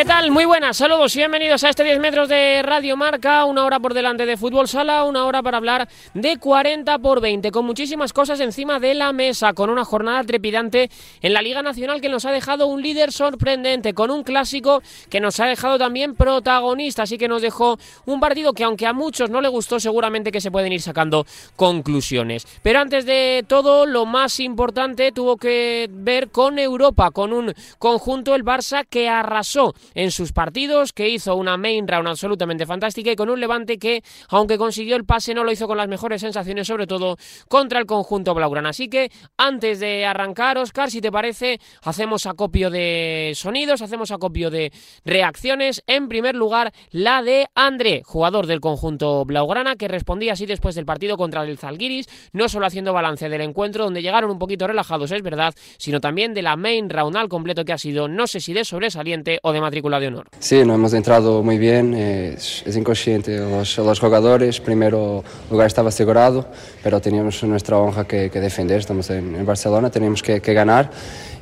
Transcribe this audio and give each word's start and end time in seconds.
¿Qué 0.00 0.06
tal? 0.06 0.30
Muy 0.30 0.46
buenas, 0.46 0.78
saludos 0.78 1.14
y 1.14 1.18
bienvenidos 1.18 1.62
a 1.62 1.68
este 1.68 1.84
10 1.84 2.00
metros 2.00 2.26
de 2.30 2.62
Radio 2.62 2.96
Marca, 2.96 3.44
una 3.44 3.66
hora 3.66 3.78
por 3.80 3.92
delante 3.92 4.24
de 4.24 4.38
Fútbol 4.38 4.66
Sala, 4.66 5.04
una 5.04 5.26
hora 5.26 5.42
para 5.42 5.58
hablar 5.58 5.90
de 6.14 6.38
40 6.38 7.00
por 7.00 7.20
20, 7.20 7.50
con 7.50 7.66
muchísimas 7.66 8.14
cosas 8.14 8.40
encima 8.40 8.80
de 8.80 8.94
la 8.94 9.12
mesa, 9.12 9.52
con 9.52 9.68
una 9.68 9.84
jornada 9.84 10.24
trepidante 10.24 10.90
en 11.20 11.34
la 11.34 11.42
Liga 11.42 11.60
Nacional 11.60 12.00
que 12.00 12.08
nos 12.08 12.24
ha 12.24 12.32
dejado 12.32 12.66
un 12.66 12.80
líder 12.80 13.12
sorprendente, 13.12 13.92
con 13.92 14.10
un 14.10 14.22
clásico 14.22 14.82
que 15.10 15.20
nos 15.20 15.38
ha 15.38 15.44
dejado 15.44 15.76
también 15.76 16.14
protagonista, 16.14 17.02
así 17.02 17.18
que 17.18 17.28
nos 17.28 17.42
dejó 17.42 17.78
un 18.06 18.20
partido 18.20 18.54
que 18.54 18.64
aunque 18.64 18.86
a 18.86 18.94
muchos 18.94 19.28
no 19.28 19.42
le 19.42 19.48
gustó, 19.48 19.80
seguramente 19.80 20.32
que 20.32 20.40
se 20.40 20.50
pueden 20.50 20.72
ir 20.72 20.80
sacando 20.80 21.26
conclusiones. 21.56 22.46
Pero 22.62 22.80
antes 22.80 23.04
de 23.04 23.44
todo, 23.46 23.84
lo 23.84 24.06
más 24.06 24.40
importante 24.40 25.12
tuvo 25.12 25.36
que 25.36 25.90
ver 25.92 26.30
con 26.30 26.58
Europa, 26.58 27.10
con 27.10 27.34
un 27.34 27.52
conjunto, 27.78 28.34
el 28.34 28.46
Barça, 28.46 28.86
que 28.88 29.06
arrasó 29.06 29.74
en 29.94 30.10
sus 30.10 30.32
partidos, 30.32 30.92
que 30.92 31.08
hizo 31.08 31.36
una 31.36 31.56
main 31.56 31.86
round 31.86 32.08
absolutamente 32.08 32.66
fantástica 32.66 33.10
y 33.12 33.16
con 33.16 33.30
un 33.30 33.40
levante 33.40 33.78
que, 33.78 34.02
aunque 34.28 34.58
consiguió 34.58 34.96
el 34.96 35.04
pase, 35.04 35.34
no 35.34 35.44
lo 35.44 35.52
hizo 35.52 35.66
con 35.66 35.76
las 35.76 35.88
mejores 35.88 36.20
sensaciones, 36.20 36.66
sobre 36.66 36.86
todo 36.86 37.16
contra 37.48 37.78
el 37.78 37.86
conjunto 37.86 38.34
blaugrana. 38.34 38.70
Así 38.70 38.88
que 38.88 39.10
antes 39.36 39.80
de 39.80 40.04
arrancar, 40.06 40.58
Oscar, 40.58 40.90
si 40.90 41.00
te 41.00 41.10
parece, 41.10 41.60
hacemos 41.82 42.26
acopio 42.26 42.70
de 42.70 43.32
sonidos, 43.34 43.82
hacemos 43.82 44.10
acopio 44.10 44.50
de 44.50 44.72
reacciones. 45.04 45.82
En 45.86 46.08
primer 46.08 46.34
lugar, 46.34 46.72
la 46.90 47.22
de 47.22 47.46
André, 47.54 48.02
jugador 48.04 48.46
del 48.46 48.60
conjunto 48.60 49.24
blaugrana, 49.24 49.76
que 49.76 49.88
respondía 49.88 50.32
así 50.32 50.46
después 50.46 50.74
del 50.74 50.86
partido 50.86 51.16
contra 51.16 51.42
el 51.42 51.58
Zalgiris, 51.58 52.06
no 52.32 52.48
solo 52.48 52.66
haciendo 52.66 52.92
balance 52.92 53.28
del 53.28 53.40
encuentro, 53.40 53.84
donde 53.84 54.02
llegaron 54.02 54.30
un 54.30 54.38
poquito 54.38 54.66
relajados, 54.66 55.10
es 55.12 55.22
verdad, 55.22 55.54
sino 55.78 56.00
también 56.00 56.34
de 56.34 56.42
la 56.42 56.56
main 56.56 56.90
round 56.90 57.16
al 57.16 57.28
completo 57.28 57.64
que 57.64 57.72
ha 57.72 57.78
sido, 57.78 58.08
no 58.08 58.26
sé 58.26 58.40
si 58.40 58.52
de 58.52 58.64
sobresaliente 58.64 59.38
o 59.42 59.52
de 59.52 59.60
matrícula 59.80 60.00
de 60.00 60.08
honor. 60.08 60.26
Sí, 60.38 60.62
no 60.64 60.74
hemos 60.74 60.92
entrado 60.92 61.42
muy 61.42 61.58
bien, 61.58 61.94
es, 61.94 62.62
es 62.66 62.76
inconsciente. 62.76 63.38
Los, 63.38 63.78
los, 63.78 63.98
jugadores, 63.98 64.60
primero 64.60 65.24
lugar 65.50 65.66
estaba 65.66 65.88
asegurado, 65.88 66.46
pero 66.82 67.00
teníamos 67.00 67.42
nuestra 67.44 67.78
honra 67.78 68.04
que, 68.04 68.30
que 68.30 68.40
defender. 68.40 68.80
Estamos 68.80 69.08
en, 69.10 69.34
en 69.34 69.46
Barcelona, 69.46 69.90
teníamos 69.90 70.22
que, 70.22 70.40
que, 70.40 70.52
ganar. 70.52 70.90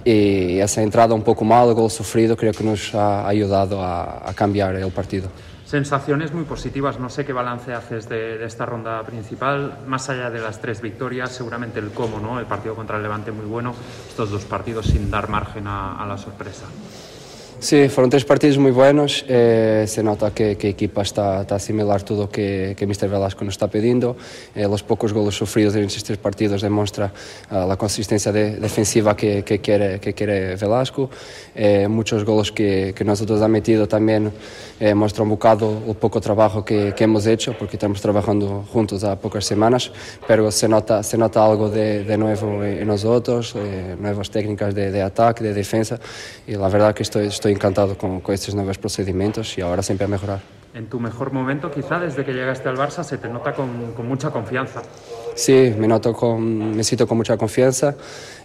Y 0.05 0.59
esa 0.61 0.83
entrada 0.83 1.15
un 1.15 1.23
poco 1.23 1.45
mal, 1.45 1.69
el 1.69 1.75
gol 1.75 1.91
sufrido, 1.91 2.37
creo 2.37 2.53
que 2.53 2.63
nos 2.63 2.95
ha 2.95 3.27
ayudado 3.27 3.83
a, 3.83 4.29
a 4.29 4.35
cambiar 4.35 4.77
el 4.77 4.91
partido 4.93 5.29
sensaciones 5.69 6.33
muy 6.33 6.45
positivas. 6.45 6.99
No 6.99 7.11
sé 7.11 7.27
qué 7.27 7.35
balance 7.35 7.75
haces 7.75 8.09
de, 8.09 8.39
de, 8.39 8.47
esta 8.47 8.65
ronda 8.65 9.03
principal, 9.03 9.81
más 9.87 10.09
allá 10.09 10.31
de 10.31 10.41
las 10.41 10.63
tres 10.63 10.81
victorias, 10.81 11.31
seguramente 11.31 11.79
el 11.79 11.91
cómo, 11.91 12.21
¿no? 12.21 12.41
El 12.41 12.47
partido 12.47 12.75
contra 12.75 12.97
el 12.97 13.03
Levante 13.03 13.33
muy 13.33 13.45
bueno, 13.45 13.75
estos 14.09 14.31
dos 14.31 14.47
partidos 14.47 14.87
sin 14.87 15.11
dar 15.11 15.29
margen 15.29 15.67
a, 15.67 16.03
a 16.03 16.07
la 16.07 16.17
sorpresa. 16.17 16.65
Sí, 17.61 17.89
fueron 17.89 18.09
tres 18.09 18.25
partidos 18.25 18.57
muy 18.57 18.71
buenos. 18.71 19.25
Eh, 19.27 19.85
se 19.89 20.01
nota 20.05 20.31
que, 20.31 20.57
que 20.57 20.69
equipa 20.69 21.03
está, 21.03 21.41
está 21.41 21.55
a 21.55 21.57
asimilar 21.57 22.05
tudo 22.05 22.25
o 22.25 22.31
que, 22.31 22.77
que 22.79 22.87
Mr. 22.87 23.09
Velasco 23.09 23.45
nos 23.45 23.55
está 23.55 23.67
pedindo. 23.67 24.17
Eh, 24.55 24.69
los 24.69 24.85
pocos 24.85 25.13
golos 25.13 25.37
sufridos 25.37 25.75
en 25.75 25.83
estos 25.85 26.05
tres 26.05 26.19
partidos 26.19 26.63
demuestra 26.63 27.13
uh, 27.51 27.67
la 27.67 27.77
consistencia 27.77 28.31
de, 28.31 28.59
defensiva 28.61 29.17
que, 29.17 29.43
que, 29.43 29.59
quiere, 29.59 29.99
que 29.99 30.15
quiere 30.15 30.55
Velasco. 30.55 31.11
Eh, 31.57 31.89
muchos 31.89 32.25
golos 32.25 32.53
que, 32.53 32.95
que 32.95 33.05
nosotros 33.05 33.43
ha 33.43 33.49
metido 33.49 33.89
también 33.89 34.31
eh, 34.81 34.95
muestra 34.95 35.25
un 35.25 35.31
bocado 35.31 35.83
el 35.89 35.97
poco 35.97 36.21
trabajo 36.21 36.65
que, 36.65 36.95
que 36.95 37.03
hemos 37.03 37.27
hecho, 37.27 37.53
porque 37.59 37.75
estamos 37.75 38.01
trabajando 38.01 38.65
juntos 38.73 39.03
há 39.03 39.17
pocas 39.17 39.45
semanas, 39.45 39.91
pero 40.29 40.53
se 40.53 40.69
nota, 40.69 41.03
se 41.03 41.19
nota 41.19 41.45
algo 41.45 41.69
de, 41.69 42.05
de 42.05 42.17
nuevo 42.17 42.63
en 42.63 42.87
nosotros, 42.87 43.55
eh, 43.57 43.97
nuevas 43.99 44.31
técnicas 44.31 44.73
de, 44.77 44.93
de 44.93 45.03
ataque, 45.03 45.43
de 45.43 45.53
defensa, 45.53 45.99
y 46.47 46.53
la 46.53 46.69
verdad 46.69 46.95
que 46.95 47.03
estoy, 47.03 47.27
estoy 47.27 47.48
encantado 47.53 47.97
con, 47.97 48.21
con, 48.21 48.35
estos 48.35 48.55
nuevos 48.55 48.79
procedimientos 48.79 49.57
y 49.59 49.61
ahora 49.61 49.83
siempre 49.83 50.05
a 50.05 50.09
mejorar. 50.09 50.41
En 50.75 50.87
tu 50.87 51.01
mejor 51.01 51.33
momento, 51.33 51.71
quizá 51.71 51.99
desde 51.99 52.25
que 52.25 52.33
llegaste 52.33 52.69
al 52.69 52.77
Barça, 52.77 53.03
se 53.03 53.19
te 53.19 53.29
nota 53.29 53.53
con, 53.55 53.93
con 53.95 54.07
mucha 54.07 54.31
confianza. 54.31 54.83
Sí, 55.35 55.75
me 55.79 55.89
noto 55.89 56.13
con, 56.13 56.77
me 56.77 56.85
siento 56.85 57.07
con 57.07 57.17
mucha 57.17 57.37
confianza. 57.37 57.95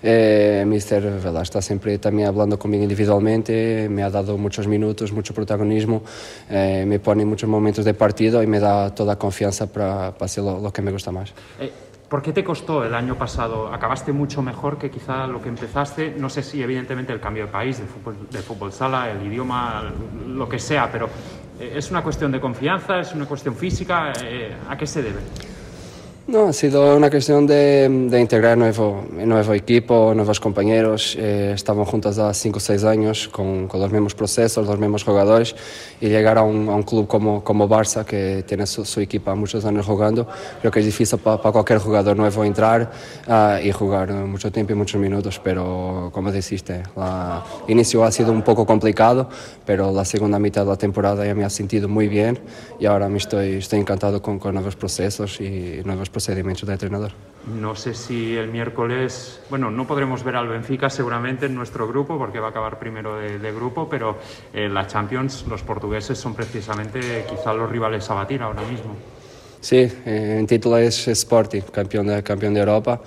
Eh, 0.01 0.63
Mr. 0.65 1.21
Vela 1.21 1.41
está 1.41 1.61
siempre 1.61 1.97
también 1.97 2.27
hablando 2.27 2.57
conmigo 2.57 2.83
individualmente, 2.83 3.87
me 3.89 4.03
ha 4.03 4.09
dado 4.09 4.37
muchos 4.37 4.67
minutos, 4.67 5.11
mucho 5.11 5.33
protagonismo, 5.33 6.01
eh, 6.49 6.85
me 6.87 6.99
pone 6.99 7.23
en 7.23 7.29
muchos 7.29 7.49
momentos 7.49 7.83
de 7.83 7.93
partido 7.93 8.41
y 8.41 8.47
me 8.47 8.59
da 8.59 8.93
toda 8.95 9.17
confianza 9.17 9.67
para, 9.67 10.11
para 10.13 10.25
hacer 10.25 10.43
lo, 10.43 10.59
lo, 10.59 10.71
que 10.71 10.81
me 10.81 10.91
gusta 10.91 11.11
más. 11.11 11.33
Eh, 11.59 11.71
¿Por 12.09 12.21
qué 12.21 12.31
te 12.31 12.43
costó 12.43 12.83
el 12.83 12.93
año 12.93 13.15
pasado? 13.15 13.73
Acabaste 13.73 14.11
mucho 14.11 14.41
mejor 14.41 14.77
que 14.77 14.91
quizá 14.91 15.25
lo 15.25 15.41
que 15.41 15.49
empezaste. 15.49 16.13
No 16.17 16.29
sé 16.29 16.43
si 16.43 16.61
evidentemente 16.61 17.11
el 17.11 17.19
cambio 17.19 17.47
de 17.47 17.51
país, 17.51 17.79
de 17.79 18.39
fútbol, 18.39 18.71
sala, 18.71 19.09
el 19.09 19.25
idioma, 19.25 19.91
lo 20.27 20.47
que 20.47 20.59
sea, 20.59 20.91
pero 20.91 21.09
¿es 21.59 21.89
una 21.89 22.03
cuestión 22.03 22.31
de 22.31 22.39
confianza? 22.39 22.99
¿Es 22.99 23.13
una 23.13 23.25
cuestión 23.25 23.55
física? 23.55 24.13
¿A 24.69 24.77
qué 24.77 24.85
se 24.85 25.01
debe? 25.01 25.21
No, 26.25 26.47
ha 26.47 26.53
sido 26.53 26.95
una 26.95 27.09
cuestión 27.09 27.45
de, 27.45 27.89
de 27.89 28.21
integrar 28.21 28.57
nuevo, 28.57 29.03
nuevo 29.11 29.53
equipo, 29.53 30.13
nuevos 30.15 30.39
compañeros. 30.39 31.17
Eh, 31.19 31.51
estamos 31.53 31.89
juntos 31.89 32.17
hace 32.17 32.43
5 32.43 32.57
o 32.57 32.59
6 32.61 32.83
años 32.85 33.27
con, 33.27 33.67
con, 33.67 33.81
los 33.81 33.91
mismos 33.91 34.15
procesos, 34.15 34.65
los 34.65 34.79
mismos 34.79 35.03
jugadores 35.03 35.53
y 35.99 36.07
llegar 36.07 36.37
a 36.37 36.43
un, 36.43 36.69
a 36.69 36.75
un 36.75 36.83
club 36.83 37.07
como, 37.07 37.43
como 37.43 37.67
Barça, 37.67 38.05
que 38.05 38.45
tiene 38.47 38.65
su, 38.65 38.85
su 38.85 39.01
equipo 39.01 39.35
muchos 39.35 39.65
años 39.65 39.85
jugando, 39.85 40.25
creo 40.61 40.71
que 40.71 40.79
es 40.79 40.85
difícil 40.85 41.19
para 41.19 41.41
pa 41.41 41.51
cualquier 41.51 41.79
jugador 41.79 42.15
nuevo 42.15 42.45
entrar 42.45 42.89
uh, 43.27 43.61
y 43.61 43.73
jugar 43.73 44.13
mucho 44.13 44.49
tiempo 44.49 44.71
y 44.71 44.75
muchos 44.75 45.01
minutos, 45.01 45.41
pero 45.43 46.09
como 46.13 46.31
dijiste, 46.31 46.83
el 46.95 47.71
inicio 47.71 48.01
ha 48.05 48.11
sido 48.13 48.31
un 48.31 48.43
poco 48.43 48.65
complicado, 48.65 49.27
pero 49.65 49.91
la 49.91 50.05
segunda 50.05 50.39
mitad 50.39 50.63
de 50.63 50.69
la 50.69 50.77
temporada 50.77 51.25
ya 51.25 51.35
me 51.35 51.43
ha 51.43 51.49
sentido 51.49 51.89
muy 51.89 52.07
bien 52.07 52.39
y 52.79 52.85
ahora 52.85 53.09
me 53.09 53.17
estoy, 53.17 53.55
estoy 53.55 53.79
encantado 53.79 54.21
con, 54.21 54.39
con 54.39 54.53
nuevos 54.53 54.77
procesos 54.77 55.41
y 55.41 55.81
nuevos 55.83 56.12
procedimientos 56.13 56.65
de 56.65 56.73
entrenador. 56.73 57.11
No 57.59 57.75
sé 57.75 57.93
si 57.93 58.37
el 58.37 58.47
miércoles, 58.47 59.41
bueno, 59.49 59.69
no 59.69 59.85
podremos 59.85 60.23
ver 60.23 60.37
al 60.37 60.47
Benfica 60.47 60.89
seguramente 60.89 61.47
en 61.47 61.55
nuestro 61.55 61.85
grupo 61.89 62.17
porque 62.17 62.39
va 62.39 62.47
a 62.47 62.49
acabar 62.51 62.79
primero 62.79 63.17
de, 63.17 63.37
de 63.37 63.51
grupo, 63.51 63.89
pero 63.89 64.17
en 64.53 64.63
eh, 64.63 64.69
la 64.69 64.87
Champions 64.87 65.45
los 65.49 65.61
portugueses 65.63 66.17
son 66.17 66.33
precisamente 66.33 67.25
quizá 67.29 67.53
los 67.53 67.69
rivales 67.69 68.09
a 68.09 68.13
batir 68.13 68.41
ahora 68.41 68.61
mismo. 68.61 68.95
Sí, 69.63 69.77
eh, 69.77 70.37
en 70.39 70.45
título 70.45 70.77
es 70.77 71.07
Sporting, 71.07 71.61
campeón 71.71 72.07
de, 72.07 72.21
campeón 72.21 72.53
de 72.53 72.59
Europa. 72.59 73.01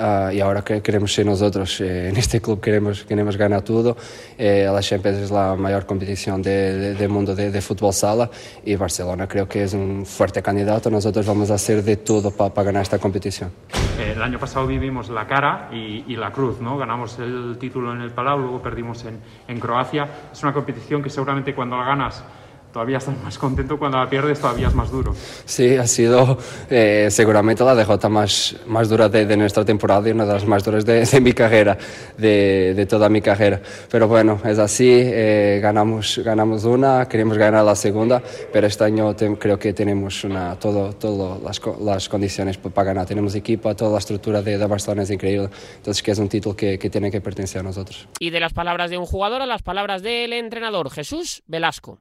Uh, 0.00 0.32
y 0.32 0.40
ahora 0.40 0.62
que 0.62 0.80
queremos 0.80 1.12
ser 1.12 1.26
nosotros. 1.26 1.78
Eh, 1.82 2.08
en 2.08 2.16
este 2.16 2.40
club 2.40 2.58
queremos, 2.58 3.04
queremos 3.04 3.36
ganar 3.36 3.60
todo. 3.60 3.98
Eh, 4.38 4.66
la 4.72 4.80
Champions 4.80 5.18
es 5.18 5.30
la 5.30 5.56
mayor 5.56 5.84
competición 5.84 6.40
del 6.40 6.80
de, 6.80 6.94
de 6.94 7.08
mundo 7.08 7.34
de, 7.34 7.50
de, 7.50 7.60
fútbol 7.60 7.92
sala 7.92 8.30
y 8.64 8.76
Barcelona 8.76 9.28
creo 9.28 9.46
que 9.46 9.64
es 9.64 9.74
un 9.74 10.06
fuerte 10.06 10.40
candidato. 10.40 10.90
Nosotros 10.90 11.26
vamos 11.26 11.50
a 11.50 11.54
hacer 11.54 11.84
de 11.84 11.98
todo 11.98 12.30
para 12.30 12.54
pa 12.54 12.62
ganar 12.62 12.82
esta 12.82 12.98
competición. 12.98 13.50
Eh, 13.98 14.12
el 14.16 14.22
año 14.22 14.38
pasado 14.38 14.66
vivimos 14.66 15.10
la 15.10 15.26
cara 15.26 15.68
y, 15.70 16.04
y, 16.08 16.16
la 16.16 16.32
cruz, 16.32 16.62
¿no? 16.62 16.78
Ganamos 16.78 17.18
el 17.18 17.58
título 17.58 17.92
en 17.92 18.00
el 18.00 18.10
Palau, 18.10 18.38
luego 18.38 18.62
perdimos 18.62 19.04
en, 19.04 19.20
en 19.48 19.60
Croacia. 19.60 20.08
Es 20.32 20.42
una 20.42 20.54
competición 20.54 21.02
que 21.02 21.10
seguramente 21.10 21.54
cuando 21.54 21.76
la 21.76 21.84
ganas 21.84 22.24
todavía 22.72 22.98
estás 22.98 23.16
más 23.22 23.38
contento 23.38 23.78
cuando 23.78 23.98
la 23.98 24.08
pierdes, 24.08 24.40
todavía 24.40 24.68
es 24.68 24.74
más 24.74 24.90
duro. 24.90 25.14
Sí, 25.44 25.76
ha 25.76 25.86
sido 25.86 26.38
eh, 26.68 27.08
seguramente 27.10 27.64
la 27.64 27.74
DJ 27.74 28.08
más, 28.08 28.56
más 28.66 28.88
dura 28.88 29.08
de, 29.08 29.26
de, 29.26 29.36
nuestra 29.36 29.64
temporada 29.64 30.08
y 30.08 30.12
una 30.12 30.24
de 30.24 30.32
las 30.34 30.46
más 30.46 30.64
duras 30.64 30.84
de, 30.84 31.04
de 31.04 31.20
mi 31.20 31.32
carrera, 31.32 31.76
de, 32.16 32.74
de, 32.74 32.86
toda 32.86 33.08
mi 33.08 33.20
carrera. 33.20 33.60
Pero 33.90 34.08
bueno, 34.08 34.40
es 34.44 34.58
así, 34.58 34.88
eh, 34.90 35.58
ganamos, 35.62 36.20
ganamos 36.24 36.64
una, 36.64 37.06
queremos 37.08 37.36
ganar 37.36 37.64
la 37.64 37.74
segunda, 37.74 38.22
pero 38.52 38.66
este 38.66 38.84
año 38.84 39.14
te, 39.14 39.36
creo 39.36 39.58
que 39.58 39.72
tenemos 39.72 40.24
una, 40.24 40.56
todo, 40.58 40.92
todo 40.92 41.40
las, 41.44 41.60
las 41.80 42.08
condiciones 42.08 42.56
para 42.58 42.84
ganar. 42.84 43.06
Tenemos 43.06 43.34
equipo, 43.34 43.74
toda 43.74 43.92
la 43.92 43.98
estructura 43.98 44.42
de, 44.42 44.58
de 44.58 44.66
Barcelona 44.66 45.02
es 45.02 45.10
increíble, 45.10 45.50
entonces 45.76 46.02
que 46.02 46.12
es 46.12 46.18
un 46.18 46.28
título 46.28 46.54
que, 46.54 46.78
que 46.78 46.90
tiene 46.90 47.10
que 47.10 47.20
pertenecer 47.20 47.60
a 47.60 47.64
nosotros. 47.64 48.08
Y 48.18 48.30
de 48.30 48.40
las 48.40 48.52
palabras 48.52 48.90
de 48.90 48.98
un 48.98 49.06
jugador 49.06 49.42
a 49.42 49.46
las 49.46 49.62
palabras 49.62 50.02
del 50.02 50.32
entrenador, 50.32 50.90
Jesús 50.90 51.42
Velasco 51.46 51.98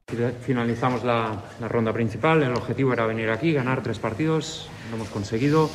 finalizamos 0.59 1.05
la, 1.05 1.41
ronda 1.69 1.93
principal. 1.93 2.43
El 2.43 2.53
objetivo 2.53 2.91
era 2.91 3.05
venir 3.05 3.29
aquí, 3.29 3.53
ganar 3.53 3.81
tres 3.81 3.97
partidos. 3.97 4.67
Lo 4.89 4.97
hemos 4.97 5.07
conseguido. 5.07 5.69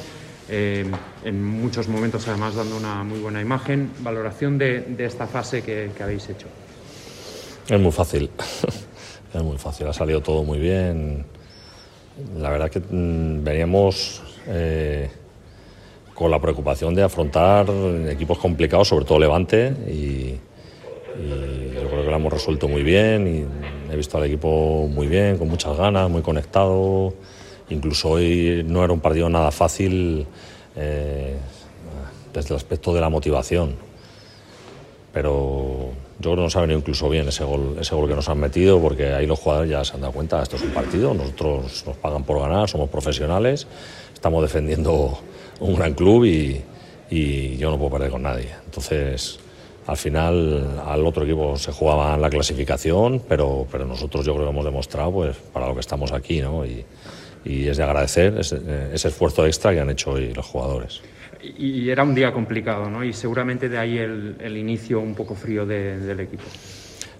Eh, 0.50 0.84
en 1.24 1.42
muchos 1.42 1.88
momentos, 1.88 2.28
además, 2.28 2.54
dando 2.54 2.76
una 2.76 3.02
muy 3.02 3.18
buena 3.18 3.40
imagen. 3.40 3.90
Valoración 4.00 4.58
de, 4.58 4.94
esta 4.98 5.26
fase 5.26 5.62
que, 5.62 5.90
habéis 6.02 6.28
hecho. 6.28 6.48
Es 7.66 7.80
muy 7.80 7.92
fácil. 7.92 8.30
es 9.34 9.42
muy 9.42 9.56
fácil. 9.56 9.86
Ha 9.86 9.94
salido 9.94 10.20
todo 10.20 10.44
muy 10.44 10.58
bien. 10.58 11.24
La 12.36 12.50
verdad 12.50 12.70
que 12.70 12.80
mmm, 12.80 13.42
veníamos 13.42 14.22
eh, 14.48 15.10
con 16.12 16.30
la 16.30 16.38
preocupación 16.38 16.94
de 16.94 17.04
afrontar 17.04 17.68
equipos 18.10 18.38
complicados, 18.38 18.88
sobre 18.88 19.06
todo 19.06 19.18
Levante, 19.18 19.74
y, 19.88 20.38
y 21.18 21.70
yo 21.74 21.88
creo 21.88 22.04
que 22.04 22.10
lo 22.10 22.16
hemos 22.16 22.32
resuelto 22.34 22.68
muy 22.68 22.82
bien. 22.82 23.48
He 23.94 23.96
visto 23.96 24.18
al 24.18 24.24
equipo 24.24 24.88
muy 24.88 25.06
bien, 25.06 25.38
con 25.38 25.48
muchas 25.48 25.76
ganas, 25.76 26.10
muy 26.10 26.20
conectado. 26.20 27.14
Incluso 27.70 28.10
hoy 28.10 28.64
no 28.66 28.82
era 28.82 28.92
un 28.92 28.98
partido 28.98 29.28
nada 29.28 29.52
fácil 29.52 30.26
eh, 30.74 31.36
desde 32.32 32.48
el 32.48 32.56
aspecto 32.56 32.92
de 32.92 33.00
la 33.00 33.08
motivación. 33.08 33.76
Pero 35.12 35.92
Yo 36.18 36.30
creo 36.30 36.36
que 36.36 36.42
nos 36.42 36.56
ha 36.56 36.60
venido 36.62 36.80
incluso 36.80 37.08
bien 37.08 37.28
ese 37.28 37.44
gol, 37.44 37.76
ese 37.80 37.94
gol 37.94 38.08
que 38.08 38.16
nos 38.16 38.28
han 38.28 38.38
metido, 38.40 38.80
porque 38.80 39.12
ahí 39.12 39.28
los 39.28 39.38
jugadores 39.38 39.70
ya 39.70 39.84
se 39.84 39.94
han 39.94 40.00
dado 40.00 40.12
cuenta, 40.12 40.42
esto 40.42 40.56
es 40.56 40.62
un 40.62 40.70
partido, 40.70 41.14
nosotros 41.14 41.84
nos 41.86 41.96
pagan 41.96 42.24
por 42.24 42.40
ganar, 42.40 42.68
somos 42.68 42.90
profesionales, 42.90 43.68
estamos 44.12 44.42
defendiendo 44.42 45.18
un 45.60 45.74
gran 45.76 45.94
club 45.94 46.24
y, 46.24 46.62
y 47.10 47.56
yo 47.58 47.70
no 47.70 47.78
puedo 47.78 47.92
perder 47.92 48.10
con 48.10 48.22
nadie. 48.22 48.48
Entonces, 48.64 49.38
al 49.86 49.96
final 49.96 50.80
al 50.86 51.06
otro 51.06 51.24
equipo 51.24 51.56
se 51.56 51.72
jugaba 51.72 52.16
la 52.16 52.30
clasificación, 52.30 53.22
pero, 53.28 53.66
pero 53.70 53.84
nosotros 53.84 54.24
yo 54.24 54.34
creo 54.34 54.46
que 54.46 54.50
hemos 54.50 54.64
demostrado 54.64 55.12
pues, 55.12 55.36
para 55.52 55.66
lo 55.66 55.74
que 55.74 55.80
estamos 55.80 56.12
aquí, 56.12 56.40
¿no? 56.40 56.64
Y, 56.64 56.84
y 57.44 57.68
es 57.68 57.76
de 57.76 57.82
agradecer 57.82 58.38
ese, 58.38 58.60
ese, 58.92 59.08
esfuerzo 59.08 59.46
extra 59.46 59.72
que 59.72 59.80
han 59.80 59.90
hecho 59.90 60.12
hoy 60.12 60.32
los 60.32 60.46
jugadores. 60.46 61.02
Y 61.42 61.90
era 61.90 62.02
un 62.02 62.14
día 62.14 62.32
complicado, 62.32 62.88
¿no? 62.88 63.04
Y 63.04 63.12
seguramente 63.12 63.68
de 63.68 63.76
ahí 63.76 63.98
el, 63.98 64.36
el 64.40 64.56
inicio 64.56 65.00
un 65.00 65.14
poco 65.14 65.34
frío 65.34 65.66
de, 65.66 65.98
del 65.98 66.20
equipo. 66.20 66.44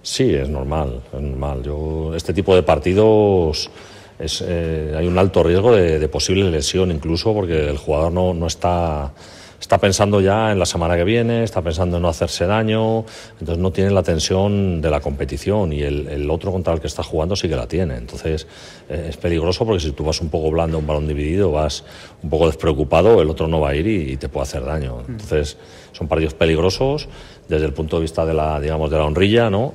Sí, 0.01 0.33
es 0.33 0.49
normal, 0.49 1.03
es 1.13 1.21
normal. 1.21 1.61
Yo, 1.61 2.13
este 2.15 2.33
tipo 2.33 2.55
de 2.55 2.63
partidos 2.63 3.69
es, 4.17 4.43
eh, 4.47 4.95
hay 4.97 5.07
un 5.07 5.17
alto 5.19 5.43
riesgo 5.43 5.75
de, 5.75 5.99
de, 5.99 6.07
posible 6.07 6.49
lesión 6.49 6.91
incluso 6.91 7.33
porque 7.33 7.69
el 7.69 7.77
jugador 7.77 8.11
no, 8.11 8.33
no 8.33 8.47
está 8.47 9.13
está 9.59 9.77
pensando 9.77 10.21
ya 10.21 10.51
en 10.51 10.59
la 10.59 10.65
semana 10.65 10.95
que 10.95 11.03
viene, 11.03 11.43
está 11.43 11.61
pensando 11.61 11.97
en 11.97 12.03
no 12.03 12.09
hacerse 12.09 12.45
daño, 12.45 13.05
entonces 13.39 13.57
no 13.57 13.71
tiene 13.71 13.91
la 13.91 14.03
tensión 14.03 14.81
de 14.81 14.89
la 14.89 14.99
competición 14.99 15.73
y 15.73 15.81
el, 15.81 16.07
el 16.07 16.29
otro 16.29 16.51
contra 16.51 16.73
el 16.73 16.79
que 16.79 16.87
está 16.87 17.03
jugando 17.03 17.35
sí 17.35 17.47
que 17.47 17.55
la 17.55 17.67
tiene. 17.67 17.95
Entonces 17.95 18.47
eh, 18.89 19.07
es 19.09 19.17
peligroso 19.17 19.65
porque 19.65 19.81
si 19.81 19.91
tú 19.91 20.03
vas 20.03 20.21
un 20.21 20.29
poco 20.29 20.51
blando, 20.51 20.77
un 20.77 20.87
balón 20.87 21.07
dividido, 21.07 21.51
vas 21.51 21.83
un 22.21 22.29
poco 22.29 22.47
despreocupado, 22.47 23.21
el 23.21 23.29
otro 23.29 23.47
no 23.47 23.59
va 23.59 23.69
a 23.69 23.75
ir 23.75 23.87
y, 23.87 24.11
y 24.13 24.17
te 24.17 24.29
puede 24.29 24.43
hacer 24.43 24.65
daño. 24.65 25.03
Entonces 25.07 25.57
son 25.91 26.07
partidos 26.07 26.33
peligrosos 26.33 27.07
desde 27.47 27.65
el 27.65 27.73
punto 27.73 27.97
de 27.97 28.03
vista 28.03 28.25
de 28.25 28.33
la, 28.33 28.59
digamos, 28.59 28.89
de 28.89 28.97
la 28.97 29.05
honrilla, 29.05 29.49
¿no? 29.49 29.73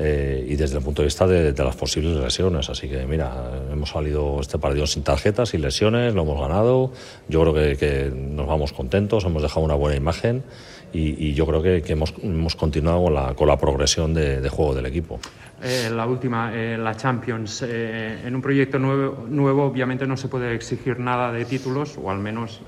Eh, 0.00 0.46
y 0.48 0.54
desde 0.54 0.78
el 0.78 0.84
punto 0.84 1.02
de 1.02 1.06
vista 1.06 1.26
de, 1.26 1.52
de, 1.52 1.64
las 1.64 1.74
posibles 1.74 2.16
lesiones. 2.16 2.70
Así 2.70 2.88
que, 2.88 3.04
mira, 3.04 3.50
hemos 3.72 3.90
salido 3.90 4.40
este 4.40 4.56
partido 4.56 4.86
sin 4.86 5.02
tarjetas, 5.02 5.48
sin 5.48 5.60
lesiones, 5.60 6.14
lo 6.14 6.22
hemos 6.22 6.40
ganado. 6.40 6.92
Yo 7.28 7.40
creo 7.42 7.52
que, 7.52 7.76
que 7.76 8.12
nos 8.14 8.46
vamos 8.46 8.72
contentos, 8.72 9.24
hemos 9.24 9.42
dejado 9.42 9.62
una 9.62 9.74
buena 9.74 9.96
imagen 9.96 10.44
y, 10.92 11.28
y 11.28 11.34
yo 11.34 11.46
creo 11.46 11.62
que, 11.62 11.82
que 11.82 11.92
hemos, 11.92 12.14
hemos, 12.22 12.56
continuado 12.56 13.04
con 13.04 13.14
la, 13.14 13.34
con 13.34 13.48
la 13.48 13.56
progresión 13.58 14.14
de, 14.14 14.40
de, 14.40 14.48
juego 14.48 14.74
del 14.74 14.86
equipo. 14.86 15.20
Eh, 15.62 15.90
la 15.92 16.06
última, 16.06 16.52
eh, 16.54 16.78
la 16.78 16.94
Champions. 16.94 17.62
Eh, 17.66 18.22
en 18.24 18.34
un 18.34 18.40
proyecto 18.40 18.78
nuevo, 18.78 19.26
nuevo, 19.28 19.64
obviamente 19.64 20.06
no 20.06 20.16
se 20.16 20.28
puede 20.28 20.54
exigir 20.54 20.98
nada 20.98 21.32
de 21.32 21.44
títulos, 21.44 21.98
o 22.02 22.10
al 22.10 22.18
menos 22.18 22.60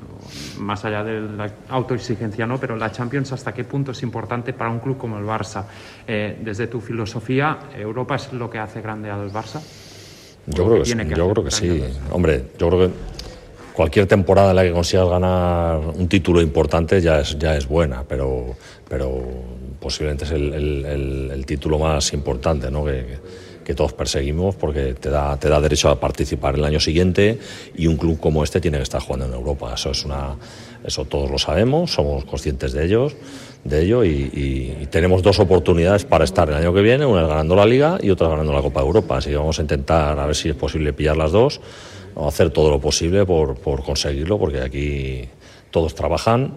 más 0.58 0.84
allá 0.84 1.05
de 1.05 1.20
la 1.20 1.50
autoexigencia, 1.69 2.46
¿no? 2.46 2.58
Pero 2.58 2.76
la 2.76 2.93
Champions, 2.93 3.32
¿hasta 3.32 3.52
qué 3.52 3.64
punto 3.64 3.93
es 3.93 4.02
importante 4.02 4.52
para 4.52 4.70
un 4.70 4.81
club 4.81 4.96
como 4.99 5.19
el 5.19 5.25
Barça? 5.25 5.64
desde 6.06 6.67
tu 6.67 6.81
filosofía, 6.81 7.58
¿Europa 7.76 8.17
es 8.17 8.32
lo 8.32 8.50
que 8.50 8.58
hace 8.58 8.81
grande 8.81 9.11
al 9.11 9.31
Barça? 9.31 9.61
Yo 10.46 10.67
creo 10.67 10.82
que, 10.82 10.96
que, 10.96 11.14
yo 11.14 11.31
creo 11.31 11.44
que 11.44 11.50
sí. 11.50 11.82
Hombre, 12.11 12.50
yo 12.58 12.69
creo 12.69 12.88
que 12.88 12.94
cualquier 13.72 14.06
temporada 14.06 14.50
en 14.50 14.56
la 14.56 14.62
que 14.62 14.72
consigas 14.72 15.08
ganar 15.08 15.78
un 15.78 16.08
título 16.08 16.40
importante 16.40 17.00
ya 17.00 17.20
es, 17.20 17.38
ya 17.38 17.56
es 17.56 17.66
buena, 17.66 18.05
pero, 18.06 18.56
pero 18.88 19.23
posiblemente 19.81 20.25
es 20.25 20.32
el, 20.32 20.52
el, 20.52 21.31
el 21.32 21.46
título 21.46 21.78
más 21.78 22.12
importante 22.12 22.70
¿no? 22.70 22.84
que, 22.84 23.19
que, 23.70 23.75
todos 23.75 23.93
perseguimos 23.93 24.56
porque 24.56 24.94
te 24.94 25.11
da, 25.11 25.37
te 25.38 25.49
da 25.49 25.61
derecho 25.61 25.88
a 25.88 25.99
participar 25.99 26.56
el 26.56 26.64
año 26.64 26.81
siguiente 26.81 27.38
y 27.76 27.87
un 27.87 27.96
club 27.96 28.19
como 28.20 28.44
este 28.44 28.61
tiene 28.61 28.78
que 28.78 28.84
estar 28.84 29.00
jugando 29.00 29.26
en 29.26 29.32
Europa. 29.32 29.72
Eso, 29.75 29.90
es 29.90 30.05
una, 30.05 30.37
eso 30.84 31.05
todos 31.05 31.31
lo 31.31 31.38
sabemos, 31.38 31.93
somos 31.93 32.25
conscientes 32.25 32.72
de 32.72 32.84
ellos 32.84 33.17
de 33.62 33.82
ello 33.82 34.05
y, 34.05 34.08
y, 34.08 34.78
y, 34.81 34.87
tenemos 34.87 35.22
dos 35.22 35.38
oportunidades 35.38 36.06
para 36.06 36.25
estar 36.25 36.49
el 36.49 36.55
año 36.55 36.72
que 36.72 36.81
viene, 36.81 37.05
una 37.05 37.20
es 37.20 37.28
ganando 37.28 37.55
la 37.55 37.67
Liga 37.67 37.99
y 38.00 38.08
otra 38.08 38.26
ganando 38.26 38.55
la 38.55 38.62
Copa 38.62 38.81
de 38.81 38.87
Europa. 38.87 39.19
Así 39.19 39.28
que 39.28 39.37
vamos 39.37 39.58
a 39.58 39.62
intentar 39.62 40.19
a 40.19 40.25
ver 40.25 40.34
si 40.34 40.49
es 40.49 40.55
posible 40.56 40.94
pillar 40.94 41.19
las 41.19 41.31
dos 41.31 41.61
hacer 42.28 42.50
todo 42.50 42.70
lo 42.70 42.81
posible 42.81 43.25
por, 43.25 43.56
por 43.56 43.82
conseguirlo, 43.82 44.38
porque 44.38 44.61
aquí 44.61 45.28
todos 45.70 45.94
trabajan, 45.94 46.55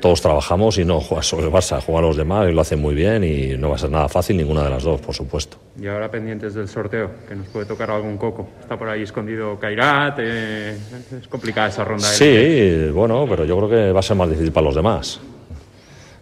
todos 0.00 0.20
trabajamos 0.20 0.76
y 0.78 0.84
no 0.84 1.00
juega 1.00 1.22
solo 1.22 1.44
el 1.44 1.52
Barça, 1.52 1.80
juegan 1.80 2.04
los 2.04 2.16
demás 2.16 2.48
y 2.48 2.52
lo 2.52 2.60
hacen 2.60 2.80
muy 2.80 2.94
bien 2.94 3.24
y 3.24 3.56
no 3.56 3.70
va 3.70 3.76
a 3.76 3.78
ser 3.78 3.90
nada 3.90 4.08
fácil 4.08 4.36
ninguna 4.36 4.62
de 4.64 4.70
las 4.70 4.82
dos, 4.82 5.00
por 5.00 5.14
supuesto. 5.14 5.56
Y 5.80 5.86
ahora 5.86 6.10
pendientes 6.10 6.54
del 6.54 6.68
sorteo, 6.68 7.10
que 7.28 7.34
nos 7.34 7.46
puede 7.48 7.66
tocar 7.66 7.90
algún 7.90 8.18
coco. 8.18 8.48
Está 8.60 8.78
por 8.78 8.88
ahí 8.88 9.02
escondido 9.02 9.58
Kairat, 9.58 10.18
eh, 10.20 10.76
es 11.20 11.28
complicada 11.28 11.68
esa 11.68 11.84
ronda. 11.84 12.06
Sí, 12.06 12.26
de... 12.26 12.90
bueno, 12.90 13.26
pero 13.28 13.44
yo 13.44 13.56
creo 13.56 13.68
que 13.68 13.92
va 13.92 14.00
a 14.00 14.02
ser 14.02 14.16
más 14.16 14.28
difícil 14.28 14.52
para 14.52 14.66
los 14.66 14.74
demás. 14.74 15.20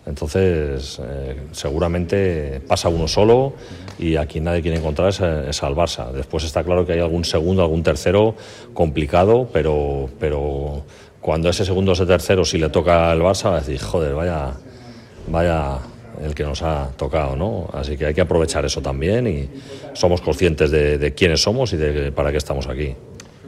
Entonces, 0.04 1.00
eh, 1.04 1.36
seguramente 1.52 2.60
pasa 2.66 2.88
uno 2.88 3.06
solo 3.06 3.52
y 3.98 4.16
a 4.16 4.26
quien 4.26 4.44
nadie 4.44 4.60
quiere 4.60 4.78
encontrar 4.78 5.08
es, 5.08 5.20
es, 5.20 5.62
al 5.62 5.76
Barça. 5.76 6.10
Después 6.10 6.42
está 6.42 6.64
claro 6.64 6.84
que 6.84 6.94
hay 6.94 6.98
algún 6.98 7.24
segundo, 7.24 7.62
algún 7.62 7.84
tercero 7.84 8.34
complicado, 8.74 9.48
pero, 9.52 10.08
pero 10.18 10.84
cuando 11.22 11.48
ese 11.48 11.64
segundo 11.64 11.92
o 11.92 11.94
ese 11.94 12.04
tercero, 12.04 12.44
si 12.44 12.58
le 12.58 12.68
toca 12.68 13.10
al 13.10 13.20
Barça, 13.20 13.44
va 13.44 13.56
a 13.56 13.60
decir, 13.60 13.80
joder, 13.80 14.12
vaya, 14.12 14.54
vaya 15.28 15.78
el 16.20 16.34
que 16.34 16.42
nos 16.42 16.62
ha 16.62 16.90
tocado, 16.96 17.36
¿no? 17.36 17.70
Así 17.72 17.96
que 17.96 18.06
hay 18.06 18.14
que 18.14 18.20
aprovechar 18.20 18.64
eso 18.64 18.82
también 18.82 19.26
y 19.28 19.48
somos 19.94 20.20
conscientes 20.20 20.70
de, 20.72 21.14
quiénes 21.16 21.40
somos 21.40 21.72
y 21.72 21.76
de 21.76 22.10
para 22.12 22.32
qué 22.32 22.38
estamos 22.38 22.66
aquí. 22.66 22.96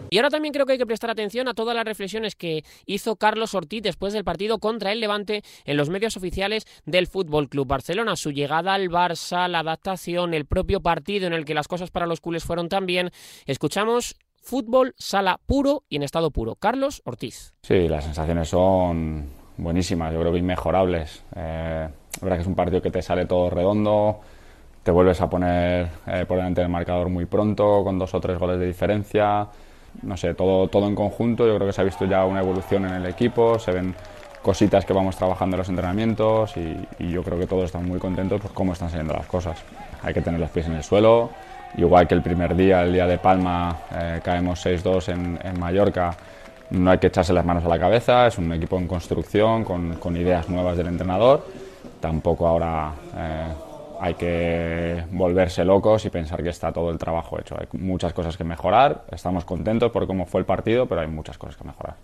Y 0.08 0.18
ahora 0.18 0.30
también 0.30 0.54
creo 0.54 0.64
que 0.64 0.72
hay 0.72 0.78
que 0.78 0.86
prestar 0.86 1.10
atención 1.10 1.48
a 1.48 1.54
todas 1.54 1.74
las 1.74 1.84
reflexiones 1.84 2.36
que 2.36 2.62
hizo 2.86 3.16
Carlos 3.16 3.54
Ortiz 3.54 3.82
después 3.82 4.12
del 4.12 4.22
partido 4.22 4.60
contra 4.60 4.92
el 4.92 5.00
Levante 5.00 5.42
en 5.64 5.76
los 5.76 5.90
medios 5.90 6.16
oficiales 6.16 6.66
del 6.86 7.08
Fútbol 7.08 7.48
Club 7.48 7.66
Barcelona. 7.66 8.14
Su 8.14 8.30
llegada 8.30 8.74
al 8.74 8.88
Barça, 8.88 9.48
la 9.48 9.58
adaptación, 9.60 10.32
el 10.32 10.46
propio 10.46 10.80
partido 10.80 11.26
en 11.26 11.32
el 11.32 11.44
que 11.44 11.54
las 11.54 11.66
cosas 11.66 11.90
para 11.90 12.06
los 12.06 12.20
culés 12.20 12.44
fueron 12.44 12.68
tan 12.68 12.86
bien. 12.86 13.10
Escuchamos 13.46 14.14
fútbol, 14.44 14.94
sala 14.98 15.40
puro 15.44 15.84
y 15.88 15.96
en 15.96 16.02
estado 16.02 16.30
puro. 16.30 16.54
Carlos 16.56 17.02
Ortiz. 17.04 17.54
Sí, 17.62 17.88
las 17.88 18.04
sensaciones 18.04 18.48
son 18.48 19.26
buenísimas, 19.56 20.12
yo 20.12 20.20
creo 20.20 20.32
que 20.32 20.38
inmejorables. 20.38 21.24
Eh, 21.34 21.88
la 21.88 22.22
verdad 22.22 22.36
que 22.36 22.42
es 22.42 22.48
un 22.48 22.54
partido 22.54 22.82
que 22.82 22.90
te 22.90 23.02
sale 23.02 23.26
todo 23.26 23.50
redondo, 23.50 24.20
te 24.82 24.90
vuelves 24.90 25.20
a 25.20 25.28
poner 25.28 25.88
eh, 26.06 26.24
por 26.26 26.36
delante 26.36 26.60
del 26.60 26.70
marcador 26.70 27.08
muy 27.08 27.26
pronto, 27.26 27.82
con 27.82 27.98
dos 27.98 28.14
o 28.14 28.20
tres 28.20 28.38
goles 28.38 28.60
de 28.60 28.66
diferencia 28.66 29.48
no 30.02 30.16
sé, 30.16 30.34
todo, 30.34 30.68
todo 30.68 30.86
en 30.86 30.94
conjunto. 30.94 31.46
Yo 31.46 31.54
creo 31.56 31.66
que 31.66 31.72
se 31.72 31.80
ha 31.80 31.84
visto 31.84 32.04
ya 32.04 32.24
una 32.24 32.40
evolución 32.40 32.84
en 32.86 32.94
el 32.94 33.06
equipo, 33.06 33.58
se 33.58 33.72
ven 33.72 33.94
cositas 34.42 34.84
que 34.84 34.92
vamos 34.92 35.16
trabajando 35.16 35.56
en 35.56 35.58
los 35.58 35.68
entrenamientos 35.68 36.56
y, 36.56 36.76
y 36.98 37.10
yo 37.10 37.22
creo 37.22 37.38
que 37.38 37.46
todos 37.46 37.64
están 37.64 37.86
muy 37.86 37.98
contentos 37.98 38.40
por 38.40 38.52
cómo 38.52 38.72
están 38.72 38.90
saliendo 38.90 39.14
las 39.14 39.26
cosas. 39.26 39.62
Hay 40.02 40.12
que 40.12 40.20
tener 40.20 40.38
los 40.38 40.50
pies 40.50 40.66
en 40.66 40.74
el 40.74 40.82
suelo, 40.82 41.30
igual 41.76 42.06
que 42.06 42.14
el 42.14 42.22
primer 42.22 42.54
día, 42.54 42.82
el 42.82 42.92
día 42.92 43.06
de 43.06 43.18
Palma, 43.18 43.76
eh, 43.92 44.20
caemos 44.22 44.64
6-2 44.64 45.12
en, 45.12 45.38
en, 45.42 45.58
Mallorca. 45.58 46.16
No 46.70 46.90
hay 46.90 46.98
que 46.98 47.08
echarse 47.08 47.32
las 47.32 47.44
manos 47.44 47.64
a 47.64 47.68
la 47.68 47.78
cabeza, 47.78 48.26
es 48.26 48.38
un 48.38 48.52
equipo 48.52 48.78
en 48.78 48.86
construcción, 48.86 49.64
con, 49.64 49.94
con 49.96 50.16
ideas 50.16 50.48
nuevas 50.48 50.76
del 50.76 50.86
entrenador. 50.88 51.46
Tampoco 52.00 52.46
ahora 52.46 52.92
eh, 53.16 53.52
hay 54.00 54.14
que 54.14 55.04
volverse 55.12 55.64
locos 55.64 56.04
y 56.04 56.10
pensar 56.10 56.42
que 56.42 56.50
está 56.50 56.72
todo 56.72 56.90
el 56.90 56.98
trabajo 56.98 57.38
hecho. 57.38 57.56
Hay 57.58 57.66
muchas 57.78 58.12
cosas 58.12 58.36
que 58.36 58.44
mejorar, 58.44 59.04
estamos 59.10 59.44
contentos 59.44 59.90
por 59.90 60.06
cómo 60.06 60.26
fue 60.26 60.40
el 60.40 60.46
partido, 60.46 60.86
pero 60.86 61.00
hay 61.00 61.08
muchas 61.08 61.38
cosas 61.38 61.56
que 61.56 61.64
mejorar. 61.64 61.96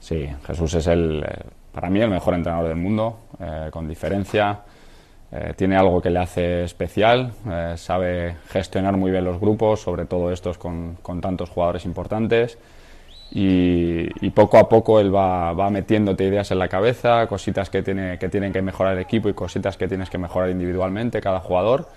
Sí, 0.00 0.28
Jesús 0.46 0.74
es 0.74 0.86
el, 0.88 1.24
para 1.72 1.88
mí 1.88 2.00
el 2.00 2.10
mejor 2.10 2.34
entrenador 2.34 2.68
del 2.68 2.76
mundo, 2.76 3.20
eh, 3.40 3.68
con 3.70 3.86
diferencia. 3.88 4.60
Eh, 5.34 5.54
tiene 5.56 5.76
algo 5.76 6.02
que 6.02 6.10
le 6.10 6.18
hace 6.18 6.64
especial, 6.64 7.32
eh, 7.50 7.72
sabe 7.76 8.36
gestionar 8.48 8.98
muy 8.98 9.10
bien 9.10 9.24
los 9.24 9.40
grupos, 9.40 9.80
sobre 9.80 10.04
todo 10.04 10.30
estos 10.30 10.58
con, 10.58 10.98
con 11.00 11.22
tantos 11.22 11.48
jugadores 11.48 11.86
importantes. 11.86 12.58
Y, 13.34 14.28
poco 14.30 14.58
a 14.58 14.68
poco 14.68 15.00
él 15.00 15.14
va, 15.14 15.54
va, 15.54 15.70
metiéndote 15.70 16.24
ideas 16.24 16.50
en 16.50 16.58
la 16.58 16.68
cabeza, 16.68 17.26
cositas 17.28 17.70
que, 17.70 17.82
tiene, 17.82 18.18
que 18.18 18.28
tienen 18.28 18.52
que 18.52 18.60
mejorar 18.60 18.94
el 18.94 18.98
equipo 18.98 19.30
y 19.30 19.32
cositas 19.32 19.78
que 19.78 19.88
tienes 19.88 20.10
que 20.10 20.18
mejorar 20.18 20.50
individualmente 20.50 21.22
cada 21.22 21.40
jugador. 21.40 21.88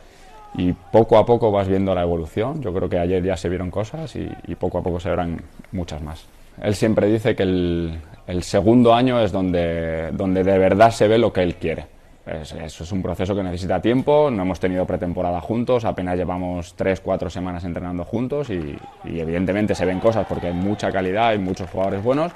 Y 0.58 0.72
poco 0.72 1.18
a 1.18 1.26
poco 1.26 1.52
vas 1.52 1.68
viendo 1.68 1.94
la 1.94 2.04
evolución. 2.04 2.62
Yo 2.62 2.74
creo 2.74 2.88
que 2.88 3.00
ayer 3.00 3.22
ya 3.22 3.36
se 3.36 3.50
vieron 3.50 3.70
cosas 3.70 4.16
y, 4.16 4.30
y 4.48 4.56
poco 4.56 4.78
a 4.78 4.82
poco 4.82 5.02
se 5.02 5.10
verán 5.10 5.42
muchas 5.74 6.02
más. 6.02 6.26
Él 6.62 6.74
siempre 6.74 7.08
dice 7.08 7.36
que 7.36 7.44
el, 7.44 8.00
el 8.28 8.44
segundo 8.44 8.94
año 8.94 9.20
es 9.20 9.34
donde, 9.34 10.12
donde 10.14 10.42
de 10.42 10.58
verdad 10.58 10.92
se 10.92 11.10
ve 11.10 11.18
lo 11.18 11.34
que 11.34 11.44
él 11.44 11.56
quiere 11.56 11.95
es, 12.26 12.52
eso 12.54 12.84
es 12.84 12.92
un 12.92 13.02
proceso 13.02 13.36
que 13.36 13.44
necesita 13.44 13.82
tiempo, 13.82 14.30
no 14.32 14.42
hemos 14.42 14.60
tenido 14.60 14.86
pretemporada 14.86 15.40
juntos, 15.42 15.86
apenas 15.86 16.18
llevamos 16.18 16.74
tres, 16.76 17.02
cuatro 17.02 17.30
semanas 17.30 17.64
entrenando 17.64 18.04
juntos 18.04 18.50
y, 18.50 18.78
y, 19.06 19.20
evidentemente 19.20 19.76
se 19.76 19.86
ven 19.86 20.00
cosas 20.00 20.26
porque 20.28 20.48
hay 20.48 20.54
mucha 20.54 20.92
calidad, 20.92 21.30
hay 21.30 21.40
muchos 21.40 21.70
jugadores 21.70 22.04
buenos, 22.04 22.32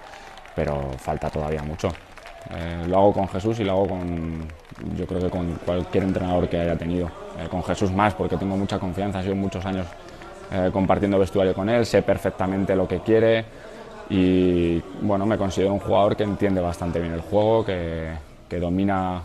pero 0.55 0.91
falta 0.97 1.29
todavía 1.29 1.63
mucho. 1.63 1.89
Eh, 2.51 2.85
lo 2.87 2.97
hago 2.97 3.13
con 3.13 3.27
Jesús 3.27 3.59
y 3.59 3.63
lo 3.63 3.73
hago 3.73 3.87
con, 3.89 4.47
yo 4.97 5.05
creo 5.05 5.21
que 5.21 5.29
con 5.29 5.53
cualquier 5.65 6.05
entrenador 6.05 6.47
que 6.47 6.59
haya 6.59 6.75
tenido. 6.75 7.07
Eh, 7.37 7.47
con 7.49 7.63
Jesús 7.63 7.91
más 7.91 8.13
porque 8.13 8.37
tengo 8.37 8.57
mucha 8.57 8.79
confianza, 8.79 9.19
he 9.19 9.23
sido 9.23 9.35
muchos 9.35 9.65
años 9.65 9.85
eh, 10.51 10.69
compartiendo 10.71 11.19
vestuario 11.19 11.53
con 11.53 11.69
él, 11.69 11.85
sé 11.85 12.01
perfectamente 12.01 12.75
lo 12.75 12.87
que 12.87 12.99
quiere 12.99 13.45
y 14.09 14.81
bueno, 15.01 15.25
me 15.25 15.37
considero 15.37 15.73
un 15.73 15.79
jugador 15.79 16.15
que 16.15 16.23
entiende 16.23 16.59
bastante 16.59 16.99
bien 16.99 17.13
el 17.13 17.21
juego, 17.21 17.63
que, 17.63 18.09
que 18.49 18.59
domina 18.59 19.21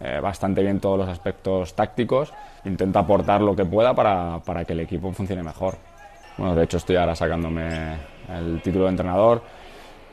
eh, 0.00 0.20
bastante 0.20 0.62
bien 0.62 0.80
todos 0.80 0.98
los 0.98 1.08
aspectos 1.08 1.74
tácticos, 1.74 2.32
intento 2.64 2.98
aportar 2.98 3.40
lo 3.40 3.54
que 3.54 3.64
pueda 3.64 3.94
para, 3.94 4.40
para, 4.44 4.64
que 4.64 4.72
el 4.72 4.80
equipo 4.80 5.12
funcione 5.12 5.42
mejor. 5.42 5.76
Bueno, 6.36 6.54
de 6.54 6.64
hecho 6.64 6.78
estoy 6.78 6.96
ahora 6.96 7.14
sacándome 7.14 7.96
el 8.28 8.60
título 8.62 8.84
de 8.84 8.90
entrenador. 8.90 9.42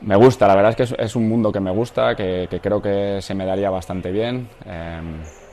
Me 0.02 0.16
gusta, 0.16 0.48
la 0.48 0.56
verdad 0.56 0.74
es 0.76 0.90
que 0.90 1.02
es, 1.02 1.16
un 1.16 1.28
mundo 1.28 1.52
que 1.52 1.60
me 1.60 1.70
gusta, 1.70 2.14
que, 2.14 2.48
que, 2.50 2.60
creo 2.60 2.82
que 2.82 3.18
se 3.20 3.34
me 3.34 3.44
daría 3.44 3.70
bastante 3.70 4.10
bien, 4.10 4.48
eh, 4.66 5.00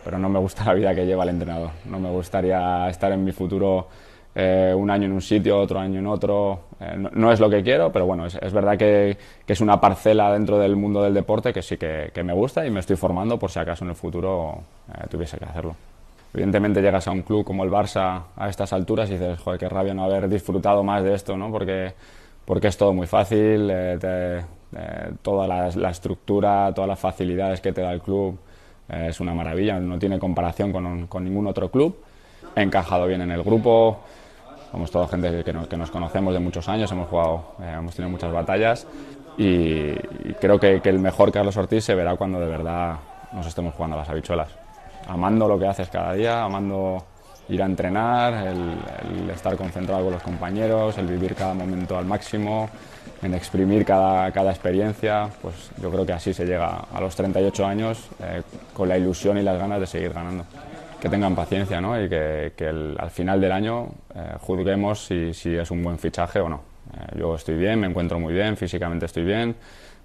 pero 0.03 0.17
no 0.17 0.29
me 0.29 0.39
gusta 0.39 0.65
la 0.65 0.73
vida 0.73 0.95
que 0.95 1.05
lleva 1.05 1.23
el 1.23 1.29
entrenador. 1.29 1.71
No 1.85 1.99
me 1.99 2.09
gustaría 2.09 2.89
estar 2.89 3.11
en 3.11 3.23
mi 3.23 3.31
futuro 3.31 3.87
eh, 4.33 4.73
un 4.75 4.89
año 4.89 5.05
en 5.05 5.11
un 5.11 5.21
sitio, 5.21 5.59
otro 5.59 5.79
año 5.79 5.99
en 5.99 6.07
otro. 6.07 6.68
Eh, 6.81 6.95
no, 7.13 7.31
es 7.31 7.39
lo 7.39 7.49
que 7.49 7.61
quiero, 7.61 7.91
pero 7.91 8.05
bueno, 8.05 8.25
es, 8.25 8.53
verdad 8.53 8.77
que, 8.77 9.17
es 9.45 9.61
una 9.61 9.81
parcela 9.81 10.31
dentro 10.31 10.57
del 10.57 10.75
mundo 10.75 11.03
del 11.03 11.13
deporte 11.13 11.51
que 11.51 11.61
sí 11.61 11.77
que, 11.77 12.11
me 12.23 12.33
gusta 12.33 12.65
y 12.65 12.71
me 12.71 12.79
estoy 12.79 12.95
formando 12.95 13.37
por 13.37 13.51
si 13.51 13.59
acaso 13.59 13.83
en 13.83 13.89
el 13.89 13.95
futuro 13.95 14.61
eh, 14.89 15.07
tuviese 15.09 15.37
que 15.37 15.45
hacerlo. 15.45 15.75
Evidentemente 16.33 16.81
llegas 16.81 17.07
a 17.07 17.11
un 17.11 17.23
club 17.23 17.43
como 17.43 17.63
el 17.63 17.71
Barça 17.71 18.23
a 18.35 18.49
estas 18.49 18.71
alturas 18.71 19.09
y 19.09 19.13
dices, 19.13 19.39
joder, 19.39 19.59
qué 19.59 19.67
rabia 19.67 19.93
no 19.93 20.03
haber 20.03 20.29
disfrutado 20.29 20.83
más 20.83 21.03
de 21.03 21.15
esto, 21.15 21.35
¿no? 21.35 21.51
Porque, 21.51 21.93
porque 22.45 22.67
es 22.67 22.77
todo 22.77 22.93
muy 22.93 23.07
fácil, 23.07 23.71
toda 25.21 25.47
la, 25.47 25.69
la, 25.75 25.89
estructura, 25.89 26.71
todas 26.73 26.87
las 26.87 26.99
facilidades 26.99 27.59
que 27.61 27.73
te 27.73 27.81
da 27.81 27.91
el 27.91 28.01
club 28.01 28.37
es 28.87 29.19
una 29.19 29.33
maravilla, 29.33 29.79
no 29.79 29.97
tiene 29.97 30.19
comparación 30.19 30.71
con, 30.71 31.07
con 31.07 31.23
ningún 31.23 31.47
otro 31.47 31.69
club. 31.69 31.97
He 32.55 32.61
encajado 32.61 33.07
bien 33.07 33.21
en 33.21 33.31
el 33.31 33.41
grupo, 33.41 34.01
somos 34.71 34.91
toda 34.91 35.07
gente 35.07 35.43
que 35.43 35.53
nos, 35.53 35.67
que 35.67 35.77
nos 35.77 35.91
conocemos 35.91 36.33
de 36.33 36.39
muchos 36.39 36.67
años, 36.69 36.91
hemos 36.91 37.07
jugado, 37.09 37.55
eh, 37.61 37.75
hemos 37.77 37.95
tenido 37.95 38.11
muchas 38.11 38.31
batallas 38.31 38.87
y, 39.37 39.93
creo 40.39 40.59
que, 40.59 40.81
que, 40.81 40.89
el 40.89 40.99
mejor 40.99 41.31
Carlos 41.31 41.55
Ortiz 41.57 41.83
se 41.83 41.95
verá 41.95 42.15
cuando 42.15 42.39
de 42.39 42.47
verdad 42.47 42.97
nos 43.31 43.47
estemos 43.47 43.73
jugando 43.73 43.97
las 43.97 44.09
habichuelas. 44.09 44.49
Amando 45.07 45.47
lo 45.47 45.57
que 45.57 45.67
haces 45.67 45.89
cada 45.89 46.13
día, 46.13 46.43
amando 46.43 47.03
ir 47.47 47.63
a 47.63 47.65
entrenar, 47.65 48.47
el, 48.47 49.21
el, 49.21 49.29
estar 49.31 49.55
concentrado 49.55 50.03
con 50.03 50.13
los 50.13 50.21
compañeros, 50.21 50.97
el 50.97 51.07
vivir 51.07 51.35
cada 51.35 51.53
momento 51.53 51.97
al 51.97 52.05
máximo, 52.05 52.69
en 53.21 53.33
exprimir 53.33 53.85
cada, 53.85 54.31
cada 54.31 54.51
experiencia, 54.51 55.29
pues 55.41 55.71
yo 55.81 55.89
creo 55.89 56.05
que 56.05 56.13
así 56.13 56.33
se 56.33 56.45
llega 56.45 56.85
a 56.93 57.01
los 57.01 57.15
38 57.15 57.65
años 57.65 58.07
eh, 58.21 58.43
con 58.73 58.87
la 58.87 58.97
ilusión 58.97 59.37
y 59.37 59.41
las 59.41 59.57
ganas 59.57 59.79
de 59.79 59.87
seguir 59.87 60.13
ganando 60.13 60.45
que 61.01 61.09
tengan 61.09 61.35
paciencia 61.35 61.79
¿no? 61.79 62.01
y 62.01 62.09
que, 62.09 62.51
al 62.97 63.09
final 63.09 63.39
del 63.39 63.51
año 63.51 63.89
eh, 64.13 64.33
juzguemos 64.39 65.05
si, 65.05 65.33
si, 65.33 65.55
es 65.55 65.71
un 65.71 65.83
buen 65.83 65.97
fichaje 65.97 66.39
o 66.39 66.49
no. 66.49 66.61
Eh, 66.93 67.19
yo 67.19 67.35
estoy 67.35 67.55
bien, 67.55 67.79
me 67.79 67.87
encuentro 67.87 68.19
muy 68.19 68.33
bien, 68.33 68.57
físicamente 68.57 69.05
estoy 69.05 69.23
bien, 69.23 69.55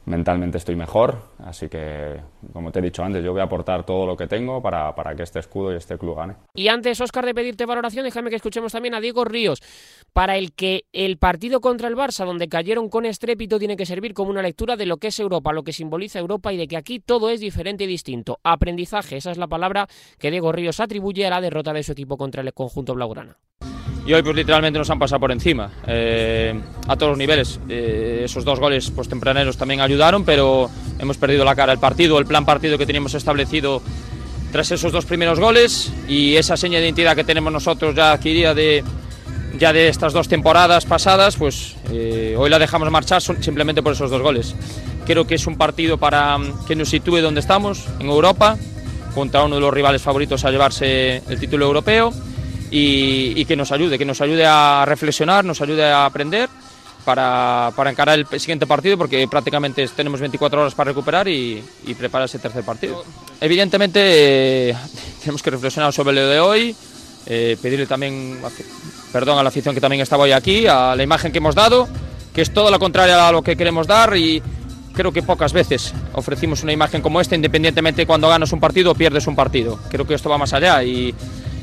mentalmente 0.07 0.59
estoy 0.59 0.77
mejor, 0.77 1.23
así 1.39 1.69
que, 1.69 2.21
como 2.53 2.71
te 2.71 2.79
he 2.79 2.83
dicho 2.83 3.03
antes, 3.03 3.25
yo 3.25 3.33
voy 3.33 3.41
a 3.41 3.45
aportar 3.45 3.85
todo 3.85 4.07
lo 4.07 4.17
que 4.17 4.27
tengo 4.27 4.61
para, 4.61 4.95
para, 4.95 5.15
que 5.15 5.23
este 5.23 5.39
escudo 5.39 5.73
y 5.73 5.77
este 5.77 5.97
club 5.99 6.17
gane. 6.17 6.37
Y 6.55 6.69
antes, 6.69 7.01
Óscar, 7.01 7.25
de 7.25 7.35
pedirte 7.35 7.67
valoración, 7.67 8.05
déjame 8.05 8.31
que 8.31 8.37
escuchemos 8.37 8.73
también 8.73 8.95
a 8.95 9.01
Diego 9.01 9.25
Ríos, 9.25 9.63
para 10.13 10.37
el 10.37 10.53
que 10.53 10.85
el 10.93 11.19
partido 11.19 11.61
contra 11.61 11.89
el 11.89 11.97
Barça, 11.97 12.25
donde 12.25 12.49
cayeron 12.49 12.89
con 12.89 13.07
estrépito, 13.07 13.59
tiene 13.59 13.77
que 13.77 13.87
servir 13.87 14.15
como 14.15 14.31
una 14.31 14.43
lectura 14.43 14.77
de 14.77 14.87
lo 14.87 14.99
que 14.99 15.09
es 15.09 15.19
Europa, 15.19 15.53
lo 15.53 15.65
que 15.65 15.73
simboliza 15.73 16.19
Europa 16.19 16.53
y 16.53 16.57
de 16.57 16.69
que 16.69 16.77
aquí 16.77 17.01
todo 17.01 17.31
es 17.31 17.41
diferente 17.41 17.85
y 17.85 17.87
distinto. 17.87 18.39
Aprendizaje, 18.43 19.17
esa 19.17 19.31
es 19.31 19.39
la 19.39 19.49
palabra 19.49 19.87
que 20.19 20.31
Diego 20.31 20.53
Ríos 20.53 20.81
atribuye 20.81 21.27
a 21.27 21.31
la 21.31 21.41
derrota 21.41 21.73
de 21.73 21.83
su 21.83 21.93
equipo 21.93 22.17
contra 22.17 22.43
el 22.43 22.53
conjunto 22.53 22.95
blaugrana 22.95 23.39
y 24.07 24.13
hoy 24.13 24.23
pues 24.23 24.37
literalmente 24.37 24.79
nos 24.79 24.91
han 24.91 24.99
pasado 24.99 25.21
por 25.21 25.33
encima 25.33 25.71
eh, 25.87 26.59
a 26.87 26.97
todos 26.97 27.11
los 27.11 27.19
niveles. 27.19 27.59
Eh, 27.69 28.23
esos 28.25 28.45
dos 28.45 28.61
goles 28.61 28.91
pues 28.91 29.09
tempraneros 29.09 29.57
también 29.57 29.81
ayudaron, 29.81 30.25
pero 30.25 30.71
hemos 30.99 31.17
perdido 31.17 31.45
la 31.45 31.55
cara 31.55 31.73
del 31.73 31.81
partido, 31.81 32.19
el 32.19 32.27
plan 32.27 32.45
partido 32.45 32.77
que 32.77 32.87
teníamos 32.87 33.15
establecido 33.15 33.81
tras 34.53 34.71
esos 34.71 34.93
dos 34.93 35.05
primeros 35.07 35.41
goles 35.41 35.93
y 36.07 36.37
esa 36.37 36.57
seña 36.57 36.79
de 36.79 36.85
identidad 36.85 37.17
que 37.17 37.25
tenemos 37.25 37.53
nosotros 37.53 37.95
ya 37.95 38.13
adquirida 38.13 38.55
de 38.55 38.85
ya 39.59 39.73
de 39.73 39.89
estas 39.89 40.13
dos 40.13 40.29
temporadas 40.29 40.85
pasadas, 40.85 41.37
pues 41.37 41.77
eh, 41.93 42.35
hoy 42.37 42.51
la 42.51 42.59
dejamos 42.59 42.91
marchar 42.91 43.23
simplemente 43.23 43.83
por 43.83 43.93
esos 43.93 44.11
dos 44.11 44.21
goles. 44.21 44.55
Creo 45.07 45.27
que 45.27 45.37
es 45.37 45.47
un 45.47 45.57
partido 45.57 45.97
para 45.97 46.39
que 46.67 46.75
nos 46.75 46.89
sitúe 46.89 47.19
donde 47.19 47.39
estamos, 47.41 47.87
en 48.01 48.09
Europa, 48.09 48.59
contra 49.15 49.45
uno 49.45 49.55
de 49.55 49.61
los 49.61 49.73
rivales 49.73 50.03
favoritos 50.03 50.45
a 50.45 50.51
llevarse 50.51 51.23
el 51.29 51.39
título 51.39 51.67
europeo 51.67 52.13
y, 52.77 53.45
que 53.45 53.55
nos 53.57 53.71
ayude, 53.71 53.99
que 53.99 54.05
nos 54.05 54.21
ayude 54.21 54.45
a 54.45 54.85
reflexionar, 54.85 55.45
nos 55.45 55.61
ayude 55.61 55.85
a 55.85 56.07
aprender 56.07 56.49
para, 57.05 57.71
para, 57.77 57.91
encarar 57.91 58.19
el 58.19 58.41
siguiente 58.41 58.67
partido, 58.67 58.99
porque 58.99 59.29
prácticamente 59.29 59.87
tenemos 59.89 60.19
24 60.19 60.61
horas 60.61 60.75
para 60.75 60.91
recuperar 60.91 61.29
y, 61.29 61.63
preparar 61.97 62.27
ese 62.27 62.41
tercer 62.41 62.65
partido. 62.65 63.05
Evidentemente 63.41 64.71
eh, 64.71 64.77
tenemos 65.21 65.41
que 65.41 65.51
reflexionar 65.51 65.93
sobre 65.93 66.17
lo 66.17 66.27
de 66.27 66.41
hoy, 66.41 66.77
eh, 67.27 67.57
pedirle 67.63 67.87
también 67.87 68.41
perdón 69.13 69.39
a 69.39 69.45
la 69.45 69.51
afición 69.51 69.73
que 69.73 69.81
también 69.81 70.03
estaba 70.03 70.25
hoy 70.25 70.33
aquí, 70.33 70.67
a 70.67 70.97
la 70.97 71.03
imagen 71.05 71.31
que 71.31 71.39
hemos 71.39 71.55
dado, 71.55 71.89
que 72.35 72.43
es 72.43 72.53
todo 72.53 72.73
lo 72.73 72.81
contrario 72.81 73.21
a 73.21 73.31
lo 73.31 73.43
que 73.43 73.57
queremos 73.57 73.87
dar 73.87 74.17
y 74.17 74.43
creo 74.95 75.13
que 75.13 75.23
pocas 75.23 75.53
veces 75.53 75.95
ofrecimos 76.13 76.65
una 76.65 76.73
imagen 76.73 77.03
como 77.03 77.21
esta, 77.21 77.37
independientemente 77.37 78.05
cuando 78.05 78.29
ganas 78.29 78.53
un 78.53 78.59
partido 78.59 78.91
o 78.91 78.95
pierdes 78.97 79.29
un 79.29 79.37
partido. 79.37 79.79
Creo 79.91 80.05
que 80.05 80.15
esto 80.15 80.29
va 80.29 80.39
más 80.39 80.53
allá 80.53 80.83
y 80.83 81.15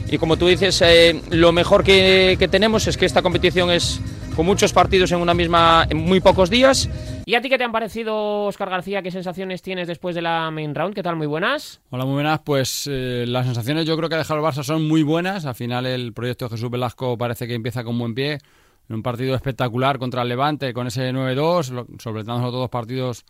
y 0.10 0.18
como 0.18 0.38
tú 0.38 0.48
dices, 0.48 0.82
eh, 0.82 1.22
lo 1.30 1.52
mejor 1.52 1.84
que, 1.84 2.36
que, 2.40 2.48
tenemos 2.48 2.88
es 2.88 2.98
que 2.98 3.06
esta 3.06 3.22
competición 3.22 3.72
es 3.72 4.02
con 4.36 4.46
muchos 4.46 4.74
partidos 4.74 5.12
en 5.12 5.20
una 5.20 5.34
misma, 5.34 5.86
en 5.90 5.98
muy 5.98 6.20
pocos 6.20 6.50
días. 6.50 6.90
¿Y 7.26 7.36
a 7.36 7.42
ti 7.42 7.50
qué 7.50 7.58
te 7.58 7.64
han 7.64 7.72
parecido, 7.72 8.46
Oscar 8.46 8.70
García? 8.70 9.02
¿Qué 9.02 9.12
sensaciones 9.12 9.62
tienes 9.62 9.88
después 9.88 10.16
de 10.16 10.22
la 10.22 10.50
main 10.52 10.74
round? 10.74 10.96
¿Qué 10.96 11.04
tal? 11.04 11.16
Muy 11.16 11.28
buenas. 11.28 11.82
Hola, 11.90 12.06
muy 12.06 12.16
buenas. 12.16 12.40
Pues 12.40 12.90
eh, 12.92 13.26
las 13.28 13.46
sensaciones 13.46 13.86
yo 13.86 13.96
creo 13.96 14.10
que 14.10 14.16
ha 14.16 14.18
dejado 14.18 14.40
el 14.40 14.46
Barça 14.46 14.64
son 14.64 14.88
muy 14.88 15.04
buenas. 15.04 15.46
Al 15.46 15.56
final 15.56 15.86
el 15.86 16.14
proyecto 16.14 16.46
de 16.46 16.52
Jesús 16.56 16.70
Velasco 16.70 17.18
parece 17.18 17.48
que 17.48 17.54
empieza 17.54 17.84
con 17.84 17.98
buen 17.98 18.16
pie. 18.16 18.40
En 18.90 18.96
un 18.96 19.04
partido 19.04 19.36
espectacular 19.36 20.00
contra 20.00 20.24
el 20.24 20.30
Levante, 20.30 20.74
con 20.74 20.88
ese 20.88 21.14
9-2, 21.14 22.02
sobre 22.02 22.24
todo 22.26 22.40
todos 22.40 22.54
los 22.54 22.70
partidos 22.70 23.26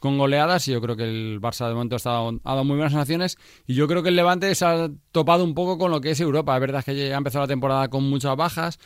con 0.00 0.18
goleadas 0.18 0.66
y 0.66 0.72
yo 0.72 0.80
creo 0.80 0.96
que 0.96 1.04
el 1.04 1.40
Barça 1.40 1.68
de 1.68 1.74
momento 1.74 1.96
ha, 1.96 2.00
dado 2.00 2.64
muy 2.64 2.76
buenas 2.76 2.92
sensaciones 2.92 3.38
y 3.66 3.74
yo 3.74 3.86
creo 3.86 4.02
que 4.02 4.08
el 4.08 4.16
Levante 4.16 4.52
se 4.54 4.64
ha 4.64 4.90
topado 5.12 5.44
un 5.44 5.54
poco 5.54 5.78
con 5.78 5.92
lo 5.92 6.00
que 6.00 6.10
es 6.10 6.20
Europa. 6.20 6.56
Es 6.56 6.60
verdad 6.60 6.84
que 6.84 6.96
ya 6.96 7.14
ha 7.14 7.18
empezado 7.18 7.44
la 7.44 7.48
temporada 7.48 7.88
con 7.88 8.02
muchas 8.10 8.34
bajas, 8.34 8.78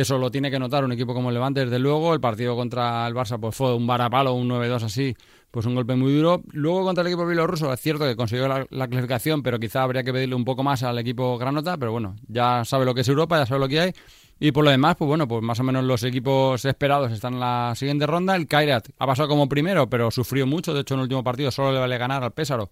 eso 0.00 0.18
lo 0.18 0.30
tiene 0.30 0.50
que 0.50 0.58
notar 0.58 0.84
un 0.84 0.90
equipo 0.90 1.14
como 1.14 1.28
el 1.28 1.34
Levante, 1.34 1.60
desde 1.60 1.78
luego. 1.78 2.14
El 2.14 2.20
partido 2.20 2.56
contra 2.56 3.06
el 3.06 3.14
Barça 3.14 3.38
pues 3.38 3.54
fue 3.54 3.74
un 3.74 3.86
varapalo, 3.86 4.34
un 4.34 4.48
9-2 4.48 4.82
así, 4.82 5.16
pues 5.52 5.66
un 5.66 5.76
golpe 5.76 5.94
muy 5.94 6.12
duro. 6.16 6.42
Luego 6.50 6.82
contra 6.82 7.02
el 7.02 7.08
equipo 7.08 7.24
bielorruso 7.24 7.72
es 7.72 7.80
cierto 7.80 8.04
que 8.04 8.16
consiguió 8.16 8.48
la, 8.48 8.88
clasificación, 8.88 9.42
pero 9.42 9.60
quizá 9.60 9.84
habría 9.84 10.02
que 10.02 10.12
pedirle 10.12 10.34
un 10.34 10.44
poco 10.44 10.64
más 10.64 10.82
al 10.82 10.98
equipo 10.98 11.38
Granota, 11.38 11.76
pero 11.76 11.92
bueno, 11.92 12.16
ya 12.26 12.64
sabe 12.64 12.84
lo 12.84 12.92
que 12.92 13.02
es 13.02 13.08
Europa, 13.08 13.38
ya 13.38 13.46
sabe 13.46 13.60
lo 13.60 13.68
que 13.68 13.80
hay. 13.80 13.92
Y 14.40 14.52
por 14.52 14.64
lo 14.64 14.70
demás, 14.70 14.96
pues 14.96 15.06
bueno, 15.06 15.28
pues 15.28 15.42
más 15.42 15.60
o 15.60 15.62
menos 15.62 15.84
los 15.84 16.02
equipos 16.02 16.64
esperados 16.64 17.12
están 17.12 17.34
en 17.34 17.40
la 17.40 17.72
siguiente 17.76 18.06
ronda. 18.06 18.34
El 18.36 18.46
Kairat 18.46 18.88
ha 18.98 19.06
pasado 19.06 19.28
como 19.28 19.48
primero, 19.48 19.88
pero 19.88 20.10
sufrió 20.10 20.46
mucho. 20.46 20.74
De 20.74 20.80
hecho, 20.80 20.94
en 20.94 21.00
el 21.00 21.04
último 21.04 21.22
partido 21.24 21.50
solo 21.50 21.72
le 21.72 21.78
vale 21.78 21.98
ganar 21.98 22.22
al 22.22 22.32
Pésaro, 22.32 22.68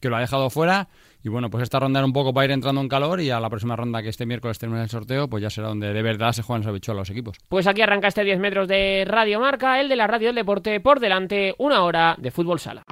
que 0.00 0.08
lo 0.08 0.16
ha 0.16 0.20
dejado 0.20 0.50
fuera. 0.50 0.88
Y 1.24 1.28
bueno, 1.28 1.50
pues 1.50 1.64
esta 1.64 1.80
ronda 1.80 1.98
era 1.98 2.06
un 2.06 2.12
poco 2.12 2.32
para 2.32 2.44
ir 2.44 2.50
entrando 2.52 2.80
en 2.80 2.88
calor 2.88 3.20
y 3.20 3.30
a 3.30 3.40
la 3.40 3.50
próxima 3.50 3.74
ronda 3.74 4.02
que 4.02 4.08
este 4.08 4.24
miércoles 4.24 4.58
termine 4.58 4.82
el 4.82 4.88
sorteo, 4.88 5.28
pues 5.28 5.42
ya 5.42 5.50
será 5.50 5.68
donde 5.68 5.92
de 5.92 6.02
verdad 6.02 6.32
se 6.32 6.42
juegan 6.42 6.64
los 6.64 6.88
los 6.88 7.10
equipos. 7.10 7.38
Pues 7.48 7.66
aquí 7.66 7.82
arranca 7.82 8.08
este 8.08 8.22
10 8.22 8.38
metros 8.38 8.68
de 8.68 9.04
Radio 9.06 9.40
Marca, 9.40 9.80
el 9.80 9.88
de 9.88 9.96
la 9.96 10.06
Radio 10.06 10.28
del 10.28 10.36
Deporte, 10.36 10.78
por 10.80 11.00
delante, 11.00 11.54
una 11.58 11.82
hora 11.82 12.14
de 12.18 12.30
fútbol 12.30 12.60
sala. 12.60 12.84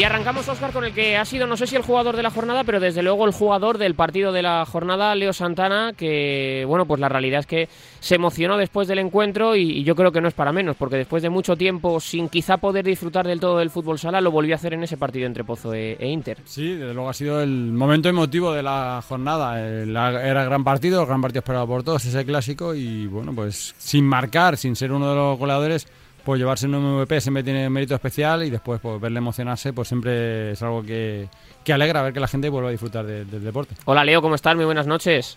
Y 0.00 0.02
arrancamos, 0.02 0.48
Oscar, 0.48 0.72
con 0.72 0.86
el 0.86 0.94
que 0.94 1.18
ha 1.18 1.26
sido, 1.26 1.46
no 1.46 1.58
sé 1.58 1.66
si 1.66 1.76
el 1.76 1.82
jugador 1.82 2.16
de 2.16 2.22
la 2.22 2.30
jornada, 2.30 2.64
pero 2.64 2.80
desde 2.80 3.02
luego 3.02 3.26
el 3.26 3.34
jugador 3.34 3.76
del 3.76 3.94
partido 3.94 4.32
de 4.32 4.40
la 4.40 4.64
jornada, 4.64 5.14
Leo 5.14 5.34
Santana, 5.34 5.92
que, 5.94 6.64
bueno, 6.66 6.86
pues 6.86 7.00
la 7.00 7.10
realidad 7.10 7.40
es 7.40 7.46
que 7.46 7.68
se 7.98 8.14
emocionó 8.14 8.56
después 8.56 8.88
del 8.88 8.98
encuentro 8.98 9.56
y, 9.56 9.84
yo 9.84 9.94
creo 9.94 10.10
que 10.10 10.22
no 10.22 10.28
es 10.28 10.32
para 10.32 10.52
menos, 10.52 10.76
porque 10.78 10.96
después 10.96 11.22
de 11.22 11.28
mucho 11.28 11.54
tiempo, 11.54 12.00
sin 12.00 12.30
quizá 12.30 12.56
poder 12.56 12.86
disfrutar 12.86 13.26
del 13.26 13.40
todo 13.40 13.58
del 13.58 13.68
fútbol 13.68 13.98
sala, 13.98 14.22
lo 14.22 14.30
volvió 14.30 14.54
a 14.54 14.56
hacer 14.56 14.72
en 14.72 14.84
ese 14.84 14.96
partido 14.96 15.26
entre 15.26 15.44
Pozo 15.44 15.74
e, 15.74 15.98
e 16.00 16.08
Inter. 16.08 16.38
Sí, 16.46 16.76
desde 16.76 16.94
luego 16.94 17.10
ha 17.10 17.12
sido 17.12 17.42
el 17.42 17.50
momento 17.50 18.08
emotivo 18.08 18.54
de 18.54 18.62
la 18.62 19.04
jornada. 19.06 19.60
era 19.60 20.44
gran 20.46 20.64
partido, 20.64 21.04
gran 21.04 21.20
partido 21.20 21.40
esperado 21.40 21.66
por 21.66 21.82
todos, 21.82 22.02
ese 22.06 22.24
clásico, 22.24 22.74
y 22.74 23.06
bueno, 23.06 23.34
pues 23.34 23.74
sin 23.76 24.06
marcar, 24.06 24.56
sin 24.56 24.76
ser 24.76 24.92
uno 24.92 25.10
de 25.10 25.16
los 25.16 25.38
goleadores 25.38 25.86
pues 26.30 26.38
llevarse 26.38 26.68
un 26.68 26.76
MVP 26.76 27.20
siempre 27.20 27.42
tiene 27.42 27.68
mérito 27.68 27.92
especial 27.92 28.44
y 28.44 28.50
después 28.50 28.80
pues, 28.80 29.00
verle 29.00 29.18
emocionarse 29.18 29.72
pues 29.72 29.88
siempre 29.88 30.52
es 30.52 30.62
algo 30.62 30.80
que, 30.80 31.26
que 31.64 31.72
alegra 31.72 32.04
ver 32.04 32.12
que 32.12 32.20
la 32.20 32.28
gente 32.28 32.48
vuelva 32.48 32.68
a 32.68 32.70
disfrutar 32.70 33.04
del 33.04 33.42
deporte. 33.42 33.74
Hola 33.84 34.04
Leo, 34.04 34.22
¿cómo 34.22 34.36
estás? 34.36 34.54
Muy 34.54 34.64
buenas 34.64 34.86
noches. 34.86 35.36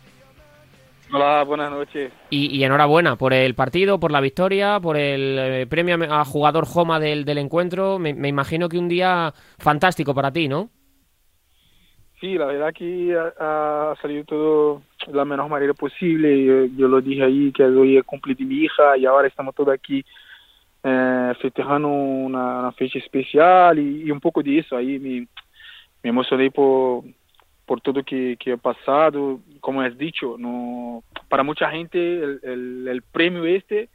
Hola, 1.12 1.44
buenas 1.46 1.72
noches. 1.72 2.14
Y, 2.30 2.64
enhorabuena 2.64 3.16
por 3.16 3.34
el 3.34 3.56
partido, 3.56 4.00
por 4.00 4.12
la 4.12 4.22
victoria, 4.22 4.80
por 4.80 4.96
el 4.96 5.40
eh, 5.40 5.66
premio 5.66 5.98
a 6.14 6.24
jugador 6.26 6.68
Joma 6.68 7.00
del, 7.00 7.26
del 7.26 7.40
encuentro. 7.40 7.98
Me, 7.98 8.14
me, 8.14 8.28
imagino 8.28 8.70
que 8.70 8.78
un 8.78 8.88
día 8.88 9.34
fantástico 9.58 10.14
para 10.14 10.30
ti, 10.32 10.48
¿no? 10.48 10.70
Sí, 12.20 12.36
la 12.36 12.46
verdad 12.46 12.72
que 12.72 13.18
ha, 13.18 13.94
ha 13.94 13.96
salido 14.00 14.26
todo 14.26 14.82
de 15.08 15.14
la 15.14 15.26
mejor 15.26 15.50
manera 15.50 15.74
posible. 15.74 16.46
Yo, 16.46 16.66
yo 16.66 16.88
lo 16.88 17.02
dije 17.02 17.24
ahí 17.24 17.52
que 17.52 17.64
hoy 17.64 17.98
es 17.98 18.04
cumple 18.04 18.36
de 18.36 18.46
mi 18.46 18.58
hija 18.58 18.96
y 18.96 19.08
ahora 19.08 19.28
estamos 19.28 19.56
todos 19.56 19.74
aquí 19.74 20.06
eh, 20.84 21.34
festejando 21.42 21.88
una, 21.88 22.60
una, 22.60 22.72
fecha 22.74 23.00
especial 23.00 23.80
y, 23.80 24.04
y, 24.04 24.12
un 24.12 24.20
poco 24.20 24.44
de 24.44 24.60
eso. 24.60 24.76
Ahí 24.76 25.00
me, 25.00 25.28
me 26.04 26.10
emocioné 26.10 26.52
por, 26.52 27.04
por 27.66 27.82
todo 27.82 28.04
que, 28.04 28.38
que 28.40 28.54
ha 28.54 28.58
pasado. 28.58 29.40
Como 29.60 29.82
has 29.82 29.98
dicho, 29.98 30.36
no, 30.38 31.04
para 31.30 31.44
mucha 31.44 31.70
gente 31.70 31.98
el, 31.98 32.40
el, 32.44 32.88
el 32.88 33.02
premio 33.02 33.46
este 33.46 33.90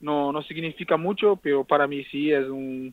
no, 0.00 0.32
no 0.32 0.42
significa 0.42 0.96
mucho, 0.96 1.36
pero 1.36 1.64
para 1.64 1.86
mí 1.86 2.04
sí 2.10 2.32
es 2.32 2.46
un, 2.48 2.92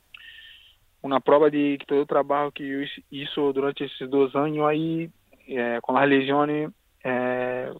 una 1.01 1.19
prueba 1.19 1.49
de 1.49 1.77
que 1.79 1.85
todo 1.85 2.01
el 2.01 2.07
trabajo 2.07 2.51
que 2.51 2.67
yo 2.67 3.03
hizo 3.09 3.51
durante 3.51 3.85
estos 3.85 4.09
dos 4.09 4.35
años 4.35 4.67
ahí 4.67 5.09
eh, 5.47 5.79
con 5.81 5.95
las 5.95 6.07
lesiones 6.07 6.71
eh, 7.03 7.71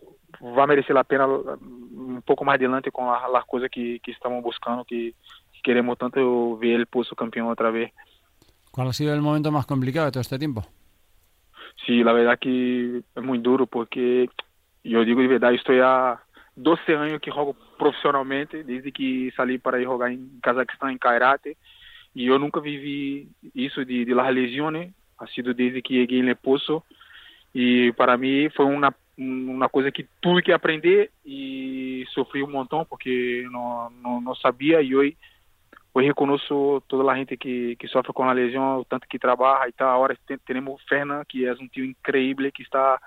va 0.41 0.63
a 0.63 0.67
merecer 0.67 0.95
la 0.95 1.03
pena 1.03 1.27
un 1.27 2.23
poco 2.25 2.43
más 2.43 2.55
adelante 2.55 2.91
con 2.91 3.07
las, 3.07 3.29
las 3.31 3.45
cosas 3.45 3.69
que, 3.69 3.99
que, 3.99 4.11
estamos 4.11 4.41
buscando, 4.41 4.83
que, 4.85 5.13
que, 5.13 5.38
queremos 5.61 5.97
tanto 5.97 6.57
ver 6.57 6.75
el 6.75 6.87
puesto 6.87 7.15
campeón 7.15 7.47
otra 7.47 7.71
vez. 7.71 7.91
¿Cuál 8.71 8.87
ha 8.87 8.93
sido 8.93 9.13
el 9.13 9.21
momento 9.21 9.51
más 9.51 9.65
complicado 9.65 10.05
de 10.05 10.11
todo 10.11 10.21
este 10.21 10.39
tiempo? 10.39 10.65
Sí, 11.85 12.03
la 12.03 12.13
verdad 12.13 12.37
que 12.39 13.01
es 13.15 13.23
muy 13.23 13.39
duro 13.39 13.65
porque 13.65 14.29
yo 14.83 15.03
digo 15.03 15.21
de 15.21 15.27
verdad, 15.27 15.53
estoy 15.53 15.79
a 15.81 16.19
12 16.55 16.95
años 16.95 17.21
que 17.21 17.31
juego 17.31 17.55
profissionalmente, 17.77 18.63
desde 18.63 18.91
que 18.91 19.31
salí 19.35 19.57
para 19.57 19.79
ir 19.79 19.87
jugar 19.87 20.11
en 20.11 20.39
Kazajstán, 20.41 20.91
en 20.91 20.97
Kairate, 20.97 21.57
y 22.13 22.25
yo 22.25 22.37
nunca 22.37 22.59
viví 22.59 23.29
eso 23.55 23.83
de, 23.85 24.05
de 24.05 24.15
las 24.15 24.33
lesiones, 24.33 24.93
ha 25.17 25.27
sido 25.27 25.53
desde 25.53 25.81
que 25.81 25.93
llegué 25.93 26.19
en 26.19 26.29
el 26.29 26.35
pozo, 26.35 26.85
y 27.53 27.91
para 27.93 28.17
mí 28.17 28.49
fue 28.49 28.65
una, 28.65 28.95
una 29.17 29.69
cosa 29.69 29.91
que 29.91 30.05
tuve 30.19 30.43
que 30.43 30.53
aprender 30.53 31.11
y 31.23 32.05
sufrí 32.13 32.41
un 32.41 32.51
montón 32.51 32.85
porque 32.87 33.45
no, 33.49 33.89
no 33.89 34.35
sabía 34.35 34.81
y 34.81 34.93
hoy, 34.93 35.17
hoy 35.93 36.07
reconozco 36.07 36.83
toda 36.87 37.03
la 37.03 37.15
gente 37.15 37.37
que, 37.37 37.75
que 37.77 37.87
sufre 37.87 38.13
con 38.13 38.27
la 38.27 38.33
lesión, 38.33 38.85
tanto 38.85 39.07
que 39.09 39.19
trabaja 39.19 39.67
y 39.67 39.71
tal. 39.71 39.89
Ahora 39.89 40.15
tenemos 40.45 40.81
Fernan, 40.85 41.25
que 41.27 41.49
es 41.49 41.59
un 41.59 41.69
tío 41.69 41.83
increíble 41.83 42.51
que 42.51 42.63
está 42.63 42.99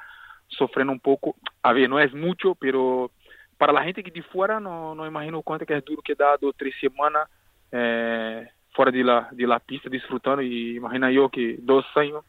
sufriendo 0.49 0.93
un 0.93 1.01
poco. 1.01 1.37
A 1.62 1.73
ver, 1.73 1.89
no 1.89 1.99
es 1.99 2.12
mucho, 2.12 2.55
pero 2.55 3.11
para 3.57 3.73
la 3.73 3.85
gente 3.85 4.03
que 4.03 4.11
de 4.11 4.23
fuera 4.23 4.59
no, 4.59 4.95
no 4.95 5.07
imagino 5.07 5.41
cuánto 5.43 5.65
que 5.65 5.77
es 5.77 5.85
duro 5.85 6.03
que 6.03 6.15
da 6.15 6.37
dos 6.37 6.55
tres 6.57 6.75
semanas 6.81 7.29
eh, 7.71 8.49
fuera 8.73 8.91
de 8.91 9.05
la, 9.05 9.29
de 9.31 9.47
la 9.47 9.61
pista 9.61 9.89
disfrutando 9.89 10.43
y 10.43 10.77
imagina 10.77 11.11
yo 11.12 11.29
que 11.29 11.57
dos 11.61 11.85
años 11.95 12.25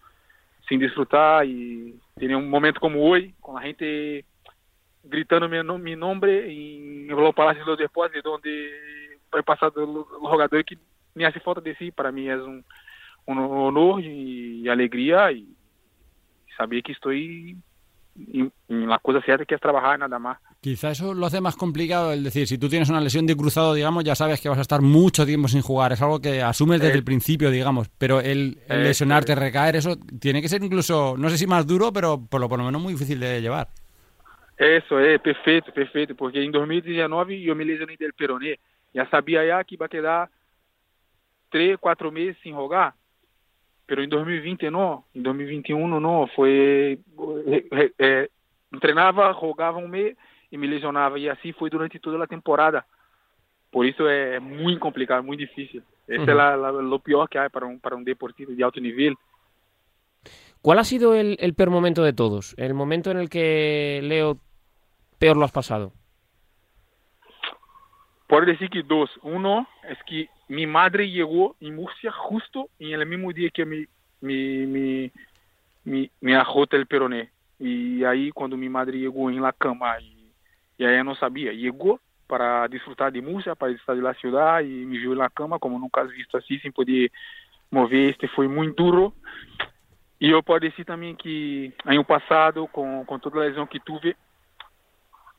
sin 0.70 0.80
disfrutar 0.80 1.46
y 1.46 2.00
tener 2.16 2.36
un 2.36 2.50
momento 2.50 2.80
como 2.80 3.04
hoy 3.04 3.34
con 3.40 3.56
la 3.56 3.62
gente 3.62 4.26
gritando 5.04 5.50
mi, 5.50 5.58
mi 5.80 5.96
nombre 5.96 6.46
en 6.46 7.10
el 7.10 7.34
Palacio 7.34 7.64
de 7.66 7.72
los 7.72 7.80
Deportes 7.80 8.24
donde 8.24 9.03
he 9.38 9.44
pasado 9.44 9.86
los 9.86 10.06
jugadores 10.08 10.66
que 10.66 10.78
me 11.16 11.26
hace 11.26 11.40
falta 11.40 11.62
decir 11.62 11.94
para 11.94 12.12
mí 12.12 12.30
es 12.30 12.40
un, 12.40 12.64
un 13.26 13.38
honor 13.38 14.02
y, 14.04 14.68
alegría 14.68 15.32
y 15.32 15.48
saber 16.58 16.84
que 16.84 16.92
estoy 16.92 17.58
en, 18.16 18.52
la 18.68 19.00
cosa 19.00 19.22
cierta 19.22 19.46
que 19.46 19.56
es 19.56 19.62
trabajar 19.62 20.00
nada 20.00 20.20
más. 20.20 20.38
Quizá 20.62 20.92
eso 20.92 21.14
lo 21.14 21.26
hace 21.26 21.42
más 21.42 21.56
complicado, 21.56 22.14
el 22.14 22.24
decir, 22.24 22.48
si 22.48 22.58
tú 22.58 22.70
tienes 22.70 22.90
una 22.90 23.02
lesión 23.02 23.26
de 23.26 23.36
cruzado, 23.36 23.74
digamos, 23.74 24.04
ya 24.04 24.16
sabes 24.16 24.40
que 24.40 24.50
vas 24.50 24.58
a 24.58 24.62
estar 24.62 24.82
mucho 24.82 25.26
tiempo 25.26 25.48
sin 25.48 25.62
jugar, 25.62 25.92
es 25.92 26.02
algo 26.02 26.22
que 26.22 26.42
asumes 26.42 26.80
desde 26.80 26.94
eh, 26.94 26.98
el 26.98 27.04
principio, 27.04 27.52
digamos, 27.52 27.90
pero 27.98 28.20
el, 28.20 28.60
el 28.70 28.82
eh, 28.82 28.84
lesionarte, 28.84 29.36
recaer, 29.36 29.76
eso 29.76 29.98
tiene 30.20 30.42
que 30.42 30.50
ser 30.50 30.64
incluso, 30.64 31.16
no 31.18 31.30
sé 31.30 31.38
si 31.38 31.48
más 31.48 31.68
duro, 31.68 31.92
pero 31.92 32.26
por 32.26 32.40
lo, 32.40 32.48
por 32.48 32.60
lo 32.60 32.66
menos 32.66 32.82
muy 32.82 32.94
difícil 32.94 33.20
de 33.20 33.42
llevar. 33.42 33.68
Eso 34.58 35.00
es, 35.00 35.20
perfecto, 35.20 35.74
perfecto, 35.74 36.16
porque 36.16 36.44
en 36.44 36.52
2019 36.52 37.42
yo 37.42 37.56
me 37.56 37.66
lesioné 37.66 37.98
del 37.98 38.14
peroné, 38.14 38.60
ya 38.94 39.10
sabía 39.10 39.46
ya 39.46 39.64
que 39.64 39.76
iba 39.76 39.86
a 39.86 39.90
quedar 39.90 40.30
tres, 41.50 41.78
cuatro 41.80 42.12
meses 42.12 42.38
sin 42.42 42.56
jugar, 42.56 42.94
pero 43.86 44.02
en 44.02 44.10
2020 44.10 44.72
no, 44.72 45.06
en 45.14 45.24
2021 45.24 46.00
no, 46.00 46.28
fue, 46.36 47.00
eh, 47.48 47.94
eh, 47.98 48.30
entrenaba, 48.72 49.34
jugaba 49.34 49.78
un 49.78 49.90
mes 49.90 50.18
y 50.50 50.58
me 50.58 50.68
lesionaba 50.68 51.18
y 51.20 51.28
así 51.28 51.54
fue 51.54 51.70
durante 51.70 52.00
toda 52.00 52.18
la 52.18 52.28
temporada. 52.28 52.86
Por 53.72 53.86
eso 53.86 54.10
es 54.10 54.42
muy 54.42 54.78
complicado, 54.78 55.24
muy 55.24 55.36
difícil. 55.36 55.84
Eso 56.08 56.22
uh 56.22 56.26
-huh. 56.26 56.30
es 56.30 56.36
la, 56.36 56.58
la, 56.58 56.72
lo 56.72 57.00
peor 57.00 57.28
que 57.28 57.40
hay 57.40 57.50
para 57.50 57.66
un, 57.66 57.80
para 57.80 57.96
un 57.96 58.04
deportista 58.04 58.54
de 58.54 58.64
alto 58.64 58.80
nivel. 58.80 59.16
¿Cuál 60.62 60.80
ha 60.80 60.84
sido 60.84 61.16
el, 61.16 61.38
el, 61.40 61.56
peor 61.56 61.72
momento 61.72 62.04
de 62.04 62.14
todos? 62.14 62.56
El 62.58 62.74
momento 62.74 63.12
en 63.12 63.18
el 63.18 63.30
que, 63.30 64.00
Leo, 64.04 64.38
peor 65.20 65.38
lo 65.38 65.46
has 65.46 65.52
pasado. 65.52 65.92
Puedo 68.28 68.46
decir 68.46 68.70
que 68.70 68.84
dos. 68.84 69.10
Uno 69.22 69.68
es 69.88 69.98
que 70.06 70.30
mi 70.48 70.66
madre 70.66 71.10
llegó 71.10 71.56
en 71.60 71.76
Murcia 71.76 72.12
justo 72.12 72.70
en 72.80 73.00
el 73.00 73.06
mismo 73.06 73.32
día 73.32 73.50
que 73.50 73.66
mi, 73.66 73.86
mi, 74.22 74.66
mi, 74.66 75.12
mi, 75.84 76.12
me 76.22 76.36
arrota 76.36 76.78
el 76.78 76.88
peroné. 76.88 77.32
Y 77.60 78.04
ahí 78.04 78.32
cuando 78.32 78.58
mi 78.58 78.70
madre 78.70 78.98
llegó 78.98 79.30
en 79.30 79.42
la 79.42 79.54
cama 79.54 80.00
y 80.00 80.24
y 80.78 80.86
ella 80.86 81.04
no 81.04 81.16
sabía. 81.16 81.52
Llegó 81.52 82.00
para 82.28 82.68
disfrutar 82.68 83.12
de 83.12 83.22
Murcia, 83.22 83.56
para 83.56 83.72
disfrutar 83.72 83.96
de 83.96 84.02
la 84.02 84.14
ciudad 84.16 84.62
y 84.62 84.86
me 84.86 84.98
vio 84.98 85.14
en 85.14 85.20
la 85.20 85.30
cama 85.30 85.60
como 85.60 85.78
nunca 85.78 86.04
visto 86.04 86.38
así, 86.38 86.60
sin 86.60 86.72
poder 86.72 87.12
mover. 87.70 88.10
Este 88.10 88.28
fue 88.28 88.48
muy 88.48 88.72
duro. 88.74 89.14
E 90.20 90.30
eu 90.30 90.42
posso 90.42 90.62
dizer 90.62 90.86
também 90.86 91.14
que 91.16 91.74
ano 91.86 92.06
passado, 92.06 92.66
com, 92.70 93.04
com 93.06 93.20
toda 93.20 93.40
a 93.40 93.42
lesão 93.42 93.68
que 93.68 93.78
tive, 93.78 94.16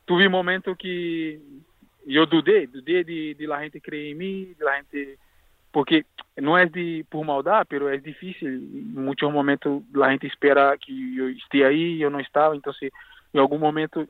tive 0.05 0.27
um 0.27 0.29
momento 0.29 0.75
que 0.75 1.41
eu 2.05 2.25
dudei, 2.25 2.67
dudei 2.67 3.03
de, 3.03 3.33
de 3.33 3.47
la 3.47 3.63
gente 3.63 3.79
crer 3.79 4.11
em 4.11 4.15
mim, 4.15 4.55
de 4.57 4.63
la 4.63 4.77
gente 4.77 5.17
porque 5.71 6.05
não 6.37 6.57
é 6.57 6.65
de 6.65 7.05
por 7.09 7.25
maldade, 7.25 7.67
pero 7.67 7.89
é 7.89 7.97
difícil. 7.97 8.47
Em 8.47 8.93
muitos 8.93 9.29
momentos 9.29 9.83
a 10.01 10.09
gente 10.11 10.25
espera 10.25 10.77
que 10.77 11.17
eu 11.17 11.29
esteja 11.31 11.67
aí, 11.67 12.01
eu 12.01 12.09
não 12.09 12.21
estava, 12.21 12.55
então 12.55 12.71
se 12.73 12.91
em 13.33 13.39
algum 13.39 13.57
momento 13.57 14.07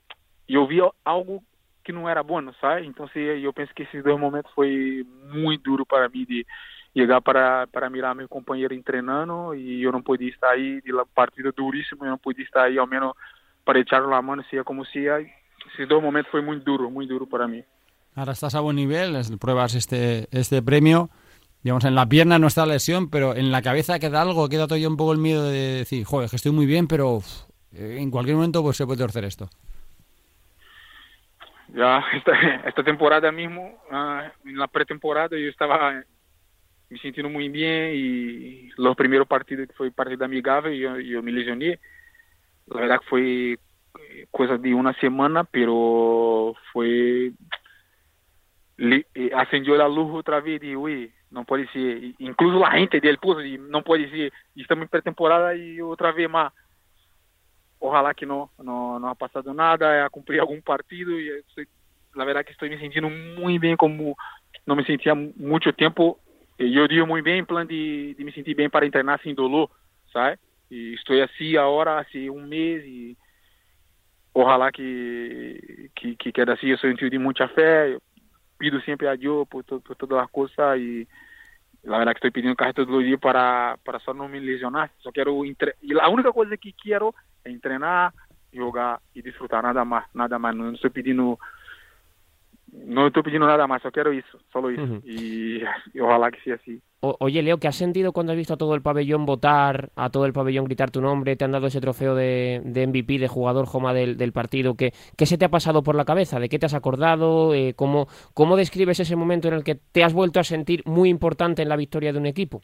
eu 0.47 0.67
vi 0.67 0.77
algo 1.03 1.43
que 1.83 1.91
não 1.91 2.07
era 2.07 2.21
bom, 2.21 2.53
sabe? 2.61 2.85
Então 2.85 3.07
se 3.07 3.19
eu 3.19 3.51
penso 3.51 3.73
que 3.73 3.83
esses 3.83 4.03
dois 4.03 4.19
momentos 4.19 4.51
foi 4.53 5.05
muito 5.31 5.63
duro 5.63 5.85
para 5.85 6.07
mim 6.07 6.23
de 6.25 6.45
chegar 6.95 7.19
para 7.21 7.65
para 7.67 7.89
mirar 7.89 8.13
meu 8.13 8.29
companheiro 8.29 8.79
treinando 8.83 9.55
e 9.55 9.81
eu 9.81 9.91
não 9.91 10.03
podia 10.03 10.29
estar 10.29 10.51
aí 10.51 10.81
de 10.81 10.91
la 10.91 11.05
partida 11.05 11.51
duríssima, 11.51 12.05
eu 12.05 12.11
não 12.11 12.17
podia 12.17 12.43
estar 12.43 12.63
aí 12.65 12.77
ao 12.77 12.85
menos 12.85 13.13
para 13.65 13.79
echar 13.79 14.05
la 14.05 14.21
mano, 14.21 14.43
sea 14.43 14.63
como 14.63 14.85
sea. 14.85 15.19
Esses 15.73 15.87
dois 15.87 16.03
momentos 16.03 16.29
foi 16.29 16.41
muito 16.41 16.63
duro, 16.63 16.91
muito 16.91 17.09
duro 17.09 17.25
para 17.25 17.47
mí. 17.47 17.65
Ahora 18.15 18.31
estás 18.31 18.55
a 18.55 18.61
buen 18.61 18.77
nivel, 18.77 19.17
pruebas 19.39 19.75
este 19.75 20.27
este 20.31 20.61
premio. 20.61 21.09
Digamos, 21.63 21.83
en 21.83 21.95
la 21.95 22.07
pierna 22.07 22.39
no 22.39 22.47
está 22.47 22.65
la 22.65 22.73
lesión, 22.73 23.09
pero 23.09 23.35
en 23.35 23.51
la 23.51 23.61
cabeza 23.61 23.99
queda 23.99 24.21
algo, 24.21 24.47
queda 24.47 24.67
todavía 24.67 24.87
un 24.87 24.97
poco 24.97 25.11
el 25.11 25.17
miedo 25.17 25.43
de 25.49 25.79
decir, 25.79 26.05
joder, 26.05 26.29
que 26.29 26.35
estoy 26.37 26.51
muy 26.51 26.65
bien, 26.65 26.87
pero 26.87 27.15
uf, 27.15 27.27
en 27.73 28.09
cualquier 28.11 28.35
momento 28.37 28.61
pues 28.63 28.77
se 28.77 28.85
puede 28.85 28.99
torcer 28.99 29.25
esto. 29.25 29.49
Ya 31.73 32.05
esta, 32.13 32.31
esta 32.67 32.83
temporada 32.83 33.31
mismo, 33.31 33.79
uh, 33.91 34.47
en 34.47 34.57
la 34.57 34.67
pretemporada, 34.67 35.37
yo 35.37 35.49
estaba 35.49 36.03
me 36.89 36.99
sintiendo 36.99 37.29
muy 37.29 37.49
bien 37.49 37.91
y 37.95 38.69
los 38.77 38.95
primeros 38.95 39.27
partidos 39.27 39.67
que 39.67 39.73
fue 39.73 39.91
partido 39.91 40.23
amigável, 40.23 40.77
yo, 40.79 40.99
yo 40.99 41.21
me 41.21 41.31
lesioné. 41.31 41.79
La 42.67 42.81
verdad 42.81 42.99
que 42.99 43.07
fue 43.07 43.59
cosa 44.31 44.57
de 44.57 44.73
una 44.73 44.93
semana, 44.99 45.43
pero 45.43 46.53
fue 48.77 49.05
ascendió 49.33 49.75
la 49.75 49.87
luz 49.87 50.13
otra 50.13 50.39
vez 50.41 50.61
y 50.63 50.75
uy, 50.75 51.11
no 51.31 51.43
puede 51.43 51.67
ser, 51.67 52.13
incluso 52.19 52.59
la 52.59 52.71
gente 52.71 52.99
del 52.99 53.17
pozo, 53.17 53.41
no 53.41 53.83
puede 53.83 54.09
ser, 54.09 54.33
estamos 54.55 54.83
en 54.83 54.89
pretemporada 54.89 55.55
y 55.55 55.81
otra 55.81 56.11
vez 56.11 56.29
más 56.29 56.53
ojalá 57.79 58.13
que 58.13 58.25
no, 58.25 58.51
no, 58.57 58.99
no 58.99 59.09
ha 59.09 59.15
pasado 59.15 59.53
nada, 59.53 60.05
a 60.05 60.09
cumplir 60.09 60.39
algún 60.39 60.61
partido 60.61 61.19
y 61.19 61.29
estoy, 61.29 61.67
la 62.15 62.25
verdad 62.25 62.45
que 62.45 62.51
estoy 62.51 62.69
me 62.69 62.79
sintiendo 62.79 63.09
muy 63.09 63.59
bien 63.59 63.77
como 63.77 64.15
no 64.65 64.75
me 64.75 64.85
sentía 64.85 65.13
mucho 65.13 65.73
tiempo. 65.73 66.19
Yo 66.57 66.87
digo 66.87 67.05
muy 67.05 67.21
bien 67.21 67.39
en 67.39 67.45
plan 67.45 67.67
de, 67.67 68.15
de 68.17 68.23
me 68.23 68.31
sentir 68.31 68.55
bien 68.55 68.71
para 68.71 68.85
entrenar 68.85 69.21
sin 69.21 69.35
dolor, 69.35 69.69
¿sabes? 70.11 70.39
Y 70.69 70.95
estoy 70.95 71.21
así 71.21 71.55
ahora 71.57 71.99
hace 71.99 72.29
un 72.29 72.47
mes 72.49 72.83
y 72.85 73.17
ojalá 74.33 74.71
que, 74.71 75.89
que, 75.93 76.15
que 76.15 76.31
quede 76.31 76.53
así. 76.53 76.67
Yo 76.67 76.77
soy 76.77 76.91
un 76.91 76.97
tío 76.97 77.09
de 77.09 77.19
mucha 77.19 77.47
fe, 77.49 77.99
pido 78.57 78.79
siempre 78.81 79.07
a 79.07 79.15
Dios 79.15 79.47
por, 79.47 79.63
to, 79.63 79.79
por 79.79 79.95
todas 79.95 80.21
las 80.21 80.29
cosas 80.31 80.77
y 80.77 81.07
la 81.83 81.99
verdad 81.99 82.13
que 82.13 82.17
estoy 82.17 82.31
pidiendo 82.31 82.55
casi 82.55 82.73
todos 82.73 82.89
los 82.89 83.03
días 83.03 83.19
para, 83.19 83.77
para 83.83 83.99
só 83.99 84.13
no 84.13 84.27
me 84.27 84.39
lesionar. 84.39 84.91
Só 84.99 85.11
entre... 85.45 85.75
y 85.81 85.93
la 85.93 86.09
única 86.09 86.31
cosa 86.31 86.57
que 86.57 86.73
quiero 86.73 87.13
é 87.43 87.57
treinar, 87.59 88.11
jogar 88.51 88.99
e 89.13 89.21
desfrutar 89.21 89.61
nada 89.61 89.85
mais, 89.85 90.05
nada 90.13 90.39
mais. 90.39 90.55
Não 90.55 90.73
estou 90.73 90.89
pedindo 90.89 91.37
não 92.73 93.07
estou 93.07 93.23
pedindo 93.23 93.45
nada 93.45 93.67
mais, 93.67 93.81
só 93.81 93.91
quero 93.91 94.13
isso, 94.13 94.39
solo 94.51 94.71
isso. 94.71 94.81
Uhum. 94.81 95.01
E, 95.05 95.63
e 95.93 96.01
ojalá 96.01 96.31
que 96.31 96.41
seja 96.41 96.55
assim. 96.55 96.81
Oye, 97.19 97.41
Leo, 97.41 97.57
¿qué 97.57 97.67
has 97.67 97.75
sentido 97.75 98.11
cuando 98.11 98.31
has 98.31 98.37
visto 98.37 98.53
a 98.53 98.57
todo 98.57 98.75
el 98.75 98.81
pabellón 98.81 99.25
votar, 99.25 99.89
a 99.95 100.09
todo 100.09 100.25
el 100.25 100.33
pabellón 100.33 100.65
gritar 100.65 100.91
tu 100.91 101.01
nombre? 101.01 101.35
¿Te 101.35 101.45
han 101.45 101.51
dado 101.51 101.67
ese 101.67 101.81
trofeo 101.81 102.15
de, 102.15 102.61
MVP, 102.65 103.19
de 103.19 103.27
jugador 103.27 103.65
Joma 103.65 103.93
del, 103.93 104.31
partido? 104.31 104.75
¿Qué, 104.75 104.93
¿Qué, 105.17 105.25
se 105.25 105.37
te 105.37 105.45
ha 105.45 105.49
pasado 105.49 105.83
por 105.83 105.95
la 105.95 106.05
cabeza? 106.05 106.39
¿De 106.39 106.49
qué 106.49 106.59
te 106.59 106.65
has 106.65 106.73
acordado? 106.73 107.53
Eh, 107.53 107.73
¿cómo, 107.75 108.07
¿Cómo 108.33 108.55
describes 108.55 108.99
ese 108.99 109.15
momento 109.15 109.47
en 109.47 109.53
el 109.53 109.63
que 109.63 109.75
te 109.75 110.03
has 110.03 110.13
vuelto 110.13 110.39
a 110.39 110.43
sentir 110.43 110.81
muy 110.85 111.09
importante 111.09 111.61
en 111.61 111.69
la 111.69 111.75
victoria 111.75 112.11
de 112.11 112.19
un 112.19 112.25
equipo? 112.25 112.61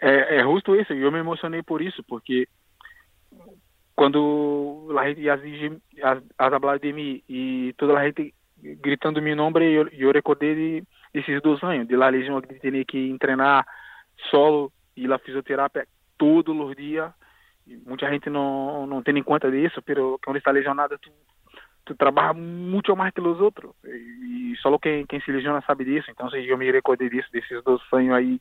É, 0.00 0.38
é 0.38 0.42
justo 0.44 0.76
isso, 0.76 0.92
eu 0.92 1.10
me 1.10 1.18
emocionei 1.18 1.62
por 1.62 1.82
isso, 1.82 2.04
porque 2.04 2.46
quando 3.96 4.88
a 4.96 5.08
gente 5.08 5.28
as, 5.28 5.40
as 6.38 6.52
hablar 6.52 6.78
de 6.78 6.92
mim 6.92 7.22
e 7.28 7.74
toda 7.76 7.98
a 7.98 8.04
gente 8.04 8.32
gritando 8.62 9.20
meu 9.20 9.36
nome, 9.36 9.64
eu, 9.64 9.88
eu 9.88 10.12
recordei 10.12 10.54
de, 10.54 10.84
desses 11.12 11.40
dois 11.42 11.62
anos, 11.62 11.86
de 11.86 11.96
lá 11.96 12.08
lesão 12.08 12.40
de 12.40 12.58
ter 12.58 12.84
que 12.84 13.16
treinar 13.18 13.66
solo 14.30 14.72
e 14.96 15.10
a 15.12 15.18
fisioterapia 15.18 15.86
todos 16.18 16.56
os 16.56 16.76
dias. 16.76 17.10
Muita 17.86 18.10
gente 18.10 18.28
não 18.28 18.86
não 18.86 19.02
tem 19.02 19.16
em 19.16 19.22
conta 19.22 19.50
disso, 19.50 19.80
pero 19.82 20.18
quando 20.24 20.36
está 20.36 20.50
lesionado 20.50 20.98
tu 20.98 21.10
tu 21.84 21.96
trabalha 21.96 22.32
muito 22.32 22.94
mais 22.94 23.12
que 23.12 23.20
os 23.20 23.40
outros 23.40 23.72
e 23.84 24.54
só 24.62 24.76
quem 24.78 25.06
quem 25.06 25.20
se 25.20 25.32
lesiona 25.32 25.62
sabe 25.62 25.84
disso. 25.84 26.10
Então 26.10 26.28
eu 26.34 26.58
me 26.58 26.70
recordei 26.70 27.08
disso, 27.08 27.30
desses 27.32 27.62
dois 27.62 27.80
anos 27.92 28.12
aí 28.12 28.40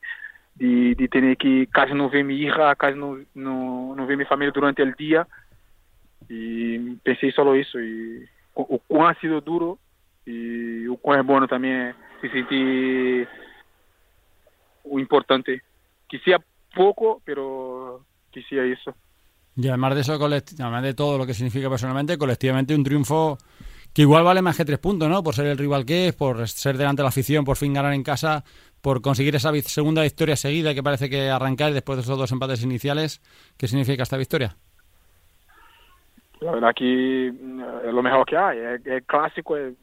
de, 0.55 0.95
de 0.95 1.07
ter 1.07 1.35
que 1.35 1.65
quase 1.67 1.93
não 1.93 2.09
ver 2.09 2.23
minha 2.23 2.47
hija, 2.47 2.75
quase 2.75 2.97
não, 2.97 3.23
não, 3.33 3.95
não 3.95 4.05
ver 4.05 4.15
minha 4.15 4.27
família 4.27 4.51
durante 4.51 4.81
o 4.81 4.95
dia. 4.95 5.25
E 6.29 6.97
pensei 7.03 7.31
só 7.31 7.55
isso. 7.55 7.79
E 7.79 8.27
o, 8.55 8.75
o 8.75 8.79
quão 8.79 9.07
ha 9.07 9.13
sido 9.15 9.41
duro 9.41 9.79
e 10.25 10.87
o 10.89 10.97
quão 10.97 11.17
é 11.17 11.23
bom 11.23 11.45
também 11.47 11.71
é 11.71 11.95
se 12.29 13.27
importante. 14.99 15.61
Que 16.07 16.19
pouco, 16.75 17.21
pero 17.25 18.05
que 18.31 18.41
isso. 18.41 18.95
Y 19.55 19.67
además 19.67 19.95
de 19.95 20.01
eso, 20.01 20.13
además 20.13 20.83
de 20.83 20.93
todo 20.93 21.17
lo 21.17 21.25
que 21.25 21.33
significa 21.33 21.69
personalmente, 21.69 22.17
colectivamente 22.17 22.73
un 22.73 22.83
triunfo 22.83 23.37
que 23.93 24.03
igual 24.03 24.23
vale 24.23 24.41
más 24.41 24.55
que 24.55 24.63
tres 24.63 24.79
puntos, 24.79 25.09
¿no? 25.09 25.21
Por 25.21 25.35
ser 25.35 25.47
el 25.47 25.57
rival 25.57 25.85
que 25.85 26.07
es, 26.07 26.15
por 26.15 26.47
ser 26.47 26.77
delante 26.77 27.01
de 27.01 27.03
la 27.03 27.09
afición, 27.09 27.43
por 27.43 27.57
fin 27.57 27.73
ganar 27.73 27.93
en 27.93 28.03
casa, 28.03 28.43
por 28.81 29.01
conseguir 29.01 29.35
esa 29.35 29.51
segunda 29.61 30.03
victoria 30.03 30.37
seguida 30.37 30.73
que 30.73 30.81
parece 30.81 31.09
que 31.09 31.29
arrancar 31.29 31.73
después 31.73 31.97
de 31.97 32.03
esos 32.03 32.17
dos 32.17 32.31
empates 32.31 32.63
iniciales. 32.63 33.21
¿Qué 33.57 33.67
significa 33.67 34.03
esta 34.03 34.17
victoria? 34.17 34.55
La 36.39 36.53
verdad 36.53 36.73
que 36.75 37.27
es 37.27 37.33
eh, 37.33 37.91
lo 37.91 38.01
mejor 38.01 38.25
que 38.25 38.37
hay. 38.37 38.57
Es, 38.85 39.05
clásico, 39.05 39.57
es 39.57 39.75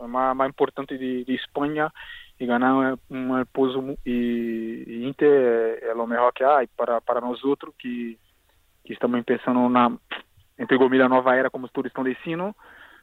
más, 0.00 0.34
más 0.36 0.48
importante 0.48 0.98
de, 0.98 1.24
de, 1.24 1.34
España 1.34 1.92
y 2.38 2.46
ganar 2.46 2.96
un, 3.08 3.30
un 3.30 3.46
pozo 3.52 3.96
y, 4.04 5.04
Inter 5.06 5.80
es 5.82 5.96
lo 5.96 6.06
mejor 6.06 6.32
que 6.32 6.44
hay 6.44 6.66
para, 6.66 7.00
para 7.00 7.20
nosotros 7.20 7.74
que, 7.78 8.16
que 8.84 8.92
estamos 8.92 9.18
empezando 9.18 9.60
una, 9.60 9.96
entre 10.58 10.78
comillas, 10.78 11.08
nova 11.08 11.36
era 11.36 11.50
como 11.50 11.68
todos 11.68 11.86
estão 11.86 12.04
dizendo. 12.04 12.54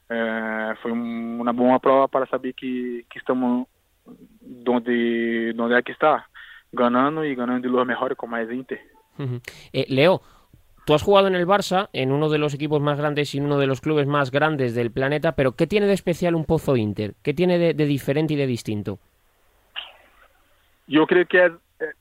É, 0.10 0.76
foi 0.82 0.92
uma 0.92 1.54
boa 1.54 1.80
prova 1.80 2.10
para 2.10 2.26
saber 2.26 2.52
que, 2.52 3.06
que 3.10 3.18
estamos 3.18 3.66
donde, 4.42 5.54
donde 5.54 5.76
hay 5.76 5.84
que 5.84 5.94
estar, 5.94 6.26
ganando 6.74 7.24
y 7.24 7.34
ganando 7.34 7.66
de 7.66 7.74
los 7.74 7.88
mejores 7.88 8.18
como 8.18 8.36
es 8.36 8.52
Inter. 8.52 8.82
eh, 9.72 9.86
Leo, 9.88 10.22
tú 10.86 10.94
has 10.94 11.04
jugado 11.04 11.28
en 11.28 11.36
el 11.36 11.48
Barça, 11.48 11.90
en 11.94 12.12
uno 12.12 12.30
de 12.30 12.38
los 12.38 12.54
equipos 12.54 12.82
más 12.82 12.98
grandes 12.98 13.34
y 13.34 13.38
en 13.38 13.46
uno 13.46 13.58
de 13.60 13.68
los 13.68 13.82
clubes 13.82 14.08
más 14.08 14.32
grandes 14.32 14.74
del 14.76 14.92
planeta, 14.92 15.34
pero 15.34 15.54
¿qué 15.54 15.68
tiene 15.68 15.88
de 15.88 15.94
especial 15.94 16.36
un 16.36 16.46
Pozo 16.46 16.76
Inter? 16.76 17.14
¿Qué 17.24 17.34
tiene 17.34 17.58
de, 17.58 17.74
de 17.74 17.86
diferente 17.86 18.34
y 18.34 18.38
de 18.38 18.48
distinto? 18.48 19.00
Yo 20.88 21.06
creo 21.08 21.26
que 21.26 21.46
es 21.46 21.52
eh, 21.80 21.94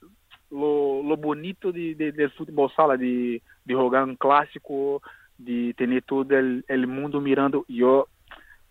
lo, 0.50 1.02
lo, 1.02 1.16
bonito 1.16 1.70
de, 1.70 1.94
de, 1.94 2.12
del 2.12 2.30
fútbol 2.30 2.70
sala, 2.74 2.96
de, 2.96 3.40
jugar 3.68 4.04
un 4.04 4.16
clásico, 4.16 5.02
de 5.38 5.74
tener 5.74 6.02
todo 6.02 6.36
el, 6.36 6.64
el 6.66 6.86
mundo 6.86 7.20
mirando. 7.20 7.64
Yo 7.68 8.08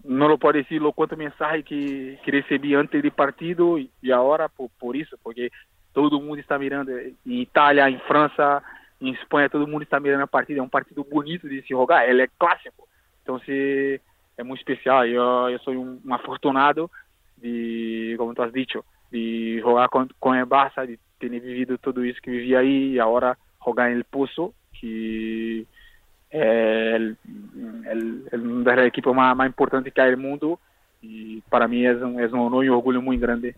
não 0.04 0.38
pode 0.38 0.64
dizer 0.64 0.82
o 0.82 0.94
quanto 0.94 1.18
mensagem 1.18 1.64
que, 1.64 2.18
que 2.24 2.32
recebi 2.32 2.76
antes 2.76 3.02
do 3.02 3.12
partido 3.12 3.78
e 3.78 4.12
agora 4.12 4.48
por, 4.48 4.70
por 4.80 4.96
isso, 4.96 5.18
porque 5.24 5.52
todo 5.94 6.22
mundo 6.22 6.40
está 6.40 6.58
mirando 6.58 6.92
em 6.92 7.42
Itália, 7.42 7.90
em 7.90 8.00
França, 8.00 8.64
em 9.02 9.12
Espanha, 9.14 9.50
todo 9.50 9.68
mundo 9.68 9.84
está 9.84 10.00
mirando 10.00 10.24
a 10.24 10.28
partida. 10.28 10.60
É 10.60 10.64
um 10.64 10.70
partido 10.70 11.04
bonito 11.04 11.48
de 11.48 11.62
se 11.62 11.70
jogar, 11.70 12.08
ele 12.08 12.24
é 12.24 12.28
clássico. 12.38 12.88
Então 13.24 13.40
se 13.40 14.02
é 14.38 14.44
muito 14.44 14.60
especial. 14.60 15.06
Eu, 15.06 15.50
eu 15.50 15.60
sou 15.60 15.74
um, 15.74 16.00
um 16.04 16.14
afortunado 16.14 16.90
de, 17.38 18.16
como 18.18 18.34
tu 18.34 18.42
has 18.42 18.52
dicho, 18.52 18.84
de 19.12 19.60
jogar 19.60 19.90
com, 19.90 20.08
com 20.20 20.32
o 20.32 20.46
Barça, 20.46 20.86
de 20.86 21.00
ter 21.20 21.30
vivido 21.30 21.78
tudo 21.78 22.06
isso 22.06 22.22
que 22.22 22.32
vivi 22.32 22.56
aí 22.56 22.94
e 22.94 23.00
agora 23.00 23.38
jogar 23.64 23.92
em 23.92 23.96
El 23.96 24.04
Pozo, 24.06 24.54
que 24.74 25.66
el, 26.32 27.18
el, 27.86 28.28
el, 28.32 28.68
el 28.68 28.86
equipo 28.86 29.14
más, 29.14 29.36
más, 29.36 29.48
importante 29.48 29.92
que 29.92 30.02
en 30.02 30.08
el 30.08 30.18
mundo 30.18 30.60
y 31.02 31.42
para 31.42 31.68
mí 31.68 31.86
es 31.86 32.02
un, 32.02 32.20
es 32.20 32.32
un 32.32 32.40
honor 32.40 32.66
y 32.66 32.70
un 32.70 32.76
orgullo 32.76 33.02
grande. 33.20 33.56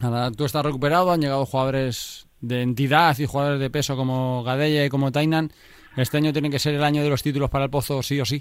Nada, 0.00 0.30
tú 0.30 0.44
estás 0.44 0.64
recuperado, 0.64 1.10
han 1.10 1.20
llegado 1.20 1.44
jugadores 1.44 2.27
de 2.40 2.62
entidad 2.62 3.18
y 3.18 3.26
jugadores 3.26 3.60
de 3.60 3.70
peso 3.70 3.96
como 3.96 4.42
Gadella 4.42 4.84
y 4.84 4.88
como 4.88 5.12
Tainan. 5.12 5.50
Este 5.96 6.16
año 6.16 6.32
tiene 6.32 6.50
que 6.50 6.58
ser 6.58 6.74
el 6.74 6.84
año 6.84 7.02
de 7.02 7.10
los 7.10 7.22
títulos 7.22 7.50
para 7.50 7.64
el 7.64 7.70
Pozo, 7.70 8.02
sí 8.02 8.20
o 8.20 8.24
sí. 8.24 8.40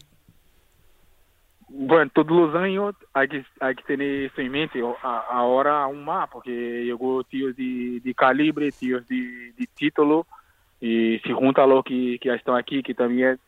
Bueno, 1.69 2.10
todos 2.13 2.31
los 2.31 2.55
años 2.55 2.95
hay 3.13 3.27
que, 3.27 3.45
hay 3.60 3.75
que 3.75 3.83
tener 3.83 4.25
eso 4.25 4.41
en 4.41 4.51
mente. 4.51 4.81
Ahora 5.01 5.83
aún 5.83 6.05
más, 6.05 6.29
porque 6.29 6.51
llegó 6.86 7.23
tíos 7.23 7.55
de, 7.55 7.99
de 8.03 8.13
calibre, 8.13 8.71
tíos 8.71 9.07
de, 9.07 9.53
de 9.57 9.67
título, 9.75 10.25
y 10.79 11.19
se 11.19 11.33
junta 11.33 11.63
a 11.63 11.67
los 11.67 11.83
que, 11.83 12.19
que 12.21 12.29
ya 12.29 12.36
están 12.36 12.55
aquí, 12.55 12.81
que 12.83 12.93
también 12.93 13.39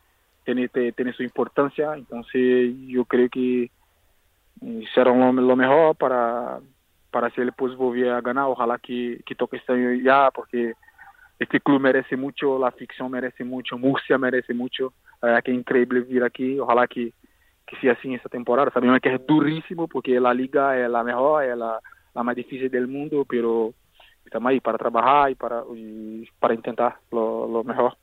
tiene, 0.44 0.68
tiene 0.68 1.12
su 1.12 1.22
importancia. 1.22 1.94
Entonces 1.94 2.74
yo 2.88 3.04
creo 3.04 3.28
que 3.28 3.70
será 4.94 5.14
lo, 5.14 5.32
lo 5.32 5.56
mejor 5.56 5.96
para, 5.96 6.60
para 7.10 7.30
si 7.30 7.40
él 7.40 7.52
pues 7.52 7.74
volver 7.76 8.10
a 8.10 8.20
ganar. 8.20 8.46
Ojalá 8.46 8.78
que, 8.78 9.20
que 9.26 9.34
toque 9.34 9.56
este 9.56 9.72
año 9.72 9.92
ya, 9.94 10.30
porque 10.30 10.74
este 11.38 11.60
club 11.60 11.80
merece 11.80 12.16
mucho, 12.16 12.58
la 12.58 12.70
ficción 12.70 13.10
merece 13.10 13.44
mucho, 13.44 13.78
Murcia 13.78 14.18
merece 14.18 14.54
mucho. 14.54 14.92
Que 15.20 15.50
es 15.50 15.56
increíble 15.56 16.00
vivir 16.00 16.24
aquí. 16.24 16.58
Ojalá 16.58 16.86
que, 16.86 17.12
que 17.66 17.76
sea 17.76 17.92
así 17.92 18.14
esta 18.14 18.28
temporada. 18.28 18.70
Sabemos 18.70 19.00
que 19.00 19.14
es 19.14 19.26
durísimo 19.26 19.86
porque 19.86 20.18
la 20.18 20.32
liga 20.32 20.78
es 20.78 20.88
la 20.88 21.04
mejor, 21.04 21.44
es 21.44 21.56
la, 21.56 21.78
la 22.14 22.22
más 22.22 22.34
difícil 22.34 22.70
del 22.70 22.88
mundo, 22.88 23.26
pero 23.28 23.72
estamos 24.24 24.50
ahí 24.50 24.60
para 24.60 24.78
trabajar 24.78 25.30
y 25.30 25.34
para, 25.34 25.62
y 25.74 26.28
para 26.38 26.54
intentar 26.54 26.96
lo, 27.10 27.46
lo 27.46 27.64
mejor. 27.64 27.96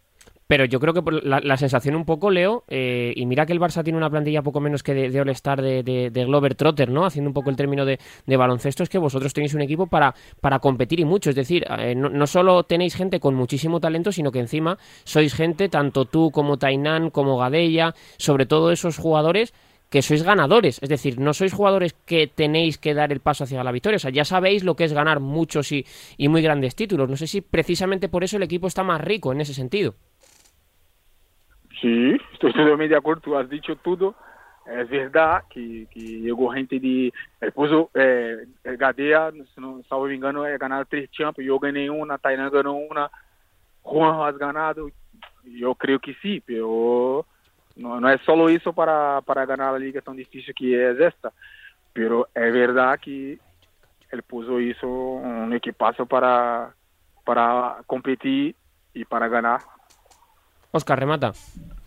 Pero 0.48 0.64
yo 0.64 0.80
creo 0.80 0.94
que 0.94 1.02
por 1.02 1.24
la, 1.26 1.42
la, 1.42 1.58
sensación 1.58 1.96
un 1.96 2.06
poco, 2.06 2.32
Leo, 2.32 2.64
eh, 2.70 3.14
y 3.16 3.26
mira 3.26 3.46
que 3.46 3.52
el 3.52 3.60
Barça 3.60 3.84
tiene 3.84 3.98
una 3.98 4.10
plantilla 4.10 4.42
poco 4.42 4.62
menos 4.62 4.82
que 4.82 4.94
de, 4.94 5.10
de 5.10 5.20
All-Star 5.20 5.62
de, 5.62 6.10
Glover 6.26 6.56
Trotter, 6.56 6.90
¿no? 6.90 7.06
Haciendo 7.06 7.30
un 7.30 7.34
poco 7.34 7.50
el 7.50 7.58
término 7.58 7.86
de, 7.86 8.00
baloncesto, 8.26 8.84
es 8.84 8.90
que 8.90 8.98
vosotros 8.98 9.34
tenéis 9.34 9.54
un 9.54 9.62
equipo 9.62 9.88
para, 9.88 10.16
para 10.40 10.60
competir 10.60 11.02
y 11.02 11.06
mucho. 11.06 11.30
Es 11.30 11.36
decir, 11.36 11.66
eh, 11.78 11.96
no, 11.96 12.10
no, 12.10 12.26
solo 12.28 12.64
tenéis 12.64 12.96
gente 12.96 13.20
con 13.20 13.36
muchísimo 13.36 13.82
talento, 13.82 14.14
sino 14.14 14.32
que 14.32 14.40
encima 14.40 14.78
sois 15.04 15.34
gente, 15.34 15.68
tanto 15.68 16.06
tú 16.06 16.32
como 16.32 16.58
Tainan, 16.58 17.10
como 17.10 17.38
Gadella, 17.38 17.94
sobre 18.18 18.46
todo 18.46 18.72
esos 18.72 18.98
jugadores 18.98 19.54
que 19.90 20.02
sois 20.02 20.24
ganadores, 20.24 20.80
es 20.82 20.90
decir, 20.90 21.20
no 21.20 21.34
sois 21.34 21.54
jugadores 21.54 21.94
que 22.06 22.28
tenéis 22.28 22.78
que 22.78 22.94
dar 22.94 23.12
el 23.12 23.22
paso 23.22 23.46
hacia 23.46 23.64
la 23.64 23.72
victoria, 23.72 23.96
o 23.96 24.00
sea, 24.00 24.12
ya 24.12 24.26
sabéis 24.26 24.66
lo 24.66 24.76
que 24.76 24.84
es 24.84 24.92
ganar 24.92 25.22
muchos 25.22 25.72
y, 25.72 25.86
y 26.18 26.28
muy 26.28 26.42
grandes 26.42 26.76
títulos. 26.76 27.10
No 27.10 27.16
sé 27.16 27.28
si 27.28 27.42
precisamente 27.42 28.10
por 28.10 28.24
eso 28.24 28.38
el 28.38 28.44
equipo 28.44 28.68
está 28.68 28.84
más 28.84 29.02
rico 29.02 29.32
en 29.32 29.42
ese 29.42 29.54
sentido. 29.54 29.96
Sí, 31.82 32.18
estoy 32.34 32.54
totalmente 32.54 32.90
de 32.90 32.98
acuerdo, 32.98 33.22
tú 33.22 33.38
has 33.38 33.50
dicho 33.50 33.76
todo. 33.78 34.16
Es 34.66 34.90
verdad 34.90 35.44
que, 35.50 35.88
que 35.92 36.00
llegó 36.00 36.52
gente 36.52 36.80
de... 36.80 37.14
El 37.40 37.52
puso, 37.54 37.90
el 37.94 38.78
Gadea, 38.78 39.32
si 39.32 39.62
no 39.62 39.80
estaba 39.80 40.12
engano, 40.12 40.46
he 40.46 40.58
ganado 40.58 40.84
tres 40.86 41.10
Champions, 41.12 41.48
yo 41.48 41.58
gané 41.60 41.90
una, 41.90 42.18
Tainan 42.18 42.52
ganó 42.52 42.74
una, 42.74 43.10
Juan 43.82 44.28
has 44.28 44.38
ganado, 44.38 44.90
yo 45.46 45.74
creo 45.76 46.00
que 46.00 46.14
sí, 46.16 46.44
pero 46.46 47.26
no, 47.78 48.02
no 48.02 48.10
es 48.10 48.20
solo 48.22 48.50
eso 48.50 48.74
para, 48.74 49.22
para 49.22 49.46
ganar 49.46 49.72
la 49.72 49.80
liga 49.80 50.02
tan 50.02 50.18
difícil 50.18 50.54
que 50.54 50.92
es 50.92 51.00
esta, 51.00 51.32
pero 51.94 52.28
es 52.36 52.54
verdad 52.54 53.00
que 53.00 53.40
él 54.12 54.24
puso 54.24 54.60
hizo 54.60 54.88
un 54.88 55.54
equipazo 55.54 56.06
para, 56.06 56.74
para 57.24 57.78
competir 57.86 58.56
y 58.94 59.06
para 59.06 59.30
ganar. 59.30 59.62
Oscar, 60.72 61.00
remata. 61.00 61.32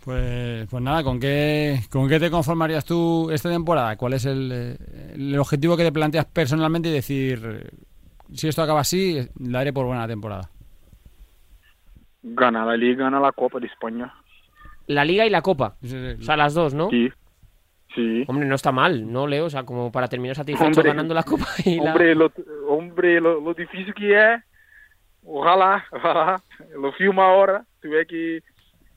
Pues, 0.03 0.67
pues 0.69 0.83
nada, 0.83 1.03
¿con 1.03 1.19
qué, 1.19 1.79
¿con 1.91 2.09
qué 2.09 2.19
te 2.19 2.31
conformarías 2.31 2.85
tú 2.85 3.29
esta 3.31 3.49
temporada? 3.49 3.95
¿Cuál 3.97 4.13
es 4.13 4.25
el, 4.25 4.77
el 5.13 5.39
objetivo 5.39 5.77
que 5.77 5.83
te 5.83 5.91
planteas 5.91 6.25
personalmente 6.25 6.89
y 6.89 6.93
decir, 6.93 7.71
si 8.33 8.47
esto 8.47 8.63
acaba 8.63 8.81
así, 8.81 9.27
la 9.39 9.59
haré 9.59 9.71
por 9.71 9.85
buena 9.85 10.07
temporada? 10.07 10.49
Ganar 12.23 12.67
la 12.67 12.77
Liga, 12.77 13.03
ganar 13.03 13.21
la 13.21 13.31
Copa 13.31 13.59
de 13.59 13.67
España. 13.67 14.13
La 14.87 15.05
Liga 15.05 15.25
y 15.25 15.29
la 15.29 15.41
Copa. 15.41 15.75
Sí, 15.81 15.89
sí, 15.89 16.21
o 16.21 16.23
sea, 16.23 16.35
las 16.35 16.53
dos, 16.53 16.73
¿no? 16.73 16.89
Sí. 16.89 17.09
Sí. 17.93 18.23
Hombre, 18.27 18.45
no 18.45 18.55
está 18.55 18.71
mal, 18.71 19.11
¿no, 19.11 19.27
Leo? 19.27 19.45
O 19.45 19.49
sea, 19.49 19.63
como 19.63 19.91
para 19.91 20.07
terminar 20.07 20.35
satisfecho 20.35 20.79
Hombre, 20.79 20.89
ganando 20.89 21.13
la 21.13 21.23
Copa 21.23 21.45
y 21.65 21.75
la... 21.75 21.91
Hombre, 21.91 22.15
lo, 22.15 22.31
hombre 22.69 23.19
lo, 23.19 23.41
lo 23.41 23.53
difícil 23.53 23.93
que 23.93 24.17
es, 24.17 24.41
ojalá, 25.23 25.85
ojalá, 25.91 26.41
lo 26.75 26.91
filma 26.93 27.25
ahora, 27.25 27.65
tuve 27.81 28.05
que 28.07 28.41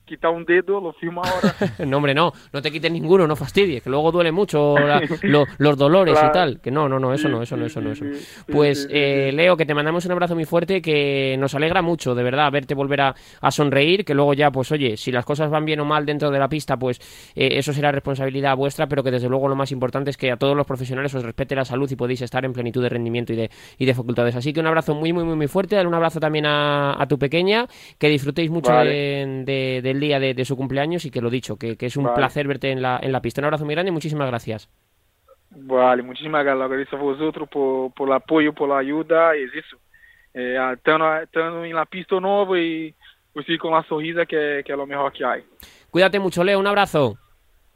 quitar 0.05 0.31
un 0.31 0.45
dedo, 0.45 0.79
lo 0.79 0.93
filma 0.93 1.21
ahora. 1.23 1.55
no, 1.85 1.97
hombre, 1.97 2.13
no, 2.13 2.31
no 2.53 2.61
te 2.61 2.71
quites 2.71 2.91
ninguno, 2.91 3.27
no 3.27 3.35
fastidies, 3.35 3.81
que 3.83 3.89
luego 3.89 4.11
duele 4.11 4.31
mucho 4.31 4.77
la- 4.77 5.01
lo- 5.23 5.45
los 5.57 5.77
dolores 5.77 6.17
y 6.17 6.31
tal. 6.31 6.59
Que 6.61 6.71
no, 6.71 6.87
no, 6.87 6.99
no, 6.99 7.13
eso 7.13 7.27
no, 7.27 7.41
eso 7.41 7.57
no, 7.57 7.65
eso 7.65 7.81
no, 7.81 7.91
eso 7.91 8.05
Pues, 8.51 8.87
eh. 8.91 9.31
Leo, 9.33 9.57
que 9.57 9.65
te 9.65 9.73
mandamos 9.73 10.05
un 10.05 10.11
abrazo 10.11 10.35
muy 10.35 10.45
fuerte, 10.45 10.81
que 10.81 11.35
nos 11.39 11.55
alegra 11.55 11.81
mucho, 11.81 12.13
de 12.15 12.23
verdad, 12.23 12.51
verte 12.51 12.75
volver 12.75 13.01
a, 13.01 13.15
a 13.41 13.51
sonreír, 13.51 14.05
que 14.05 14.13
luego 14.13 14.33
ya, 14.33 14.51
pues 14.51 14.71
oye, 14.71 14.95
si 14.97 15.11
las 15.11 15.25
cosas 15.25 15.49
van 15.49 15.65
bien 15.65 15.79
o 15.79 15.85
mal 15.85 16.05
dentro 16.05 16.29
de 16.31 16.39
la 16.39 16.47
pista, 16.47 16.77
pues 16.77 16.99
eh, 17.35 17.57
eso 17.57 17.73
será 17.73 17.91
responsabilidad 17.91 18.55
vuestra, 18.55 18.87
pero 18.87 19.03
que 19.03 19.11
desde 19.11 19.27
luego 19.29 19.47
lo 19.47 19.55
más 19.55 19.71
importante 19.71 20.09
es 20.11 20.17
que 20.17 20.31
a 20.31 20.37
todos 20.37 20.55
los 20.55 20.65
profesionales 20.67 21.13
os 21.15 21.23
respete 21.23 21.55
la 21.55 21.65
salud 21.65 21.89
y 21.91 21.95
podéis 21.95 22.21
estar 22.21 22.45
en 22.45 22.53
plenitud 22.53 22.81
de 22.83 22.89
rendimiento 22.89 23.33
y 23.33 23.35
de, 23.37 23.49
y 23.77 23.85
de 23.85 23.93
facultades. 23.93 24.35
Así 24.35 24.53
que 24.53 24.59
un 24.59 24.67
abrazo 24.67 24.93
muy, 24.93 25.13
muy, 25.13 25.23
muy, 25.23 25.35
muy 25.35 25.47
fuerte, 25.47 25.79
un 25.85 25.93
abrazo 25.93 26.19
también 26.19 26.45
a, 26.45 27.01
a 27.01 27.07
tu 27.07 27.17
pequeña, 27.17 27.67
que 27.97 28.09
disfrutéis 28.09 28.49
mucho 28.51 28.71
Vale. 28.71 28.89
de- 28.91 29.25
de- 29.45 29.81
del 29.95 30.01
día 30.01 30.19
de, 30.19 30.33
de 30.33 30.45
su 30.45 30.55
cumpleaños 30.55 31.05
y 31.05 31.11
que 31.11 31.21
lo 31.21 31.29
dicho, 31.29 31.57
que, 31.57 31.75
que 31.77 31.87
es 31.87 31.97
un 31.97 32.03
Vale. 32.05 32.15
placer 32.15 32.47
verte 32.47 32.71
en 32.71 32.81
la, 32.81 32.99
en 33.01 33.11
la 33.11 33.21
pista. 33.21 33.41
Un 33.41 33.45
abrazo 33.45 33.65
muy 33.65 33.73
grande 33.75 33.89
y 33.89 33.93
muchísimas 33.93 34.27
gracias. 34.27 34.69
Vale, 35.49 36.03
muchísimas 36.03 36.43
gracias. 36.43 36.63
Agradeço 36.65 36.95
a 36.97 36.99
vosotros 36.99 37.47
por, 37.49 37.93
por 37.93 38.09
el 38.09 38.13
apoyo, 38.15 38.53
por 38.53 38.69
la 38.69 38.77
ayuda. 38.79 39.35
Es 39.35 39.53
eso. 39.53 39.77
Eh, 40.33 40.57
estando, 40.73 41.15
estando 41.21 41.63
en 41.63 41.73
la 41.73 41.85
pista 41.85 42.19
nueva 42.19 42.59
y 42.59 42.93
pues 43.33 43.45
con 43.59 43.71
la 43.71 43.83
sonrisa 43.83 44.25
que, 44.25 44.63
que 44.65 44.71
es 44.71 44.77
lo 44.77 44.85
mejor 44.85 45.11
que 45.11 45.23
hay. 45.25 45.43
Cuídate 45.89 46.19
mucho, 46.19 46.43
Leo, 46.43 46.59
un 46.59 46.67
abrazo. 46.67 47.17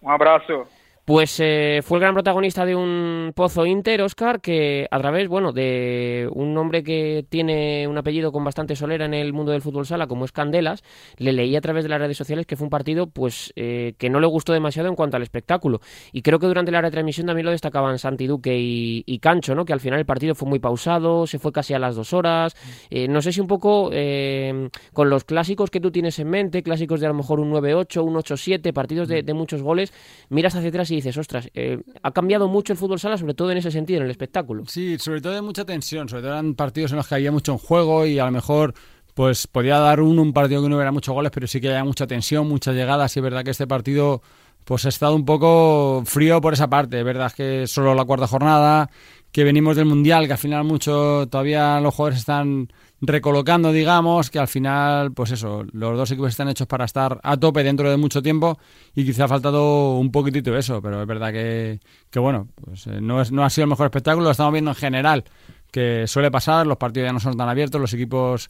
Un 0.02 0.12
abrazo. 0.12 0.68
Pues 1.10 1.40
eh, 1.40 1.82
fue 1.84 1.98
el 1.98 2.02
gran 2.02 2.14
protagonista 2.14 2.68
de 2.68 2.76
un 2.76 3.32
Pozo 3.36 3.66
Inter, 3.66 4.04
Oscar, 4.04 4.42
que 4.42 4.88
a 4.92 5.00
través, 5.00 5.28
bueno, 5.28 5.52
de 5.52 6.30
un 6.34 6.56
hombre 6.56 6.84
que 6.84 7.26
tiene 7.28 7.88
un 7.88 7.98
apellido 7.98 8.32
con 8.32 8.44
bastante 8.44 8.76
solera 8.76 9.06
en 9.06 9.16
el 9.16 9.34
mundo 9.34 9.52
del 9.52 9.64
fútbol 9.64 9.88
sala, 9.88 10.06
como 10.06 10.24
es 10.24 10.32
Candelas, 10.32 10.84
le 11.18 11.34
leí 11.34 11.56
a 11.56 11.62
través 11.62 11.84
de 11.84 11.90
las 11.90 12.00
redes 12.00 12.16
sociales 12.16 12.46
que 12.46 12.56
fue 12.56 12.66
un 12.66 12.70
partido, 12.70 13.08
pues, 13.08 13.52
eh, 13.56 13.96
que 13.98 14.12
no 14.12 14.20
le 14.20 14.28
gustó 14.28 14.54
demasiado 14.54 14.88
en 14.88 14.94
cuanto 14.94 15.18
al 15.18 15.24
espectáculo. 15.24 15.82
Y 16.12 16.22
creo 16.22 16.38
que 16.38 16.46
durante 16.46 16.72
la 16.72 16.80
retransmisión 16.80 17.26
también 17.26 17.46
lo 17.46 17.52
destacaban 17.52 17.98
Santi 17.98 18.28
Duque 18.28 18.60
y, 18.60 19.04
y 19.08 19.18
Cancho, 19.18 19.56
¿no? 19.56 19.66
Que 19.66 19.74
al 19.74 19.80
final 19.80 19.98
el 19.98 20.06
partido 20.06 20.36
fue 20.36 20.48
muy 20.48 20.60
pausado, 20.60 21.26
se 21.26 21.40
fue 21.40 21.52
casi 21.52 21.74
a 21.74 21.80
las 21.80 21.96
dos 21.96 22.14
horas. 22.14 22.56
Eh, 22.92 23.08
no 23.08 23.24
sé 23.24 23.32
si 23.32 23.42
un 23.42 23.48
poco 23.48 23.90
eh, 23.92 24.70
con 24.94 25.10
los 25.10 25.24
clásicos 25.24 25.72
que 25.72 25.80
tú 25.80 25.90
tienes 25.90 26.20
en 26.20 26.30
mente, 26.30 26.62
clásicos 26.62 27.00
de 27.00 27.08
a 27.08 27.10
lo 27.10 27.16
mejor 27.16 27.40
un 27.40 27.52
9-8, 27.52 28.04
un 28.04 28.14
8-7, 28.14 28.72
partidos 28.74 29.08
de, 29.08 29.24
de 29.24 29.34
muchos 29.34 29.64
goles, 29.64 29.92
miras 30.30 30.54
hacia 30.54 30.70
atrás 30.70 30.92
y 30.92 30.99
dices, 31.00 31.18
ostras, 31.18 31.50
eh, 31.54 31.80
ha 32.02 32.12
cambiado 32.12 32.48
mucho 32.48 32.74
el 32.74 32.80
fútbol 32.80 33.00
sala, 33.00 33.18
sobre 33.18 33.34
todo 33.34 33.52
en 33.52 33.58
ese 33.58 33.72
sentido, 33.72 34.00
en 34.00 34.06
el 34.06 34.12
espectáculo. 34.12 34.64
Sí, 34.68 34.98
sobre 35.00 35.22
todo 35.22 35.34
de 35.34 35.42
mucha 35.42 35.66
tensión, 35.66 36.08
sobre 36.08 36.22
todo 36.22 36.32
eran 36.32 36.56
partidos 36.56 36.92
en 36.92 36.98
los 36.98 37.08
que 37.08 37.16
había 37.16 37.32
mucho 37.32 37.52
en 37.54 37.58
juego 37.58 38.06
y 38.06 38.20
a 38.20 38.26
lo 38.26 38.32
mejor 38.32 38.74
pues 39.14 39.48
podía 39.48 39.80
dar 39.80 40.00
uno 40.00 40.22
un 40.22 40.32
partido 40.32 40.62
que 40.62 40.70
no 40.70 40.76
hubiera 40.76 40.92
muchos 40.92 41.14
goles, 41.14 41.32
pero 41.34 41.46
sí 41.48 41.60
que 41.60 41.70
había 41.70 41.84
mucha 41.84 42.08
tensión, 42.08 42.48
muchas 42.48 42.76
llegadas 42.76 43.16
y 43.16 43.20
es 43.20 43.24
verdad 43.24 43.44
que 43.44 43.52
este 43.52 43.68
partido 43.68 44.22
pues 44.64 44.86
ha 44.86 44.90
estado 44.90 45.16
un 45.16 45.26
poco 45.26 46.04
frío 46.06 46.40
por 46.42 46.54
esa 46.54 46.70
parte, 46.70 47.00
es 47.00 47.06
verdad 47.06 47.32
que 47.32 47.68
solo 47.68 47.96
la 47.96 48.06
cuarta 48.06 48.28
jornada, 48.28 48.90
que 49.32 49.44
venimos 49.44 49.76
del 49.76 49.86
Mundial, 49.86 50.28
que 50.28 50.34
al 50.34 50.40
final 50.40 50.64
mucho 50.64 51.28
todavía 51.30 51.80
los 51.82 51.94
jugadores 51.94 52.20
están 52.20 52.70
recolocando, 53.02 53.72
digamos, 53.72 54.30
que 54.30 54.40
al 54.40 54.48
final, 54.48 55.12
pues 55.14 55.32
eso, 55.32 55.66
los 55.72 55.98
dos 55.98 56.12
equipos 56.12 56.30
están 56.30 56.50
hechos 56.50 56.68
para 56.68 56.86
estar 56.86 57.20
a 57.24 57.38
tope 57.38 57.64
dentro 57.64 57.90
de 57.90 57.98
mucho 57.98 58.22
tiempo 58.22 58.58
y 58.96 59.06
quizá 59.06 59.26
ha 59.26 59.28
faltado 59.28 59.98
un 59.98 60.12
poquitito 60.12 60.56
eso, 60.58 60.82
pero 60.82 61.02
es 61.02 61.08
verdad 61.08 61.32
que, 61.32 61.80
que 62.10 62.20
bueno, 62.20 62.48
pues 62.56 62.88
eh, 62.88 63.00
no, 63.02 63.22
es, 63.22 63.32
no 63.32 63.44
ha 63.44 63.50
sido 63.50 63.64
el 63.64 63.70
mejor 63.70 63.86
espectáculo, 63.88 64.26
lo 64.26 64.32
estamos 64.32 64.54
viendo 64.54 64.72
en 64.72 64.76
general, 64.76 65.24
que 65.72 66.08
suele 66.08 66.30
pasar, 66.32 66.68
los 66.68 66.78
partidos 66.78 67.08
ya 67.08 67.14
no 67.14 67.20
son 67.20 67.38
tan 67.38 67.48
abiertos, 67.48 67.80
los 67.80 67.94
equipos 67.94 68.50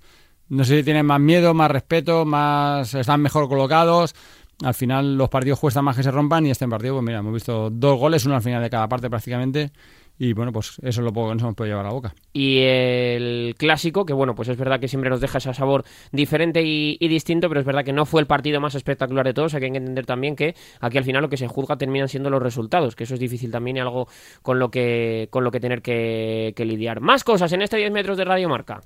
no 0.49 0.63
sé 0.63 0.77
si 0.77 0.83
tienen 0.83 1.05
más 1.05 1.19
miedo, 1.19 1.53
más 1.53 1.69
respeto, 1.69 2.25
más 2.25 2.93
están 2.95 3.21
mejor 3.21 3.47
colocados. 3.47 4.15
Al 4.63 4.73
final 4.73 5.15
los 5.15 5.29
partidos 5.29 5.59
cuestan 5.59 5.85
más 5.85 5.95
que 5.95 6.03
se 6.03 6.11
rompan 6.11 6.45
y 6.45 6.49
este 6.49 6.67
partido, 6.67 6.95
pues 6.95 7.05
mira, 7.05 7.19
hemos 7.19 7.33
visto 7.33 7.69
dos 7.69 7.97
goles, 7.97 8.25
uno 8.25 8.35
al 8.35 8.41
final 8.41 8.61
de 8.61 8.69
cada 8.69 8.89
parte 8.89 9.09
prácticamente. 9.09 9.71
Y 10.21 10.33
bueno, 10.33 10.51
pues 10.51 10.77
eso 10.83 10.99
es 11.01 11.05
lo 11.05 11.13
poco 11.13 11.29
que 11.29 11.35
nos 11.35 11.43
hemos 11.43 11.55
podido 11.55 11.73
llevar 11.73 11.85
a 11.85 11.89
la 11.89 11.93
boca. 11.93 12.13
Y 12.33 12.59
el 12.59 13.55
clásico, 13.57 14.05
que 14.05 14.11
bueno, 14.11 14.35
pues 14.35 14.49
es 14.49 14.57
verdad 14.57 14.77
que 14.77 14.89
siempre 14.89 15.09
nos 15.09 15.21
deja 15.21 15.37
ese 15.37 15.53
sabor 15.53 15.85
diferente 16.11 16.61
y, 16.61 16.97
y 16.99 17.07
distinto, 17.07 17.47
pero 17.47 17.61
es 17.61 17.65
verdad 17.65 17.85
que 17.85 17.93
no 17.93 18.05
fue 18.05 18.19
el 18.19 18.27
partido 18.27 18.59
más 18.59 18.75
espectacular 18.75 19.25
de 19.25 19.33
todos. 19.33 19.53
Hay 19.53 19.61
que 19.61 19.67
entender 19.67 20.05
también 20.05 20.35
que 20.35 20.55
aquí 20.81 20.97
al 20.97 21.05
final 21.05 21.21
lo 21.21 21.29
que 21.29 21.37
se 21.37 21.47
juzga 21.47 21.77
terminan 21.77 22.09
siendo 22.09 22.29
los 22.29 22.43
resultados, 22.43 22.97
que 22.97 23.05
eso 23.05 23.13
es 23.13 23.19
difícil 23.21 23.49
también 23.49 23.77
y 23.77 23.79
algo 23.79 24.09
con 24.41 24.59
lo 24.59 24.69
que, 24.69 25.29
con 25.31 25.45
lo 25.45 25.51
que 25.51 25.61
tener 25.61 25.81
que, 25.81 26.51
que 26.53 26.65
lidiar. 26.65 26.99
Más 26.99 27.23
cosas 27.23 27.53
en 27.53 27.61
este 27.61 27.77
10 27.77 27.91
metros 27.91 28.17
de 28.17 28.25
Radio 28.25 28.49
Marca. 28.49 28.81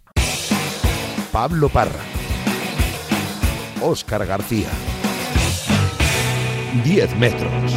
Pablo 1.31 1.67
Parra. 1.67 2.03
Óscar 3.81 4.23
García. 4.27 4.69
10 6.83 7.17
metros. 7.17 7.73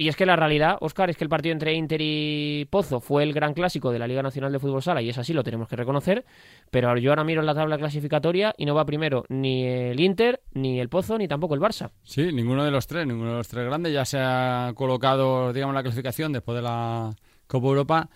Y 0.00 0.08
es 0.08 0.16
que 0.16 0.24
la 0.24 0.34
realidad, 0.34 0.78
Óscar, 0.80 1.10
es 1.10 1.18
que 1.18 1.24
el 1.24 1.28
partido 1.28 1.52
entre 1.52 1.74
Inter 1.74 2.00
y 2.02 2.66
Pozo 2.70 3.00
fue 3.00 3.22
el 3.22 3.34
gran 3.34 3.52
clásico 3.52 3.92
de 3.92 3.98
la 3.98 4.06
Liga 4.06 4.22
Nacional 4.22 4.50
de 4.50 4.58
Fútbol 4.58 4.82
Sala, 4.82 5.02
y 5.02 5.10
es 5.10 5.18
así, 5.18 5.34
lo 5.34 5.44
tenemos 5.44 5.68
que 5.68 5.76
reconocer. 5.76 6.24
Pero 6.70 6.96
yo 6.96 7.10
ahora 7.10 7.22
miro 7.22 7.42
la 7.42 7.54
tabla 7.54 7.76
clasificatoria 7.76 8.54
y 8.56 8.64
no 8.64 8.74
va 8.74 8.86
primero 8.86 9.24
ni 9.28 9.66
el 9.66 10.00
Inter, 10.00 10.40
ni 10.54 10.80
el 10.80 10.88
Pozo, 10.88 11.18
ni 11.18 11.28
tampoco 11.28 11.52
el 11.54 11.60
Barça. 11.60 11.90
Sí, 12.02 12.32
ninguno 12.32 12.64
de 12.64 12.70
los 12.70 12.86
tres, 12.86 13.06
ninguno 13.06 13.32
de 13.32 13.36
los 13.36 13.48
tres 13.48 13.66
grandes 13.66 13.92
ya 13.92 14.06
se 14.06 14.18
ha 14.18 14.72
colocado, 14.74 15.52
digamos, 15.52 15.74
la 15.74 15.82
clasificación 15.82 16.32
después 16.32 16.56
de 16.56 16.62
la 16.62 17.14
Copa 17.46 17.66
Europa. 17.66 18.08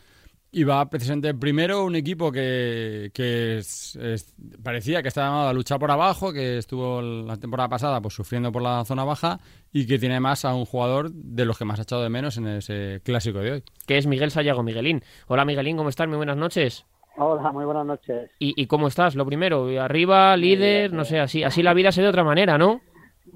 Y 0.57 0.63
va 0.63 0.89
precisamente 0.89 1.35
primero 1.35 1.85
un 1.85 1.97
equipo 1.97 2.31
que, 2.31 3.11
que 3.13 3.59
es- 3.59 3.97
es- 3.97 4.33
parecía 4.63 5.03
que 5.03 5.09
estaba 5.09 5.27
llamado 5.27 5.49
a 5.49 5.53
luchar 5.53 5.81
por 5.81 5.91
abajo, 5.91 6.33
que 6.33 6.59
estuvo 6.59 7.03
la 7.03 7.37
temporada 7.39 7.69
pasada 7.69 8.01
pues 8.01 8.15
sufriendo 8.15 8.53
por 8.53 8.63
la 8.63 8.85
zona 8.85 9.03
baja 9.03 9.41
y 9.73 9.85
que 9.85 9.99
tiene 9.99 10.21
más 10.21 10.45
a 10.45 10.55
un 10.55 10.65
jugador 10.65 11.11
de 11.11 11.45
los 11.45 11.59
que 11.59 11.65
más 11.65 11.81
ha 11.81 11.83
echado 11.83 12.05
de 12.05 12.09
menos 12.09 12.37
en 12.37 12.47
ese 12.47 13.01
clásico 13.03 13.41
de 13.41 13.51
hoy. 13.51 13.63
que 13.87 13.99
es 13.99 14.07
Miguel 14.07 14.31
Sayago 14.31 14.63
Miguelín. 14.63 15.03
Hola 15.27 15.45
Miguelín, 15.45 15.77
¿cómo 15.77 15.89
estás? 15.89 16.07
Muy 16.07 16.19
buenas 16.19 16.37
noches. 16.37 16.87
Hola, 17.17 17.51
muy 17.51 17.65
buenas 17.65 17.87
noches. 17.87 18.31
¿Y, 18.39 18.55
y 18.61 18.67
cómo 18.67 18.87
estás? 18.87 19.17
Lo 19.17 19.27
primero, 19.27 19.69
arriba, 19.81 20.37
líder, 20.37 20.93
no 20.93 21.05
sé, 21.05 21.19
así, 21.19 21.43
así 21.43 21.63
la 21.65 21.75
vida 21.75 21.91
se 21.91 22.01
ve 22.01 22.05
de 22.05 22.11
otra 22.11 22.25
manera, 22.25 22.59
¿no? 22.59 22.81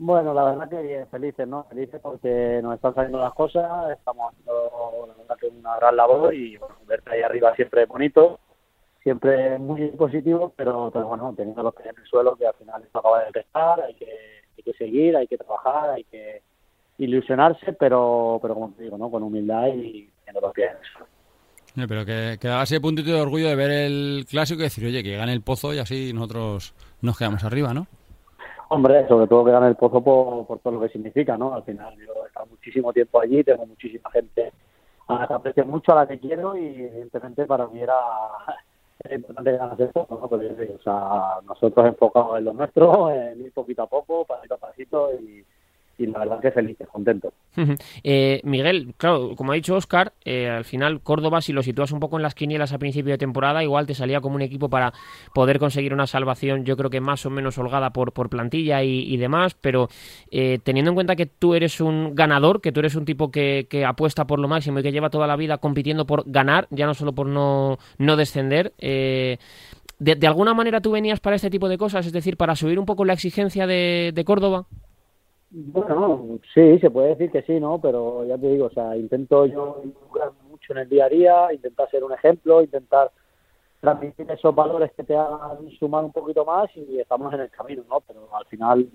Bueno, 0.00 0.32
la 0.32 0.44
verdad 0.44 0.68
que 0.68 1.06
felices, 1.10 1.48
¿no? 1.48 1.64
Felices 1.64 2.00
porque 2.00 2.60
nos 2.62 2.76
están 2.76 2.94
saliendo 2.94 3.18
las 3.18 3.34
cosas, 3.34 3.90
estamos 3.90 4.32
haciendo 4.32 5.08
una 5.58 5.76
gran 5.76 5.96
labor 5.96 6.32
y 6.32 6.56
bueno, 6.56 6.76
verte 6.86 7.10
ahí 7.10 7.22
arriba 7.22 7.52
siempre 7.56 7.84
bonito, 7.84 8.38
siempre 9.02 9.58
muy 9.58 9.88
positivo, 9.88 10.52
pero, 10.56 10.92
bueno, 10.92 11.34
teniendo 11.36 11.64
los 11.64 11.74
pies 11.74 11.88
en 11.88 12.00
el 12.00 12.06
suelo 12.06 12.36
que 12.36 12.46
al 12.46 12.54
final 12.54 12.80
esto 12.80 13.00
acaba 13.00 13.22
de 13.22 13.26
empezar, 13.26 13.80
hay 13.80 13.94
que, 13.94 14.06
hay 14.56 14.62
que 14.62 14.72
seguir, 14.74 15.16
hay 15.16 15.26
que 15.26 15.36
trabajar, 15.36 15.90
hay 15.90 16.04
que 16.04 16.42
ilusionarse, 16.98 17.72
pero, 17.72 18.38
pero 18.40 18.54
como 18.54 18.70
te 18.70 18.84
digo, 18.84 18.98
¿no? 18.98 19.10
Con 19.10 19.24
humildad 19.24 19.66
y 19.66 20.08
teniendo 20.24 20.46
los 20.46 20.52
pies 20.52 20.70
en 21.74 21.82
el 21.82 21.88
Pero 21.88 22.04
que, 22.06 22.38
que 22.40 22.62
ese 22.62 22.80
puntito 22.80 23.10
de 23.10 23.20
orgullo 23.20 23.48
de 23.48 23.56
ver 23.56 23.72
el 23.72 24.26
clásico 24.30 24.60
y 24.60 24.64
decir, 24.64 24.86
oye, 24.86 25.02
que 25.02 25.16
gane 25.16 25.32
el 25.32 25.42
pozo 25.42 25.74
y 25.74 25.80
así 25.80 26.12
nosotros 26.12 26.72
nos 27.00 27.18
quedamos 27.18 27.42
arriba, 27.42 27.74
¿no? 27.74 27.88
Hombre, 28.70 29.08
sobre 29.08 29.26
todo 29.26 29.44
que 29.44 29.50
gane 29.50 29.68
el 29.68 29.76
pozo 29.76 30.02
por, 30.02 30.58
todo 30.58 30.74
lo 30.74 30.80
que 30.80 30.90
significa, 30.90 31.38
¿no? 31.38 31.54
Al 31.54 31.62
final 31.62 31.96
yo 31.96 32.12
he 32.24 32.26
estado 32.26 32.46
muchísimo 32.46 32.92
tiempo 32.92 33.20
allí, 33.20 33.42
tengo 33.42 33.64
muchísima 33.66 34.10
gente 34.10 34.52
a 35.06 35.14
la 35.14 35.26
que 35.26 35.34
aprecio 35.34 35.64
mucho, 35.64 35.92
a 35.92 35.96
la 35.96 36.06
que 36.06 36.18
quiero 36.18 36.54
y 36.54 36.66
evidentemente 36.66 37.46
para 37.46 37.66
mí 37.66 37.80
era, 37.80 37.98
importante 39.10 39.52
ganar 39.52 39.80
el 39.80 39.88
pozo, 39.88 40.28
¿no? 40.30 40.38
Digo, 40.38 40.74
o 40.78 40.82
sea, 40.82 41.40
nosotros 41.46 41.86
enfocados 41.86 42.38
en 42.38 42.44
lo 42.44 42.52
nuestro, 42.52 43.10
en 43.12 43.40
ir 43.40 43.52
poquito 43.52 43.82
a 43.82 43.86
poco, 43.86 44.26
pasito 44.26 44.54
a 44.54 44.58
pasito 44.58 45.14
y, 45.14 45.44
y 45.98 46.06
la 46.06 46.20
verdad 46.20 46.40
que 46.40 46.52
felices, 46.52 46.86
contentos. 46.88 47.34
Eh, 48.04 48.40
Miguel, 48.44 48.94
claro, 48.96 49.34
como 49.36 49.50
ha 49.50 49.56
dicho 49.56 49.74
Oscar, 49.74 50.12
eh, 50.24 50.48
al 50.48 50.64
final 50.64 51.00
Córdoba, 51.00 51.40
si 51.40 51.52
lo 51.52 51.62
sitúas 51.64 51.90
un 51.90 51.98
poco 51.98 52.16
en 52.16 52.22
las 52.22 52.36
quinielas 52.36 52.72
a 52.72 52.78
principio 52.78 53.12
de 53.12 53.18
temporada, 53.18 53.64
igual 53.64 53.86
te 53.86 53.94
salía 53.94 54.20
como 54.20 54.36
un 54.36 54.42
equipo 54.42 54.70
para 54.70 54.92
poder 55.34 55.58
conseguir 55.58 55.92
una 55.92 56.06
salvación, 56.06 56.64
yo 56.64 56.76
creo 56.76 56.88
que 56.88 57.00
más 57.00 57.26
o 57.26 57.30
menos 57.30 57.58
holgada 57.58 57.90
por, 57.90 58.12
por 58.12 58.30
plantilla 58.30 58.82
y, 58.84 59.16
demás, 59.16 59.54
pero 59.60 59.88
eh, 60.30 60.60
teniendo 60.62 60.92
en 60.92 60.94
cuenta 60.94 61.16
que 61.16 61.26
tú 61.26 61.54
eres 61.54 61.80
un 61.80 62.14
ganador, 62.14 62.60
que 62.60 62.70
tú 62.70 62.78
eres 62.78 62.94
un 62.94 63.04
tipo 63.04 63.32
que, 63.32 63.66
que 63.68 63.84
apuesta 63.84 64.26
por 64.26 64.38
lo 64.38 64.46
máximo 64.46 64.78
y 64.78 64.82
que 64.84 64.92
lleva 64.92 65.10
toda 65.10 65.26
la 65.26 65.34
vida 65.34 65.58
compitiendo 65.58 66.06
por 66.06 66.30
ganar, 66.30 66.68
ya 66.70 66.86
no 66.86 66.94
solo 66.94 67.12
por 67.12 67.26
no, 67.26 67.78
no 67.98 68.16
descender, 68.16 68.72
eh, 68.78 69.38
de, 69.98 70.14
de 70.14 70.26
alguna 70.28 70.54
manera 70.54 70.80
tú 70.80 70.92
venías 70.92 71.18
para 71.18 71.36
este 71.36 71.50
tipo 71.50 71.68
de 71.68 71.78
cosas, 71.78 72.06
es 72.06 72.12
decir, 72.12 72.36
para 72.36 72.54
subir 72.54 72.78
un 72.78 72.86
poco 72.86 73.04
la 73.04 73.14
exigencia 73.14 73.66
de, 73.66 74.12
de 74.14 74.24
Córdoba. 74.24 74.66
Bueno, 75.50 76.38
sí, 76.52 76.78
se 76.78 76.90
puede 76.90 77.08
decir 77.10 77.30
que 77.30 77.42
sí, 77.42 77.58
¿no? 77.58 77.80
Pero 77.80 78.24
ya 78.24 78.36
te 78.36 78.48
digo, 78.48 78.66
o 78.66 78.70
sea, 78.70 78.96
intento 78.96 79.46
yo 79.46 79.80
involucrarme 79.82 80.42
mucho 80.48 80.72
en 80.72 80.78
el 80.80 80.88
día 80.88 81.06
a 81.06 81.08
día, 81.08 81.52
intentar 81.52 81.90
ser 81.90 82.04
un 82.04 82.12
ejemplo, 82.12 82.62
intentar 82.62 83.10
transmitir 83.80 84.30
esos 84.30 84.54
valores 84.54 84.92
que 84.92 85.04
te 85.04 85.16
hagan 85.16 85.70
sumar 85.78 86.04
un 86.04 86.12
poquito 86.12 86.44
más 86.44 86.68
y 86.76 86.98
estamos 86.98 87.32
en 87.32 87.40
el 87.40 87.50
camino, 87.50 87.82
¿no? 87.88 88.00
Pero 88.00 88.28
al 88.36 88.44
final, 88.46 88.88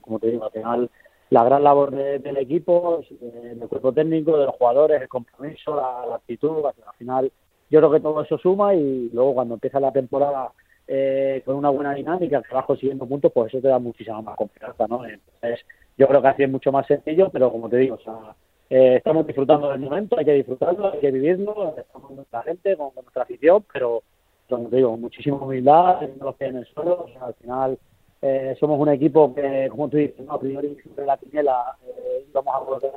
como 0.00 0.18
te 0.18 0.30
digo, 0.30 0.44
al 0.44 0.52
final 0.52 0.90
la 1.28 1.44
gran 1.44 1.64
labor 1.64 1.90
del 1.90 2.36
equipo, 2.36 3.02
del 3.20 3.68
cuerpo 3.68 3.92
técnico, 3.92 4.38
de 4.38 4.46
los 4.46 4.54
jugadores, 4.54 5.00
el 5.00 5.08
compromiso, 5.08 5.74
la, 5.74 6.14
actitud, 6.14 6.64
al 6.64 6.94
final 6.96 7.32
yo 7.70 7.80
creo 7.80 7.90
que 7.90 8.00
todo 8.00 8.22
eso 8.22 8.38
suma 8.38 8.74
y 8.74 9.10
luego 9.12 9.34
cuando 9.34 9.54
empieza 9.54 9.80
la 9.80 9.92
temporada 9.92 10.52
eh, 10.86 11.42
con 11.44 11.56
una 11.56 11.70
buena 11.70 11.94
dinámica, 11.94 12.42
que 12.42 12.54
vas 12.54 12.66
consiguiendo 12.66 13.06
puntos, 13.06 13.32
pues 13.32 13.48
eso 13.48 13.62
te 13.62 13.68
da 13.68 13.78
muchísima 13.78 14.20
más 14.20 14.36
confianza, 14.36 14.86
¿no? 14.86 15.06
Entonces, 15.06 15.64
yo 15.96 16.06
creo 16.08 16.22
que 16.22 16.28
así 16.28 16.42
es 16.42 16.50
mucho 16.50 16.72
más 16.72 16.86
sencillo, 16.86 17.28
pero 17.30 17.50
como 17.50 17.68
te 17.68 17.76
digo, 17.76 17.96
o 17.96 18.00
sea, 18.00 18.34
eh, 18.70 18.96
estamos 18.96 19.26
disfrutando 19.26 19.70
del 19.70 19.80
momento, 19.80 20.18
hay 20.18 20.24
que 20.24 20.32
disfrutarlo, 20.32 20.92
hay 20.92 21.00
que 21.00 21.10
vivirlo, 21.10 21.74
estamos 21.76 22.08
con 22.08 22.16
nuestra 22.16 22.42
gente, 22.42 22.76
con, 22.76 22.90
nuestra 22.94 23.22
afición, 23.22 23.64
pero, 23.72 24.02
como 24.48 24.68
te 24.68 24.76
digo, 24.76 24.96
muchísima 24.96 25.36
humildad, 25.36 26.00
no 26.18 26.26
los 26.26 26.36
pies 26.36 26.50
en 26.50 26.56
el 26.56 26.66
suelo, 26.66 27.06
al 27.20 27.34
final 27.34 27.78
eh, 28.22 28.56
somos 28.58 28.78
un 28.78 28.88
equipo 28.88 29.34
que, 29.34 29.68
como 29.68 29.88
tú 29.88 29.96
dices, 29.96 30.26
a 30.28 30.38
priori 30.38 30.76
siempre 30.80 31.04
la 31.04 31.18
quiniela 31.18 31.76
eh, 31.86 32.24
vamos 32.32 32.54
a 32.54 32.58
volver 32.60 32.92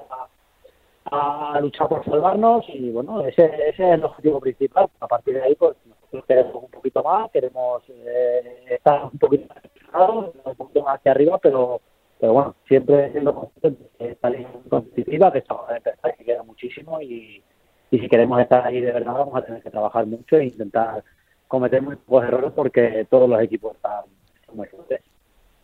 a, 1.12 1.60
luchar 1.62 1.88
por 1.88 2.06
salvarnos 2.06 2.66
y 2.70 2.92
bueno, 2.92 3.26
ese, 3.26 3.46
ese, 3.46 3.70
es 3.70 3.80
el 3.80 4.04
objetivo 4.04 4.40
principal. 4.40 4.88
A 5.00 5.08
partir 5.08 5.36
de 5.36 5.44
ahí, 5.44 5.56
pues 5.56 5.76
nosotros 5.86 6.26
queremos 6.26 6.64
un 6.64 6.72
poquito 6.72 7.04
más, 7.04 7.32
queremos 7.32 7.84
eh, 7.90 8.66
estar 8.70 9.06
un 9.06 9.18
poquito 9.18 9.48
más 9.54 10.10
un 10.10 10.56
poquito 10.56 10.84
más 10.84 11.00
hacia 11.00 11.12
arriba, 11.12 11.38
pero 11.38 11.82
pero 12.20 12.34
bueno, 12.34 12.56
siempre 12.68 13.12
siendo 13.12 13.34
conscientes 13.36 13.88
que 13.98 14.12
esta 14.12 14.30
línea 14.30 14.50
competitiva, 14.70 15.32
que 15.32 15.40
estamos 15.40 15.68
de 15.68 15.78
empezar, 15.78 16.16
que 16.16 16.26
queda 16.26 16.44
muchísimo 16.44 17.02
y, 17.02 17.44
y 17.92 18.00
si 18.00 18.08
queremos 18.08 18.40
estar 18.40 18.66
ahí 18.66 18.80
de 18.82 18.92
verdad 18.92 19.14
vamos 19.14 19.36
a 19.36 19.44
tener 19.44 19.62
que 19.62 19.70
trabajar 19.70 20.06
mucho 20.06 20.38
e 20.38 20.46
intentar 20.46 21.04
cometer 21.48 21.82
muy 21.82 21.96
pocos 21.96 22.24
errores 22.24 22.52
porque 22.56 23.06
todos 23.10 23.30
los 23.30 23.42
equipos 23.42 23.76
están 23.76 24.06
muy 24.54 24.68
fuertes. 24.68 25.02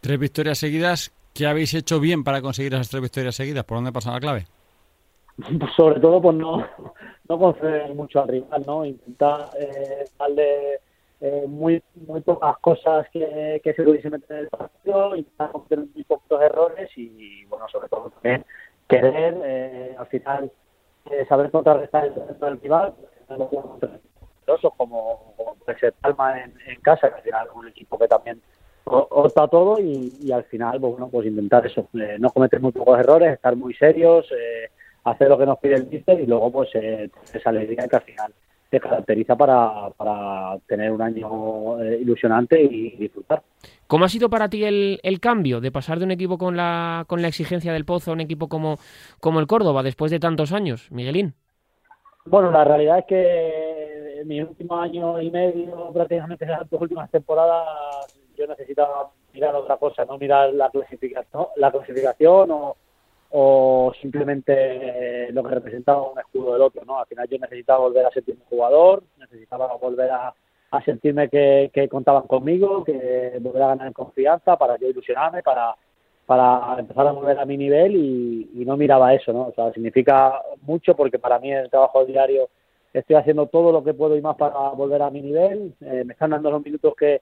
Tres 0.02 0.20
victorias 0.20 0.58
seguidas. 0.58 1.14
¿Qué 1.34 1.48
habéis 1.48 1.74
hecho 1.74 2.00
bien 2.00 2.24
para 2.24 2.42
conseguir 2.42 2.74
esas 2.74 2.90
tres 2.90 3.02
victorias 3.02 3.36
seguidas? 3.36 3.64
¿Por 3.64 3.78
dónde 3.78 3.92
pasa 3.92 4.12
la 4.12 4.20
clave? 4.20 4.46
Sobre 5.78 6.00
todo, 6.00 6.22
pues 6.22 6.36
no, 6.36 6.66
no 7.30 7.40
conceder 7.40 7.94
mucho 7.96 8.22
al 8.22 8.28
rival, 8.28 8.64
¿no? 8.66 8.86
Intentar 8.86 9.50
eh, 9.60 10.06
darle 10.20 10.80
eh, 11.22 11.46
muy 11.48 11.84
muy 12.08 12.22
pocas 12.22 12.58
cosas 12.58 13.08
que, 13.12 13.62
que 13.64 13.74
se 13.74 13.84
pudiesen 13.84 14.12
meter 14.12 14.38
en 14.38 14.44
el 14.44 14.50
partido, 14.50 15.16
intentar 15.16 15.52
cometer 15.52 15.80
muy 15.80 16.04
pocos 16.04 16.42
errores 16.42 16.90
y, 16.98 17.46
bueno, 17.46 17.68
sobre 17.70 17.88
todo 17.90 18.10
también 18.10 18.44
querer, 18.88 19.38
eh, 19.44 19.96
al 19.98 20.08
final, 20.08 20.52
eh, 21.10 21.26
saber 21.28 21.50
contrarrestar 21.52 22.06
el 22.06 22.14
talento 22.14 22.46
del 22.46 22.60
rival, 22.60 22.94
como, 24.78 25.34
como 25.38 25.56
puede 25.64 25.80
ser 25.80 25.94
Palma 25.94 26.42
en, 26.42 26.82
casa, 26.82 27.10
que 27.10 27.16
al 27.16 27.22
final 27.22 27.48
es 27.48 27.56
un 27.56 27.68
equipo 27.68 27.98
que 27.98 28.08
también 28.08 28.42
está 29.26 29.48
todo 29.48 29.80
y, 29.80 30.32
al 30.32 30.44
final, 30.46 30.80
pues, 30.80 30.92
bueno, 30.92 31.10
pues 31.10 31.28
intentar 31.28 31.66
eso, 31.66 31.88
eh, 31.94 32.18
no 32.20 32.30
cometer 32.32 32.60
muy 32.60 32.72
pocos 32.72 33.00
errores, 33.00 33.34
estar 33.34 33.56
muy 33.56 33.74
serios, 33.74 34.26
eh, 34.32 34.70
hacer 35.04 35.30
lo 35.30 35.38
que 35.38 35.46
nos 35.46 35.60
pide 35.60 35.76
el 35.76 35.88
mister 35.88 36.20
y 36.20 36.26
luego 36.26 36.52
pues 36.52 36.70
esa 36.76 37.50
alegría 37.50 37.88
que 37.88 37.96
al 37.96 38.02
final 38.04 38.34
te 38.72 38.80
caracteriza 38.80 39.36
para, 39.36 39.90
para 39.98 40.58
tener 40.66 40.94
un 40.94 41.02
año 41.02 41.84
eh, 41.84 42.00
ilusionante 42.02 42.60
y 42.60 42.96
disfrutar. 42.96 43.44
¿Cómo 43.86 44.06
ha 44.06 44.10
sido 44.10 44.30
para 44.30 44.48
ti 44.48 44.64
el, 44.64 45.02
el, 45.04 45.20
cambio 45.20 45.60
de 45.60 45.74
pasar 45.74 46.00
de 46.00 46.06
un 46.06 46.12
equipo 46.12 46.38
con 46.38 46.56
la, 46.56 47.04
con 47.06 47.22
la 47.22 47.28
exigencia 47.28 47.74
del 47.74 47.84
Pozo 47.84 48.12
a 48.12 48.14
un 48.14 48.22
equipo 48.22 48.48
como, 48.48 48.78
como 49.20 49.42
el 49.42 49.48
Córdoba 49.48 49.84
después 49.84 50.10
de 50.10 50.22
tantos 50.22 50.54
años, 50.54 50.90
Miguelín? 50.90 51.34
Bueno, 52.26 52.50
la 52.50 52.64
realidad 52.64 53.00
es 53.00 53.06
que 53.06 54.22
en 54.22 54.28
mi 54.30 54.40
último 54.40 54.78
año 54.78 55.22
y 55.22 55.30
medio, 55.30 55.92
prácticamente 55.94 56.46
las 56.46 56.70
dos 56.70 56.82
últimas 56.82 57.12
temporadas, 57.12 58.16
yo 58.38 58.48
necesitaba 58.48 59.12
mirar 59.34 59.54
otra 59.54 59.76
cosa, 59.76 60.06
no 60.06 60.18
mirar 60.18 60.54
la 60.54 60.70
clasificación, 60.70 61.48
la 61.58 61.72
clasificación 61.72 62.52
o, 62.52 62.78
o 63.32 63.94
simplemente 64.02 64.54
eh, 64.56 65.32
lo 65.32 65.44
que 65.44 65.56
representaba 65.56 66.12
un 66.12 66.20
escudo 66.20 66.54
del 66.54 66.62
otro, 66.62 66.84
¿no? 66.86 67.00
Al 67.00 67.06
final 67.08 67.28
yo 67.30 67.38
necesitaba 67.40 67.80
volver 67.80 68.06
a 68.06 68.12
sentirme 68.12 68.44
jugador, 68.50 69.04
necesitaba 69.18 69.76
volver 69.78 70.12
a, 70.12 70.34
sentirme 70.86 71.30
que, 71.30 71.88
contaban 71.90 72.28
conmigo, 72.28 72.84
que 72.84 73.38
volver 73.42 73.64
a 73.64 73.68
ganar 73.68 73.94
confianza 73.94 74.58
para 74.58 74.78
yo 74.78 74.88
ilusionarme, 74.88 75.44
para, 75.44 75.76
para 76.26 76.80
empezar 76.80 77.08
a 77.08 77.12
volver 77.12 77.38
a 77.40 77.46
mi 77.46 77.58
nivel 77.58 77.96
y, 77.96 78.52
y 78.54 78.66
no 78.66 78.78
miraba 78.78 79.14
eso, 79.14 79.34
¿no? 79.34 79.48
O 79.48 79.54
sea, 79.54 79.74
significa 79.74 80.42
mucho 80.62 80.96
porque 80.96 81.20
para 81.20 81.40
mí 81.40 81.52
el 81.52 81.70
trabajo 81.70 82.06
diario 82.06 82.50
estoy 82.94 83.18
haciendo 83.18 83.48
todo 83.48 83.72
lo 83.72 83.84
que 83.84 83.94
puedo 83.94 84.16
y 84.16 84.22
más 84.22 84.38
para 84.38 84.70
volver 84.70 85.02
a 85.02 85.10
mi 85.10 85.22
nivel, 85.22 85.74
eh, 85.82 86.04
me 86.06 86.14
están 86.14 86.32
dando 86.32 86.52
los 86.52 86.64
minutos 86.64 86.94
que 86.98 87.20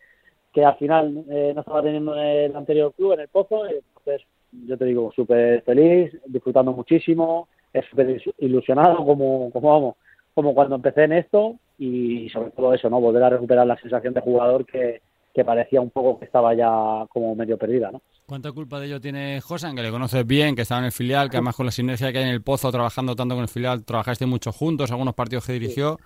que 0.53 0.65
al 0.65 0.77
final 0.77 1.25
eh, 1.29 1.51
no 1.53 1.61
estaba 1.61 1.81
teniendo 1.81 2.15
en 2.15 2.25
el 2.25 2.55
anterior 2.55 2.93
club, 2.93 3.13
en 3.13 3.21
el 3.21 3.27
Pozo. 3.27 3.67
Entonces, 3.67 4.25
yo 4.51 4.77
te 4.77 4.85
digo, 4.85 5.12
súper 5.15 5.62
feliz, 5.63 6.12
disfrutando 6.25 6.71
muchísimo, 6.71 7.47
súper 7.89 8.21
ilusionado 8.39 9.05
como, 9.05 9.51
como, 9.51 9.69
vamos, 9.69 9.95
como 10.33 10.53
cuando 10.53 10.75
empecé 10.75 11.03
en 11.03 11.13
esto 11.13 11.55
y 11.77 12.29
sobre 12.29 12.51
todo 12.51 12.73
eso, 12.73 12.89
¿no? 12.89 12.99
Volver 12.99 13.23
a 13.23 13.29
recuperar 13.29 13.67
la 13.67 13.79
sensación 13.79 14.13
de 14.13 14.21
jugador 14.21 14.65
que, 14.65 15.01
que 15.33 15.45
parecía 15.45 15.81
un 15.81 15.91
poco 15.91 16.19
que 16.19 16.25
estaba 16.25 16.53
ya 16.53 17.05
como 17.09 17.35
medio 17.35 17.57
perdida, 17.57 17.91
¿no? 17.91 18.01
¿Cuánta 18.25 18.51
culpa 18.51 18.79
de 18.79 18.88
ello 18.88 19.01
tiene 19.01 19.41
Josan, 19.41 19.75
que 19.75 19.81
le 19.81 19.89
conoces 19.89 20.25
bien, 20.25 20.55
que 20.55 20.62
estaba 20.62 20.79
en 20.79 20.85
el 20.85 20.91
filial, 20.91 21.29
que 21.29 21.38
además 21.38 21.55
con 21.55 21.65
la 21.65 21.71
sinergia 21.71 22.12
que 22.12 22.19
hay 22.19 22.25
en 22.25 22.29
el 22.29 22.43
Pozo, 22.43 22.71
trabajando 22.71 23.15
tanto 23.15 23.33
con 23.33 23.41
el 23.41 23.47
filial, 23.47 23.83
trabajaste 23.83 24.27
mucho 24.27 24.51
juntos, 24.51 24.91
algunos 24.91 25.15
partidos 25.15 25.47
que 25.47 25.53
dirigió? 25.53 25.97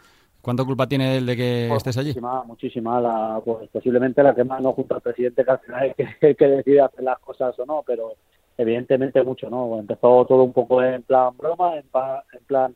¿Cuánta 0.43 0.65
culpa 0.65 0.85
tiene 0.85 1.15
él 1.15 1.25
de 1.25 1.37
que 1.37 1.65
pues 1.69 1.77
estés 1.77 1.97
allí? 1.97 2.09
Muchísima, 2.09 2.43
muchísima. 2.43 2.99
La, 2.99 3.41
pues 3.45 3.69
posiblemente 3.69 4.21
la 4.21 4.35
que 4.35 4.43
más 4.43 4.61
no 4.61 4.73
junto 4.73 4.93
al 4.93 4.99
presidente, 4.99 5.45
que 5.45 5.51
al 5.51 5.59
final 5.59 5.95
es 5.97 6.07
el 6.19 6.35
que 6.35 6.47
decide 6.49 6.81
hacer 6.81 7.01
las 7.01 7.17
cosas 7.19 7.57
o 7.59 7.65
no, 7.65 7.81
pero 7.87 8.15
evidentemente 8.57 9.23
mucho, 9.23 9.49
¿no? 9.49 9.79
Empezó 9.79 10.25
todo 10.25 10.43
un 10.43 10.51
poco 10.51 10.83
en 10.83 11.01
plan 11.03 11.37
broma, 11.37 11.77
en, 11.77 12.43
plan 12.45 12.75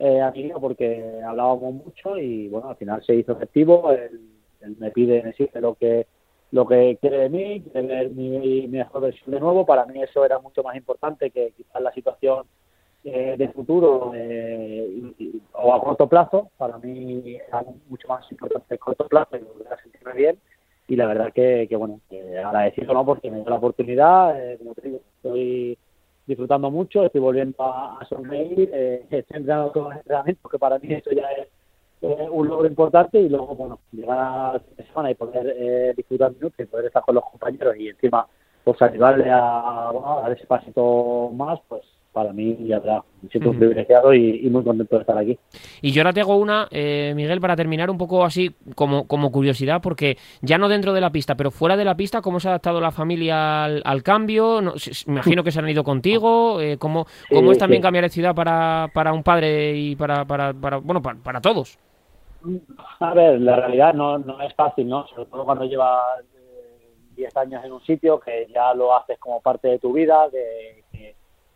eh, 0.00 0.20
amigo, 0.20 0.60
porque 0.60 1.20
hablábamos 1.24 1.74
mucho 1.74 2.18
y 2.18 2.48
bueno, 2.48 2.70
al 2.70 2.76
final 2.76 3.00
se 3.04 3.14
hizo 3.14 3.30
efectivo. 3.30 3.92
Él, 3.92 4.20
me 4.78 4.90
pide, 4.90 5.22
me 5.22 5.30
exige 5.30 5.60
lo 5.60 5.76
que 5.76 6.08
lo 6.50 6.66
que 6.66 6.98
quiere 7.00 7.18
de 7.18 7.28
mí, 7.28 7.60
quiere 7.60 7.86
ver 7.86 8.10
mi, 8.10 8.40
mi 8.40 8.66
mejor 8.66 9.02
versión 9.02 9.30
de 9.30 9.38
nuevo. 9.38 9.64
Para 9.64 9.86
mí 9.86 10.02
eso 10.02 10.24
era 10.24 10.40
mucho 10.40 10.64
más 10.64 10.74
importante 10.74 11.30
que 11.30 11.52
quizás 11.56 11.80
la 11.80 11.92
situación 11.92 12.44
eh, 13.04 13.34
de 13.36 13.48
futuro 13.50 14.12
eh, 14.14 15.12
o 15.52 15.74
a 15.74 15.80
corto 15.82 16.08
plazo, 16.08 16.50
para 16.56 16.78
mí 16.78 17.36
es 17.36 17.42
mucho 17.88 18.08
más 18.08 18.30
importante 18.30 18.74
el 18.74 18.80
corto 18.80 19.06
plazo 19.06 19.36
y 19.36 19.40
volver 19.40 19.72
a 19.72 19.82
sentirme 19.82 20.12
bien. 20.14 20.38
Y 20.86 20.96
la 20.96 21.06
verdad 21.06 21.32
que, 21.32 21.66
que 21.68 21.76
bueno, 21.76 22.00
que 22.10 22.38
agradecido 22.38 22.92
¿no? 22.92 23.04
porque 23.04 23.30
me 23.30 23.40
dio 23.40 23.48
la 23.50 23.56
oportunidad, 23.56 24.40
eh, 24.40 24.58
como 24.58 24.74
te 24.74 24.82
digo, 24.82 25.00
estoy 25.16 25.78
disfrutando 26.26 26.70
mucho, 26.70 27.04
estoy 27.04 27.20
volviendo 27.20 27.56
a, 27.62 28.04
sonreír, 28.08 28.70
eh, 28.72 29.06
estoy 29.10 29.38
entrenando 29.38 29.70
todos 29.70 29.88
los 29.88 29.96
entrenamientos, 29.96 30.50
que 30.50 30.58
para 30.58 30.78
mí 30.78 30.92
eso 30.92 31.10
ya 31.12 31.30
es 31.32 31.48
un 32.30 32.48
logro 32.48 32.66
importante 32.66 33.18
y 33.18 33.30
luego, 33.30 33.54
bueno, 33.54 33.78
llegar 33.92 34.18
a 34.18 34.52
la 34.54 34.86
semana 34.86 35.10
y 35.10 35.14
poder 35.14 35.54
eh, 35.56 35.94
disfrutar 35.96 36.32
minutos 36.32 36.58
y 36.60 36.64
poder 36.64 36.86
estar 36.86 37.02
con 37.02 37.14
los 37.14 37.24
compañeros 37.24 37.76
y 37.78 37.88
encima 37.88 38.26
pues 38.62 38.80
ayudarle 38.82 39.30
a, 39.30 39.88
a 39.88 40.20
dar 40.22 40.32
ese 40.32 40.46
pasito 40.46 41.30
más, 41.34 41.60
pues 41.68 41.82
para 42.14 42.32
mí 42.32 42.56
ya 42.60 42.80
me 42.80 43.28
siento 43.28 43.50
un 43.50 43.58
privilegiado 43.58 44.14
y, 44.14 44.48
muy 44.48 44.62
contento 44.62 44.94
de 44.94 45.00
estar 45.00 45.18
aquí. 45.18 45.36
Y 45.82 45.90
yo 45.90 46.00
ahora 46.00 46.12
te 46.12 46.20
hago 46.20 46.36
una, 46.36 46.68
eh, 46.70 47.12
Miguel, 47.16 47.40
para 47.40 47.56
terminar 47.56 47.90
un 47.90 47.98
poco 47.98 48.24
así 48.24 48.54
como, 48.76 49.08
como 49.08 49.32
curiosidad, 49.32 49.82
porque 49.82 50.16
ya 50.40 50.56
no 50.56 50.68
dentro 50.68 50.92
de 50.92 51.00
la 51.00 51.10
pista, 51.10 51.34
pero 51.34 51.50
fuera 51.50 51.76
de 51.76 51.84
la 51.84 51.96
pista, 51.96 52.22
¿cómo 52.22 52.38
se 52.38 52.46
ha 52.46 52.52
adaptado 52.52 52.80
la 52.80 52.92
familia 52.92 53.64
al, 53.64 54.02
cambio? 54.04 54.62
No, 54.62 54.74
me 55.06 55.12
imagino 55.14 55.42
que 55.42 55.50
se 55.50 55.58
han 55.58 55.68
ido 55.68 55.82
contigo. 55.82 56.60
Eh, 56.60 56.78
¿Cómo, 56.78 57.06
cómo 57.28 57.50
es 57.50 57.58
también 57.58 57.82
cambiar 57.82 58.04
de 58.04 58.10
ciudad 58.10 58.34
para, 58.34 58.88
para 58.94 59.12
un 59.12 59.24
padre 59.24 59.76
y 59.76 59.96
para, 59.96 60.24
para, 60.24 60.54
para 60.54 60.76
bueno, 60.76 61.02
para, 61.02 61.18
para, 61.18 61.40
todos? 61.40 61.76
A 63.00 63.12
ver, 63.12 63.40
la 63.40 63.56
realidad 63.56 63.92
no, 63.92 64.18
no 64.18 64.40
es 64.40 64.54
fácil, 64.54 64.88
¿no? 64.88 65.04
Sobre 65.08 65.26
todo 65.26 65.44
cuando 65.44 65.64
llevas 65.64 66.00
10 67.16 67.36
años 67.36 67.64
en 67.64 67.72
un 67.72 67.82
sitio, 67.82 68.20
que 68.20 68.46
ya 68.54 68.72
lo 68.74 68.96
haces 68.96 69.18
como 69.18 69.40
parte 69.40 69.66
de 69.66 69.78
tu 69.80 69.92
vida, 69.92 70.28
que 70.30 70.83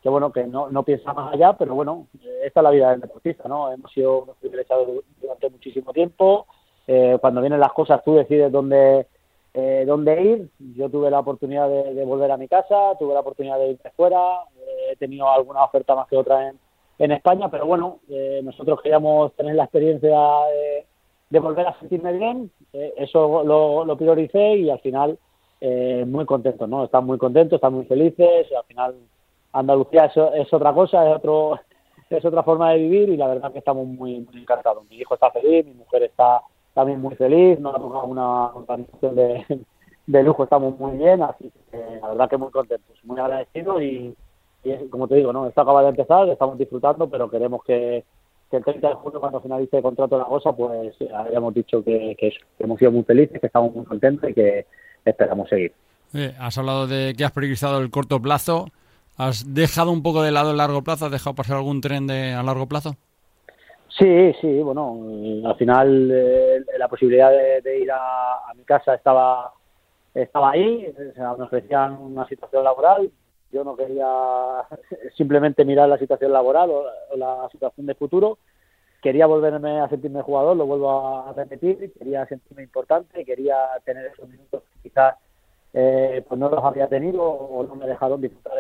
que 0.02 0.08
bueno, 0.08 0.32
que 0.32 0.46
no, 0.46 0.70
no 0.70 0.82
piensa 0.84 1.12
más 1.12 1.34
allá, 1.34 1.54
pero 1.54 1.74
bueno, 1.74 2.06
esta 2.44 2.60
es 2.60 2.64
la 2.64 2.70
vida 2.70 2.90
del 2.90 3.00
deportista, 3.00 3.48
¿no? 3.48 3.72
Hemos 3.72 3.92
sido 3.92 4.36
privilegiados 4.40 4.88
durante 5.20 5.50
muchísimo 5.50 5.92
tiempo, 5.92 6.46
eh, 6.86 7.18
cuando 7.20 7.40
vienen 7.42 7.60
las 7.60 7.72
cosas 7.72 8.02
tú 8.02 8.14
decides 8.14 8.50
dónde, 8.50 9.06
eh, 9.52 9.84
dónde 9.86 10.22
ir, 10.22 10.48
yo 10.76 10.88
tuve 10.88 11.10
la 11.10 11.20
oportunidad 11.20 11.68
de, 11.68 12.04
volver 12.04 12.30
a 12.30 12.36
mi 12.36 12.48
casa, 12.48 12.96
tuve 12.98 13.12
la 13.12 13.20
oportunidad 13.20 13.58
de 13.58 13.72
irme 13.72 13.90
fuera, 13.96 14.44
eh, 14.56 14.92
he 14.92 14.96
tenido 14.96 15.28
alguna 15.28 15.64
oferta 15.64 15.94
más 15.94 16.08
que 16.08 16.16
otra 16.16 16.48
en, 16.48 16.58
en 16.98 17.12
España, 17.12 17.50
pero 17.50 17.66
bueno, 17.66 17.98
nosotros 18.42 18.80
queríamos 18.80 19.32
tener 19.34 19.54
la 19.54 19.64
experiencia 19.64 20.18
de, 20.50 20.86
de 21.30 21.38
volver 21.40 21.66
a 21.66 21.78
sentirme 21.78 22.12
bien, 22.12 22.50
eso 22.72 23.44
lo, 23.44 23.84
lo 23.84 23.96
prioricé 23.96 24.56
y 24.56 24.70
al 24.70 24.80
final 24.80 25.18
muy 26.06 26.24
contentos, 26.24 26.68
¿no? 26.68 26.84
Están 26.84 27.06
muy 27.06 27.18
contentos, 27.18 27.58
están 27.58 27.74
muy 27.74 27.84
felices 27.84 28.48
y 28.50 28.54
al 28.54 28.64
final 28.64 28.94
Andalucía 29.52 30.06
es, 30.34 30.52
otra 30.52 30.72
cosa, 30.72 31.08
es 31.08 31.16
otro 31.16 31.58
es 32.10 32.24
otra 32.24 32.42
forma 32.42 32.72
de 32.72 32.78
vivir 32.78 33.10
y 33.10 33.16
la 33.18 33.26
verdad 33.26 33.52
que 33.52 33.58
estamos 33.58 33.86
muy, 33.86 34.20
muy 34.20 34.40
encantados. 34.40 34.82
Mi 34.88 34.96
hijo 34.96 35.14
está 35.14 35.30
feliz, 35.30 35.66
mi 35.66 35.74
mujer 35.74 36.04
está 36.04 36.40
también 36.72 37.00
muy 37.00 37.14
feliz, 37.16 37.60
nos 37.60 37.74
ha 37.74 37.78
tocado 37.78 38.04
una 38.04 38.46
organización 38.46 39.14
de, 39.14 39.44
de 40.08 40.22
lujo, 40.22 40.44
estamos 40.44 40.78
muy 40.78 40.96
bien, 40.96 41.22
así 41.22 41.52
que 41.70 41.98
la 42.00 42.08
verdad 42.08 42.30
que 42.30 42.38
muy 42.38 42.50
contentos, 42.50 42.96
muy 43.04 43.20
agradecidos 43.20 43.82
y, 43.82 44.14
como 44.90 45.06
te 45.06 45.16
digo, 45.16 45.32
no, 45.32 45.46
esto 45.46 45.60
acaba 45.60 45.82
de 45.82 45.90
empezar, 45.90 46.28
estamos 46.28 46.56
disfrutando, 46.58 47.08
pero 47.08 47.30
queremos 47.30 47.62
que, 47.62 48.04
el 48.50 48.64
30 48.64 48.88
de 48.88 48.94
junio, 48.94 49.20
cuando 49.20 49.42
finalice 49.42 49.76
el 49.76 49.82
contrato 49.82 50.16
de 50.16 50.22
la 50.22 50.28
cosa, 50.28 50.52
pues 50.52 50.96
hayamos 51.14 51.52
dicho 51.52 51.84
que, 51.84 52.16
que, 52.18 52.32
hemos 52.58 52.78
sido 52.78 52.90
muy 52.90 53.02
felices, 53.02 53.38
que 53.38 53.46
estamos 53.46 53.74
muy 53.74 53.84
contentos 53.84 54.30
y 54.30 54.32
que 54.32 54.64
esperamos 55.04 55.50
seguir. 55.50 55.74
Eh, 56.14 56.34
has 56.40 56.56
hablado 56.56 56.86
de 56.86 57.12
que 57.14 57.26
has 57.26 57.32
priorizado 57.32 57.78
el 57.80 57.90
corto 57.90 58.22
plazo. 58.22 58.68
¿Has 59.18 59.52
dejado 59.52 59.90
un 59.90 60.02
poco 60.02 60.22
de 60.22 60.30
lado 60.30 60.52
el 60.52 60.56
largo 60.58 60.82
plazo? 60.82 61.06
¿Has 61.06 61.12
dejado 61.12 61.34
pasar 61.34 61.56
algún 61.56 61.80
tren 61.80 62.06
de, 62.06 62.32
a 62.32 62.42
largo 62.44 62.66
plazo? 62.66 62.94
Sí, 63.98 64.32
sí, 64.40 64.62
bueno, 64.62 64.96
al 65.44 65.56
final 65.56 66.08
eh, 66.08 66.64
la 66.78 66.86
posibilidad 66.86 67.32
de, 67.32 67.80
ir 67.80 67.90
a, 67.90 68.52
mi 68.56 68.62
casa 68.62 68.94
estaba 68.94 69.52
estaba 70.14 70.52
ahí, 70.52 70.86
nos 71.16 71.40
ofrecían 71.40 71.94
una 72.00 72.26
situación 72.28 72.62
laboral, 72.62 73.10
yo 73.50 73.64
no 73.64 73.76
quería 73.76 74.06
simplemente 75.16 75.64
mirar 75.64 75.88
la 75.88 75.98
situación 75.98 76.32
laboral 76.32 76.70
o, 76.70 77.16
la 77.16 77.48
situación 77.50 77.86
de 77.86 77.94
futuro, 77.96 78.38
quería 79.02 79.26
volverme 79.26 79.80
a 79.80 79.88
sentirme 79.88 80.22
jugador, 80.22 80.56
lo 80.56 80.66
vuelvo 80.66 81.18
a 81.18 81.32
repetir, 81.32 81.92
quería 81.98 82.24
sentirme 82.26 82.62
importante, 82.62 83.24
quería 83.24 83.56
tener 83.84 84.06
esos 84.06 84.28
minutos 84.28 84.62
que 84.62 84.88
quizás 84.88 85.16
eh, 85.72 86.24
pues 86.26 86.40
no 86.40 86.48
los 86.48 86.64
había 86.64 86.88
tenido 86.88 87.22
o 87.22 87.64
no 87.64 87.74
me 87.74 87.86
dejaron 87.86 88.20
disfrutar 88.20 88.54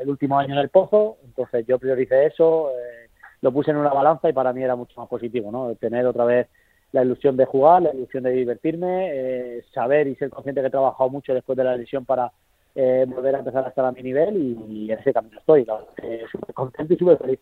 el, 0.00 0.08
último 0.08 0.38
año 0.38 0.54
en 0.54 0.60
el 0.60 0.68
pozo, 0.68 1.18
entonces 1.24 1.66
yo 1.66 1.78
prioricé 1.78 2.26
eso, 2.26 2.70
eh, 2.70 3.10
lo 3.40 3.52
puse 3.52 3.72
en 3.72 3.76
una 3.78 3.92
balanza 3.92 4.28
y 4.28 4.32
para 4.32 4.52
mí 4.52 4.62
era 4.62 4.76
mucho 4.76 5.00
más 5.00 5.08
positivo, 5.08 5.50
¿no? 5.50 5.74
Tener 5.74 6.06
otra 6.06 6.24
vez 6.24 6.48
la 6.92 7.02
ilusión 7.02 7.36
de 7.36 7.44
jugar, 7.44 7.82
la 7.82 7.92
ilusión 7.92 8.22
de 8.22 8.30
divertirme, 8.30 9.10
eh, 9.12 9.64
saber 9.74 10.06
y 10.06 10.14
ser 10.14 10.30
consciente 10.30 10.60
que 10.60 10.68
he 10.68 10.70
trabajado 10.70 11.10
mucho 11.10 11.34
después 11.34 11.56
de 11.56 11.64
la 11.64 11.76
lesión 11.76 12.04
para 12.04 12.32
eh, 12.74 13.04
volver 13.08 13.34
a 13.34 13.38
empezar 13.40 13.64
a 13.64 13.68
estar 13.68 13.84
a 13.84 13.92
mi 13.92 14.02
nivel 14.02 14.36
y, 14.68 14.90
en 14.90 14.98
ese 14.98 15.12
camino 15.12 15.38
estoy. 15.38 15.66
súper 16.30 16.54
contento 16.54 16.94
y 16.94 16.96
súper 16.96 17.18
feliz. 17.18 17.40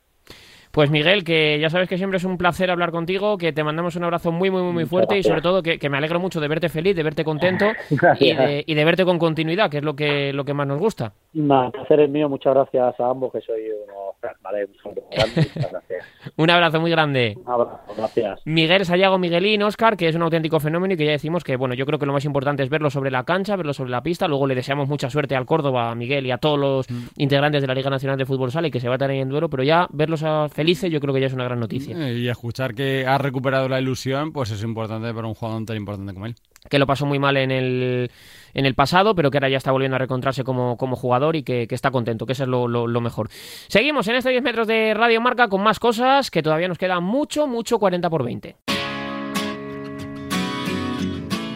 Pues 0.77 0.91
Miguel, 0.91 1.25
que 1.25 1.59
ya 1.59 1.71
sabes 1.71 1.89
que 1.89 1.97
siempre 1.97 2.19
es 2.19 2.25
un 2.25 2.37
placer 2.37 2.71
hablar 2.71 2.91
contigo, 2.91 3.39
que 3.39 3.51
te 3.51 3.65
mandamos 3.65 3.97
un 3.97 4.05
abrazo 4.05 4.31
muy, 4.31 4.51
muy, 4.51 4.61
muy 4.61 4.85
fuerte 4.85 5.17
y 5.17 5.23
sobre 5.23 5.41
todo 5.41 5.63
que, 5.63 5.89
me 5.89 5.97
alegro 5.97 6.21
mucho 6.21 6.39
de 6.39 6.49
verte 6.49 6.69
feliz, 6.69 6.95
de 6.95 7.03
verte 7.03 7.25
contento 7.25 7.65
y 8.21 8.35
de, 8.35 8.63
y 8.67 8.75
de, 8.75 8.85
verte 8.85 9.07
con 9.07 9.19
continuidad, 9.19 9.71
que 9.71 9.79
es 9.79 9.83
lo 9.83 9.97
que, 9.97 10.35
lo 10.35 10.45
que 10.45 10.53
más 10.53 10.67
nos 10.67 10.79
gusta. 10.79 11.15
Un 11.35 11.71
placer 11.73 12.01
es 12.01 12.11
mío, 12.11 12.29
muchas 12.29 12.53
gracias 12.53 13.01
a 13.01 13.09
ambos, 13.09 13.33
que 13.33 13.41
soy 13.41 13.63
unos 13.71 14.07
vale, 14.43 14.67
un 16.37 16.51
abrazo 16.51 16.81
muy 16.81 16.91
grande. 16.91 17.37
Un 17.37 17.53
abrazo, 17.53 17.79
gracias. 17.97 18.41
Miguel 18.45 18.85
Sayago 18.85 19.19
Miguelín, 19.19 19.63
Oscar, 19.63 19.97
que 19.97 20.09
es 20.09 20.17
un 20.17 20.23
auténtico 20.23 20.61
fenómeno 20.61 20.95
y 20.95 20.97
que 20.97 21.05
ya 21.05 21.13
decimos 21.13 21.45
que, 21.45 21.57
bueno, 21.57 21.75
yo 21.75 21.87
creo 21.87 21.99
que 21.99 22.07
lo 22.07 22.13
más 22.13 22.25
importante 22.25 22.63
es 22.63 22.71
verlo 22.71 22.91
sobre 22.91 23.11
la 23.11 23.25
cancha, 23.25 23.57
verlo 23.57 23.73
sobre 23.73 23.91
la 23.91 24.03
pista, 24.03 24.29
luego 24.29 24.47
le 24.47 24.55
deseamos 24.55 24.89
mucha 24.89 25.11
suerte 25.11 25.37
al 25.37 25.47
Córdoba, 25.47 25.91
a 25.91 25.95
Miguel 25.95 26.27
y 26.27 26.31
a 26.31 26.39
todos 26.39 26.59
los 26.59 26.91
mm. 26.91 27.09
integrantes 27.19 27.63
de 27.63 27.69
la 27.69 27.75
Liga 27.75 27.91
Nacional 27.91 28.19
de 28.19 28.27
Fútbol 28.27 28.51
Sala 28.51 28.69
y 28.69 28.71
que 28.71 28.81
se 28.81 28.89
va 28.89 28.97
a 28.97 28.99
tener 28.99 29.17
en 29.17 29.29
duelo, 29.29 29.49
pero 29.49 29.63
ya 29.63 29.87
verlos 29.91 30.23
a 30.23 30.49
felices 30.67 30.91
yo 30.91 31.01
creo 31.01 31.15
que 31.15 31.21
ya 31.21 31.29
es 31.29 31.33
una 31.33 31.45
gran 31.45 31.61
noticia. 31.61 31.97
Eh, 31.97 32.19
y 32.19 32.29
escuchar 32.29 32.75
que 32.75 33.07
ha 33.07 33.19
recuperado 33.19 33.69
la 33.69 33.81
ilusión, 33.81 34.33
pues 34.33 34.51
es 34.51 34.65
importante 34.65 35.15
para 35.15 35.29
un 35.29 35.35
jugador 35.35 35.65
tan 35.65 35.77
importante 35.77 36.13
como 36.13 36.27
él. 36.27 36.35
Que 36.69 36.81
lo 36.81 36.89
pasó 36.89 37.07
muy 37.07 37.21
mal 37.21 37.37
en 37.37 37.53
el, 37.53 38.11
en 38.53 38.67
el 38.67 38.75
pasado, 38.75 39.15
pero 39.15 39.31
que 39.31 39.39
ahora 39.39 39.49
ya 39.49 39.59
está 39.59 39.71
volviendo 39.71 39.95
a 39.95 39.99
reencontrarse 39.99 40.43
como, 40.43 40.77
como 40.77 40.97
jugador 40.97 41.37
y 41.37 41.45
que, 41.45 41.69
está 41.71 41.93
contento, 41.93 42.27
que 42.27 42.33
eso 42.33 42.43
es 42.43 42.49
lo, 42.49 42.67
lo, 42.67 43.01
mejor. 43.01 43.29
Seguimos 43.69 44.09
en 44.09 44.17
este 44.17 44.31
10 44.31 44.43
metros 44.43 44.67
de 44.67 44.93
Radio 44.93 45.21
Marca 45.21 45.47
con 45.47 45.63
más 45.63 45.79
cosas, 45.79 46.33
que 46.33 46.43
todavía 46.43 46.67
nos 46.67 46.79
queda 46.79 46.99
mucho, 46.99 47.47
mucho 47.47 47.79
40 47.79 48.11
por 48.11 48.25
20. 48.25 48.57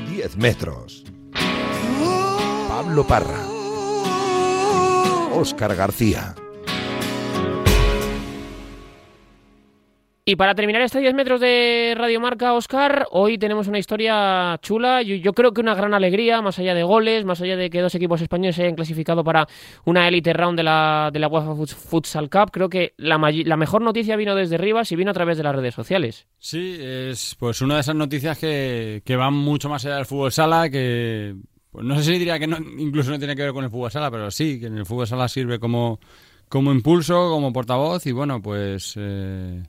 10 0.09 0.37
metros. 0.37 1.05
Pablo 2.69 3.05
Parra. 3.05 3.45
Óscar 5.35 5.75
García. 5.75 6.37
Y 10.31 10.37
para 10.37 10.55
terminar 10.55 10.81
este 10.83 11.01
10 11.01 11.13
metros 11.13 11.41
de 11.41 11.93
Radio 11.97 12.21
Marca, 12.21 12.53
Oscar, 12.53 13.09
hoy 13.11 13.37
tenemos 13.37 13.67
una 13.67 13.81
historia 13.81 14.57
chula. 14.63 15.03
Yo, 15.03 15.33
creo 15.33 15.51
que 15.51 15.61
una 15.61 15.75
gran 15.75 15.93
alegría, 15.93 16.41
más 16.41 16.57
allá 16.61 16.73
de 16.73 16.85
goles, 16.85 17.25
más 17.25 17.41
allá 17.41 17.57
de 17.57 17.69
que 17.69 17.81
dos 17.81 17.97
equipos 17.97 18.23
españoles 18.23 18.55
se 18.55 18.63
hayan 18.63 18.77
clasificado 18.77 19.25
para 19.25 19.49
una 19.87 20.07
Elite 20.07 20.33
Round 20.33 20.57
de 20.57 20.63
la, 20.63 21.11
de 21.13 21.19
la 21.19 21.27
UEFA 21.27 21.57
Futsal 21.67 22.31
Cup. 22.31 22.53
Creo 22.53 22.69
que 22.69 22.95
la, 22.97 23.19
la 23.19 23.57
mejor 23.57 23.83
noticia 23.83 24.15
vino 24.15 24.37
desde 24.37 24.57
Rivas 24.57 24.93
y 24.93 24.95
vino 24.95 25.11
a 25.11 25.15
través 25.15 25.37
de 25.37 25.43
las 25.43 25.57
redes 25.57 25.75
sociales. 25.75 26.29
Sí, 26.39 26.77
es 26.79 27.35
pues 27.37 27.61
una 27.61 27.75
de 27.75 27.81
esas 27.81 27.97
noticias 27.97 28.39
que, 28.39 29.03
que 29.05 29.17
van 29.17 29.35
mucho 29.35 29.69
más 29.69 29.85
allá 29.85 29.97
del 29.97 30.07
fútbol 30.07 30.31
sala, 30.31 30.71
que 30.71 31.35
pues 31.73 31.85
no 31.85 31.97
sé 31.97 32.05
si 32.05 32.13
diría 32.13 32.39
que 32.39 32.47
no, 32.47 32.57
incluso 32.79 33.11
no 33.11 33.19
tiene 33.19 33.35
que 33.35 33.43
ver 33.43 33.53
con 33.53 33.65
el 33.65 33.71
fútbol 33.71 33.91
sala, 33.91 34.13
pero 34.13 34.31
sí, 34.31 34.61
que 34.61 34.67
en 34.67 34.79
el 34.79 34.87
fútbol 34.87 35.09
sala 35.09 35.27
sirve 35.27 35.59
como, 35.59 35.99
como 36.49 36.71
impulso, 36.71 37.31
como 37.31 37.53
portavoz 37.53 38.07
y 38.07 38.13
bueno, 38.13 38.41
pues... 38.41 38.95
Eh, 38.97 39.65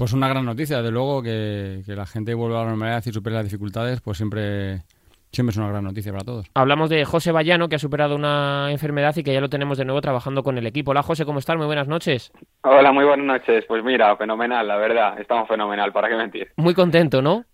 pues 0.00 0.14
una 0.14 0.30
gran 0.30 0.46
noticia, 0.46 0.80
de 0.80 0.90
luego, 0.90 1.22
que, 1.22 1.82
la 1.86 2.06
gente 2.06 2.32
vuelva 2.32 2.62
a 2.62 2.64
la 2.64 2.70
normalidad 2.70 3.02
y 3.04 3.12
supere 3.12 3.36
las 3.36 3.44
dificultades, 3.44 4.00
pues 4.00 4.16
siempre, 4.16 4.78
siempre 5.30 5.50
es 5.50 5.58
una 5.58 5.68
gran 5.68 5.84
noticia 5.84 6.10
para 6.10 6.24
todos. 6.24 6.46
Hablamos 6.54 6.88
de 6.88 7.04
José 7.04 7.32
Vallano, 7.32 7.68
que 7.68 7.76
ha 7.76 7.78
superado 7.78 8.16
una 8.16 8.68
enfermedad 8.70 9.14
y 9.18 9.22
que 9.22 9.34
ya 9.34 9.42
lo 9.42 9.50
tenemos 9.50 9.76
de 9.76 9.84
nuevo 9.84 10.00
trabajando 10.00 10.42
con 10.42 10.56
el 10.56 10.66
equipo. 10.66 10.92
Hola 10.92 11.02
José, 11.02 11.26
¿cómo 11.26 11.38
estás? 11.38 11.58
Muy 11.58 11.66
buenas 11.66 11.86
noches. 11.86 12.32
Hola, 12.62 12.92
muy 12.92 13.04
buenas 13.04 13.26
noches. 13.26 13.66
Pues 13.68 13.84
mira, 13.84 14.16
fenomenal, 14.16 14.66
la 14.66 14.78
verdad, 14.78 15.20
estamos 15.20 15.46
fenomenal, 15.46 15.92
¿para 15.92 16.08
qué 16.08 16.16
mentir? 16.16 16.48
Muy 16.56 16.72
contento, 16.72 17.20
¿no? 17.20 17.44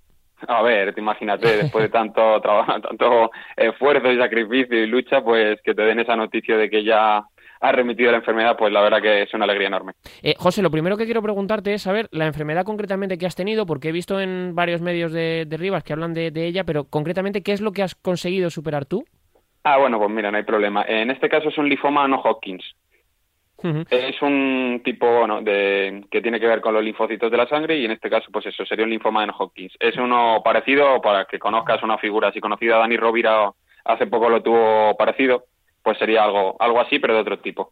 A 0.47 0.63
ver, 0.63 0.95
te 0.95 1.01
imagínate, 1.01 1.49
después 1.49 1.83
de 1.83 1.89
tanto 1.89 2.41
trabajo, 2.43 2.81
tanto 2.81 3.33
esfuerzo 3.57 4.13
y 4.13 4.19
sacrificio 4.19 4.85
y 4.85 4.87
lucha, 4.87 5.21
pues 5.21 5.61
que 5.65 5.75
te 5.75 5.83
den 5.83 5.99
esa 5.99 6.15
noticia 6.15 6.57
de 6.57 6.71
que 6.71 6.85
ya 6.85 7.25
ha 7.61 7.73
remitido 7.73 8.11
la 8.11 8.19
enfermedad, 8.19 8.57
pues 8.57 8.73
la 8.73 8.83
verdad 8.83 9.01
que 9.01 9.23
es 9.23 9.35
una 9.35 9.45
alegría 9.45 9.69
enorme. 9.69 9.93
Eh, 10.23 10.35
José, 10.39 10.63
lo 10.63 10.71
primero 10.71 10.97
que 10.97 11.05
quiero 11.05 11.23
preguntarte 11.23 11.75
es 11.75 11.83
saber 11.83 12.09
la 12.11 12.27
enfermedad 12.27 12.65
concretamente 12.65 13.19
que 13.19 13.27
has 13.27 13.37
tenido, 13.37 13.67
porque 13.67 13.89
he 13.89 13.93
visto 13.93 14.21
en 14.21 14.55
varios 14.55 14.81
medios 14.81 15.13
de, 15.13 15.47
Rivas 15.57 15.85
que 15.85 15.95
hablan 15.95 16.13
de, 16.13 16.31
ella, 16.35 16.65
pero 16.65 16.85
concretamente, 16.85 17.43
¿qué 17.43 17.53
es 17.53 17.61
lo 17.61 17.73
que 17.73 17.83
has 17.83 17.95
conseguido 17.95 18.51
superar 18.51 18.85
tú? 18.85 19.05
Ah, 19.65 19.79
bueno, 19.79 19.99
pues 19.99 20.11
mira, 20.11 20.31
no 20.31 20.37
hay 20.37 20.45
problema. 20.45 20.85
En 20.87 21.11
este 21.11 21.29
caso 21.29 21.49
es 21.49 21.59
un 21.59 21.69
linfoma 21.69 22.07
no 22.07 22.21
Hodgkins. 22.21 22.65
Es 23.91 24.21
un 24.23 24.83
tipo 24.85 25.21
bueno, 25.21 25.41
de, 25.41 26.05
que 26.11 26.21
tiene 26.21 26.39
que 26.39 26.47
ver 26.47 26.61
con 26.61 26.75
los 26.75 26.85
linfocitos 26.85 27.31
de 27.31 27.37
la 27.37 27.49
sangre 27.49 27.77
y 27.77 27.87
en 27.87 27.91
este 27.91 28.11
caso, 28.11 28.31
pues 28.31 28.47
eso, 28.47 28.65
sería 28.67 28.85
un 28.85 28.91
linfoma 28.91 29.23
de 29.23 29.29
no 29.29 29.37
Hodgkins. 29.37 29.73
Es 29.81 29.97
uno 29.97 30.43
parecido, 30.45 31.01
para 31.01 31.25
que 31.25 31.39
conozcas 31.39 31.83
una 31.83 31.99
figura 31.99 32.29
así 32.29 32.39
conocida, 32.39 32.77
Dani 32.77 32.97
Rovira 32.97 33.51
hace 33.85 34.07
poco 34.07 34.29
lo 34.29 34.43
tuvo 34.43 34.97
parecido, 34.97 35.47
pues 35.87 35.99
sería 35.99 36.25
algo, 36.25 36.57
algo 36.59 36.81
así, 36.81 36.99
pero 36.99 37.15
de 37.15 37.21
otro 37.21 37.39
tipo. 37.39 37.71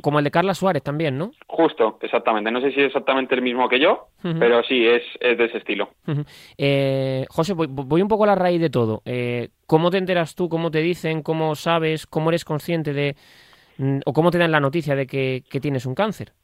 Como 0.00 0.20
el 0.20 0.24
de 0.24 0.30
Carla 0.30 0.54
Suárez 0.54 0.84
también, 0.84 1.18
¿no? 1.18 1.32
Justo, 1.48 1.98
exactamente. 2.00 2.52
No 2.52 2.60
sé 2.60 2.70
si 2.70 2.78
es 2.78 2.86
exactamente 2.86 3.34
el 3.34 3.42
mismo 3.42 3.68
que 3.68 3.80
yo, 3.80 4.06
pero 4.38 4.62
sí, 4.62 4.86
es, 4.86 5.02
es 5.18 5.36
de 5.36 5.46
ese 5.46 5.58
estilo. 5.58 5.88
eh, 6.56 7.26
José, 7.28 7.54
voy, 7.54 8.00
un 8.00 8.06
poco 8.06 8.22
a 8.22 8.28
la 8.28 8.36
raíz 8.36 8.60
de 8.60 8.70
todo. 8.70 9.02
Eh, 9.04 9.48
¿Cómo 9.66 9.90
te 9.90 9.98
enteras 9.98 10.36
tú? 10.36 10.48
¿Cómo 10.48 10.70
te 10.70 10.82
dicen? 10.82 11.24
¿Cómo 11.24 11.56
sabes? 11.56 12.06
¿Cómo 12.06 12.30
eres 12.30 12.44
consciente 12.44 12.92
de... 12.92 13.16
Mm, 13.78 13.98
o 14.06 14.12
cómo 14.12 14.30
te 14.30 14.38
dan 14.38 14.52
la 14.52 14.60
noticia 14.60 14.94
de 14.94 15.08
que, 15.08 15.42
que 15.50 15.58
tienes 15.58 15.84
un 15.84 15.96
cáncer? 15.96 16.34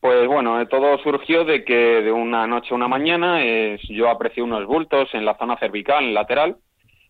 Pues 0.00 0.26
bueno, 0.28 0.62
eh, 0.62 0.66
todo 0.66 0.96
surgió 1.02 1.44
de 1.44 1.62
que 1.62 2.00
de 2.00 2.10
una 2.10 2.46
noche 2.46 2.68
a 2.70 2.76
una 2.76 2.88
mañana 2.88 3.44
eh, 3.44 3.78
yo 3.90 4.08
aprecié 4.08 4.42
unos 4.42 4.64
bultos 4.64 5.10
en 5.12 5.26
la 5.26 5.36
zona 5.36 5.58
cervical, 5.58 6.14
lateral, 6.14 6.56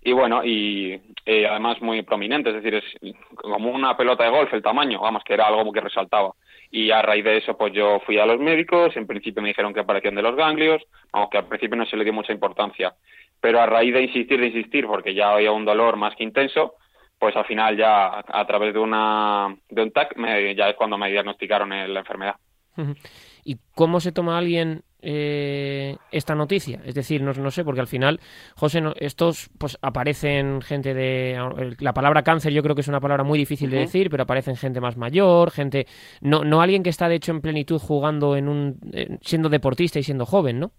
y 0.05 0.12
bueno, 0.12 0.44
y 0.44 1.00
eh, 1.24 1.46
además 1.46 1.80
muy 1.80 2.03
prominente, 2.03 2.50
es 2.50 2.57
decir, 2.57 2.74
es 2.74 3.14
como 3.36 3.70
una 3.70 3.96
pelota 3.96 4.24
de 4.24 4.30
golf 4.30 4.53
el 4.53 4.62
tamaño, 4.62 5.00
vamos, 5.00 5.22
que 5.24 5.34
era 5.34 5.46
algo 5.46 5.72
que 5.72 5.80
resaltaba. 5.80 6.32
Y 6.70 6.90
a 6.90 7.03
raíz 7.03 7.24
de 7.24 7.36
eso, 7.36 7.57
pues 7.57 7.72
yo 7.72 8.00
fui 8.00 8.18
a 8.18 8.26
los 8.26 8.40
médicos, 8.40 8.96
en 8.96 9.07
principio 9.07 9.42
me 9.42 9.48
dijeron 9.48 9.72
que 9.72 9.80
aparecían 9.80 10.14
de 10.14 10.22
los 10.22 10.34
ganglios, 10.34 10.82
aunque 11.12 11.38
al 11.38 11.46
principio 11.46 11.76
no 11.76 11.86
se 11.86 11.96
le 11.96 12.05
dio 12.05 12.12
mucha 12.12 12.32
importancia. 12.32 12.94
Pero 13.40 13.61
a 13.61 13.66
raíz 13.66 13.94
de 13.94 14.03
insistir, 14.03 14.40
de 14.40 14.46
insistir, 14.48 14.86
porque 14.86 15.14
ya 15.14 15.34
había 15.34 15.53
un 15.53 15.64
dolor 15.64 15.96
más 15.96 16.16
que 16.16 16.24
intenso, 16.24 16.74
pues 17.18 17.36
al 17.36 17.44
final 17.44 17.76
ya 17.76 18.24
a 18.26 18.46
través 18.46 18.74
de 18.74 18.80
una 18.80 19.55
de 19.68 19.82
un 19.82 19.92
TAC 19.92 20.16
ya 20.57 20.70
es 20.70 20.76
cuando 20.76 20.98
me 20.98 21.12
diagnosticaron 21.12 21.68
la 21.70 22.00
enfermedad. 22.00 22.34
¿Y 23.44 23.59
cómo 23.76 24.00
se 24.00 24.11
toma 24.11 24.38
alguien 24.38 24.82
eh, 25.03 25.96
esta 26.11 26.34
noticia? 26.34 26.80
Es 26.84 26.94
decir, 26.94 27.22
no, 27.22 27.32
no, 27.32 27.50
sé, 27.50 27.64
porque 27.64 27.80
al 27.80 27.86
final, 27.86 28.20
José, 28.57 28.82
estos 28.96 29.50
pues 29.59 29.78
aparecen 29.82 30.62
gente 30.62 30.94
de... 30.94 31.74
La 31.80 31.92
palabra 31.92 32.22
cáncer 32.22 32.53
yo 32.53 32.62
creo 32.62 32.74
que 32.74 32.80
es 32.80 32.88
una 32.88 33.00
palabra 33.00 33.24
muy 33.24 33.38
difícil 33.38 33.70
de 33.70 33.78
decir, 33.78 34.09
pero 34.11 34.22
aparecen 34.22 34.57
gente 34.57 34.80
más 34.80 34.96
mayor, 34.96 35.50
gente... 35.50 35.86
No, 36.20 36.44
no 36.44 36.61
alguien 36.62 36.82
que 36.82 36.90
está 36.90 37.09
de 37.09 37.16
hecho 37.16 37.32
en 37.32 37.40
plenitud 37.40 37.78
jugando 37.78 38.36
en 38.36 38.48
un... 38.48 38.78
siendo 39.20 39.48
deportista 39.48 39.98
y 39.98 40.03
siendo 40.03 40.24
joven, 40.24 40.61
¿no? 40.61 40.72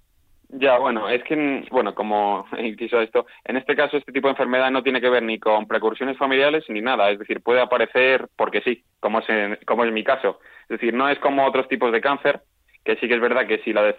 Ya, 0.55 0.77
bueno, 0.77 1.09
es 1.09 1.23
que, 1.23 1.65
bueno, 1.71 1.95
como 1.95 2.45
inciso 2.59 3.01
esto, 3.01 3.25
en 3.43 3.57
este 3.57 3.75
caso 3.75 3.97
este 3.97 4.11
tipo 4.11 4.27
de 4.27 4.33
enfermedad 4.33 4.69
no 4.69 4.83
tiene 4.83 5.01
que 5.01 5.09
ver 5.09 5.23
ni 5.23 5.39
con 5.39 5.67
precursiones 5.67 6.15
familiares 6.17 6.63
ni 6.69 6.79
nada, 6.79 7.09
es 7.09 7.17
decir, 7.17 7.41
puede 7.41 7.59
aparecer 7.59 8.27
porque 8.35 8.61
sí, 8.61 8.83
como 8.99 9.19
es, 9.19 9.25
como 9.65 9.83
es 9.83 9.91
mi 9.91 10.03
caso. 10.03 10.39
Es 10.63 10.79
decir, 10.79 10.93
no 10.93 11.09
es 11.09 11.17
como 11.19 11.45
otros 11.45 11.67
tipos 11.67 11.91
de 11.91 12.01
cáncer, 12.01 12.41
que 12.83 12.95
sí 12.97 13.07
que 13.07 13.15
es 13.15 13.21
verdad 13.21 13.47
que 13.47 13.59
si, 13.59 13.73
la 13.73 13.93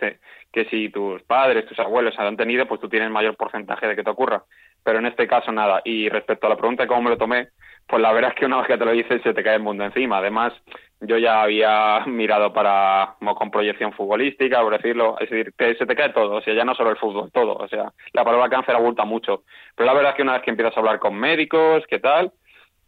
que 0.53 0.64
si 0.66 0.89
tus 0.91 1.22
padres, 1.22 1.66
tus 1.66 1.78
abuelos 1.78 2.18
han 2.18 2.37
tenido, 2.37 2.66
pues 2.66 2.80
tú 2.80 2.89
tienes 2.89 3.11
mayor 3.11 3.37
porcentaje 3.37 3.87
de 3.87 3.97
que 3.97 4.05
te 4.05 4.11
ocurra. 4.11 4.45
Pero 4.82 4.99
en 4.99 5.07
este 5.07 5.26
caso 5.26 5.51
nada. 5.53 5.80
Y 5.85 6.09
respecto 6.09 6.47
a 6.47 6.51
la 6.51 6.57
pregunta 6.57 6.82
de 6.82 6.89
cómo 6.89 7.03
me 7.03 7.11
lo 7.11 7.16
tomé, 7.16 7.49
pues 7.87 8.01
la 8.01 8.12
verdad 8.12 8.32
es 8.32 8.39
que 8.39 8.47
una 8.47 8.59
vez 8.59 8.66
que 8.66 8.78
te 8.78 8.85
lo 8.85 8.93
dices 8.93 9.22
se 9.22 9.35
te 9.35 9.43
cae 9.43 9.57
el 9.57 9.62
mundo 9.62 9.85
encima. 9.85 10.18
Además, 10.18 10.53
yo 11.01 11.18
ya 11.18 11.43
había 11.43 12.01
mirado 12.07 12.53
para 12.53 13.16
con 13.18 13.51
proyección 13.51 13.93
futbolística, 13.93 14.61
por 14.61 14.76
decirlo, 14.76 15.16
es 15.20 15.30
decir, 15.30 15.53
que 15.57 15.74
se 15.74 15.87
te 15.87 15.97
cae 15.97 16.11
todo, 16.11 16.37
o 16.37 16.41
sea, 16.41 16.55
ya 16.55 16.64
no 16.64 16.74
solo 16.74 16.91
el 16.91 16.97
fútbol, 16.97 17.30
todo, 17.32 17.55
o 17.55 17.68
sea, 17.68 17.93
la 18.12 18.24
palabra 18.24 18.49
cáncer 18.49 18.74
abulta 18.74 19.05
mucho. 19.05 19.43
Pero 19.74 19.87
la 19.87 19.95
verdad 19.95 20.11
es 20.12 20.16
que 20.16 20.22
una 20.22 20.35
vez 20.35 20.43
que 20.43 20.51
empiezas 20.51 20.76
a 20.76 20.80
hablar 20.80 20.99
con 20.99 21.14
médicos, 21.14 21.85
qué 21.89 21.99
tal, 21.99 22.32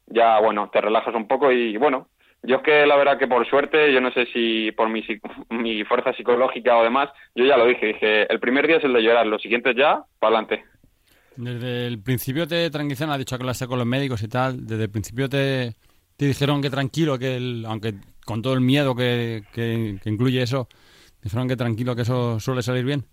ya, 0.07 0.39
bueno, 0.41 0.71
te 0.71 0.81
relajas 0.81 1.15
un 1.15 1.27
poco 1.27 1.51
y, 1.51 1.77
bueno, 1.77 2.09
yo 2.47 2.57
es 2.57 2.63
que 2.63 2.87
la 2.87 2.97
verdad 2.97 3.19
que 3.19 3.27
por 3.27 3.47
suerte, 3.49 3.93
yo 3.93 4.01
no 4.01 4.11
sé 4.13 4.27
si 4.33 4.73
por 4.73 4.89
mi, 4.89 5.05
mi 5.51 5.85
fuerza 5.85 6.13
psicológica 6.13 6.77
o 6.77 6.85
demás, 6.85 7.11
yo 7.35 7.45
ya 7.45 7.57
lo 7.57 7.67
dije, 7.67 7.87
dije, 7.87 8.33
el 8.33 8.41
primer 8.41 8.67
día 8.67 8.77
es 8.77 8.85
el 8.85 8.93
de 8.93 9.03
llorar, 9.03 9.27
los 9.27 9.43
siguientes 9.43 9.75
ya, 9.77 10.03
para 10.19 10.39
adelante. 10.39 10.65
Desde 11.37 11.87
el 11.87 12.03
principio 12.03 12.47
te 12.47 12.71
tranquilizan, 12.71 13.11
ha 13.11 13.19
dicho 13.19 13.37
que 13.37 13.43
hablaste 13.43 13.67
con 13.67 13.79
los 13.79 13.87
médicos 13.87 14.23
y 14.23 14.29
tal, 14.29 14.67
desde 14.67 14.85
el 14.85 14.91
principio 14.91 15.29
te, 15.29 15.75
te 16.17 16.27
dijeron 16.27 16.63
que 16.63 16.71
tranquilo, 16.71 17.19
que 17.19 17.37
el, 17.37 17.65
aunque 17.67 17.95
con 18.25 18.43
todo 18.43 18.55
el 18.55 18.61
miedo 18.61 18.95
que, 18.95 19.45
que, 19.53 19.99
incluye 20.05 20.43
eso, 20.43 20.69
dijeron 21.23 21.47
que 21.47 21.57
tranquilo, 21.57 21.95
que 21.95 22.03
eso 22.03 22.41
suele 22.41 22.63
salir 22.63 22.85
bien. 22.85 23.05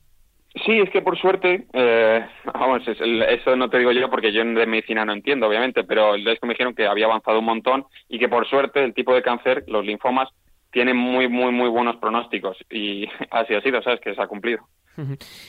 Sí, 0.66 0.80
es 0.80 0.90
que 0.90 1.02
por 1.02 1.18
suerte, 1.18 1.68
eh, 1.74 2.26
vamos, 2.54 2.82
eso 2.88 3.56
no 3.56 3.70
te 3.70 3.80
digo 3.80 3.92
yo 3.92 4.10
porque 4.10 4.32
yo 4.32 4.44
de 4.44 4.66
medicina 4.66 5.06
no 5.06 5.14
entiendo, 5.14 5.48
obviamente, 5.48 5.84
pero 5.84 6.14
que 6.14 6.48
me 6.48 6.54
dijeron 6.54 6.74
que 6.74 6.88
había 6.88 7.06
avanzado 7.06 7.40
un 7.40 7.46
montón 7.46 7.86
y 8.08 8.20
que 8.20 8.30
por 8.30 8.48
suerte 8.48 8.84
el 8.84 8.94
tipo 8.94 9.14
de 9.14 9.22
cáncer, 9.22 9.64
los 9.68 9.86
linfomas, 9.86 10.30
tienen 10.72 10.98
muy, 10.98 11.30
muy, 11.30 11.52
muy 11.52 11.70
buenos 11.70 11.98
pronósticos 11.98 12.58
y 12.70 13.08
así 13.32 13.54
ha 13.54 13.62
sido, 13.62 13.82
¿sabes? 13.82 14.00
Que 14.02 14.16
se 14.16 14.22
ha 14.22 14.28
cumplido. 14.28 14.68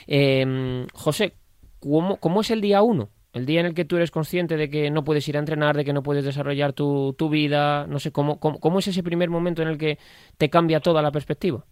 eh, 0.06 0.86
José, 0.92 1.34
¿cómo, 1.80 2.18
¿cómo 2.18 2.42
es 2.42 2.50
el 2.50 2.60
día 2.60 2.82
uno? 2.82 3.08
El 3.32 3.46
día 3.46 3.60
en 3.60 3.66
el 3.66 3.74
que 3.74 3.84
tú 3.84 3.96
eres 3.96 4.12
consciente 4.12 4.56
de 4.56 4.70
que 4.70 4.92
no 4.92 5.02
puedes 5.02 5.26
ir 5.28 5.36
a 5.36 5.40
entrenar, 5.40 5.76
de 5.76 5.84
que 5.84 5.92
no 5.92 6.04
puedes 6.04 6.24
desarrollar 6.24 6.72
tu, 6.72 7.14
tu 7.18 7.28
vida, 7.28 7.84
no 7.88 7.98
sé, 7.98 8.12
¿cómo, 8.12 8.38
¿cómo, 8.38 8.78
es 8.78 8.86
ese 8.86 9.02
primer 9.02 9.28
momento 9.28 9.60
en 9.60 9.68
el 9.68 9.76
que 9.76 9.98
te 10.38 10.48
cambia 10.50 10.78
toda 10.78 11.02
la 11.02 11.10
perspectiva? 11.10 11.64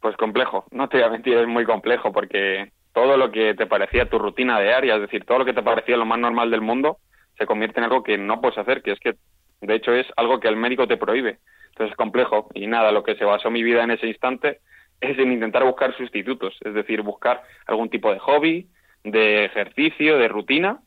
Pues 0.00 0.16
complejo, 0.16 0.64
no 0.70 0.88
te 0.88 0.98
voy 0.98 1.06
a 1.06 1.10
mentir, 1.10 1.36
es 1.36 1.48
muy 1.48 1.64
complejo 1.64 2.12
porque 2.12 2.70
todo 2.92 3.16
lo 3.16 3.30
que 3.30 3.54
te 3.54 3.66
parecía 3.66 4.08
tu 4.08 4.18
rutina 4.18 4.60
diaria, 4.60 4.94
es 4.94 5.00
decir, 5.02 5.24
todo 5.24 5.38
lo 5.38 5.44
que 5.44 5.52
te 5.52 5.62
parecía 5.62 5.96
lo 5.96 6.06
más 6.06 6.18
normal 6.18 6.50
del 6.50 6.60
mundo, 6.60 6.98
se 7.36 7.46
convierte 7.46 7.80
en 7.80 7.84
algo 7.84 8.02
que 8.02 8.18
no 8.18 8.40
puedes 8.40 8.58
hacer, 8.58 8.82
que 8.82 8.92
es 8.92 9.00
que, 9.00 9.14
de 9.60 9.74
hecho, 9.74 9.92
es 9.92 10.06
algo 10.16 10.40
que 10.40 10.48
el 10.48 10.56
médico 10.56 10.86
te 10.86 10.96
prohíbe. 10.96 11.38
Entonces 11.68 11.92
es 11.92 11.96
complejo 11.96 12.48
y 12.54 12.66
nada, 12.66 12.90
lo 12.90 13.04
que 13.04 13.16
se 13.16 13.24
basó 13.24 13.50
mi 13.50 13.62
vida 13.62 13.84
en 13.84 13.92
ese 13.92 14.08
instante 14.08 14.60
es 15.00 15.18
en 15.18 15.32
intentar 15.32 15.64
buscar 15.64 15.96
sustitutos, 15.96 16.56
es 16.64 16.74
decir, 16.74 17.02
buscar 17.02 17.42
algún 17.66 17.88
tipo 17.88 18.12
de 18.12 18.18
hobby, 18.18 18.68
de 19.04 19.44
ejercicio, 19.44 20.18
de 20.18 20.28
rutina, 20.28 20.80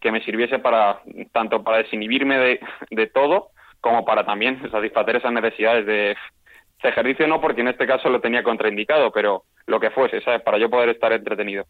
que 0.00 0.12
me 0.12 0.22
sirviese 0.24 0.58
para 0.58 1.00
tanto 1.32 1.62
para 1.62 1.78
desinhibirme 1.78 2.38
de, 2.38 2.60
de 2.90 3.06
todo 3.08 3.48
como 3.80 4.04
para 4.04 4.24
también 4.24 4.60
satisfacer 4.70 5.16
esas 5.16 5.32
necesidades 5.32 5.86
de, 5.86 6.16
ejercicio 6.86 7.26
no 7.26 7.40
porque 7.40 7.62
en 7.62 7.68
este 7.68 7.86
caso 7.86 8.08
lo 8.08 8.20
tenía 8.20 8.42
contraindicado 8.42 9.10
pero 9.10 9.44
lo 9.66 9.80
que 9.80 9.90
fuese 9.90 10.20
sabes 10.20 10.42
para 10.42 10.58
yo 10.58 10.70
poder 10.70 10.90
estar 10.90 11.12
entretenido. 11.12 11.64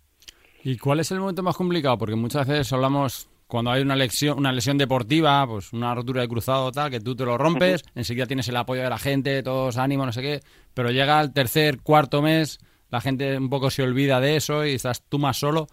Y 0.62 0.76
cuál 0.76 1.00
es 1.00 1.10
el 1.12 1.20
momento 1.20 1.42
más 1.42 1.56
complicado 1.56 1.96
porque 1.96 2.16
muchas 2.16 2.46
veces 2.46 2.72
hablamos 2.72 3.30
cuando 3.46 3.70
hay 3.70 3.80
una 3.80 3.96
lesión 3.96 4.38
una 4.38 4.52
lesión 4.52 4.76
deportiva 4.76 5.46
pues 5.46 5.72
una 5.72 5.94
rotura 5.94 6.20
de 6.20 6.28
cruzado 6.28 6.70
tal 6.72 6.90
que 6.90 7.00
tú 7.00 7.16
te 7.16 7.24
lo 7.24 7.38
rompes 7.38 7.82
enseguida 7.94 8.26
tienes 8.26 8.48
el 8.48 8.56
apoyo 8.56 8.82
de 8.82 8.90
la 8.90 8.98
gente 8.98 9.42
todos 9.42 9.78
ánimo 9.78 10.04
no 10.04 10.12
sé 10.12 10.20
qué 10.20 10.40
pero 10.74 10.90
llega 10.90 11.20
el 11.20 11.32
tercer 11.32 11.78
cuarto 11.82 12.20
mes 12.20 12.58
la 12.90 13.00
gente 13.00 13.36
un 13.36 13.50
poco 13.50 13.70
se 13.70 13.82
olvida 13.82 14.20
de 14.20 14.36
eso 14.36 14.64
y 14.64 14.74
estás 14.74 15.02
tú 15.02 15.18
más 15.18 15.36
solo. 15.36 15.66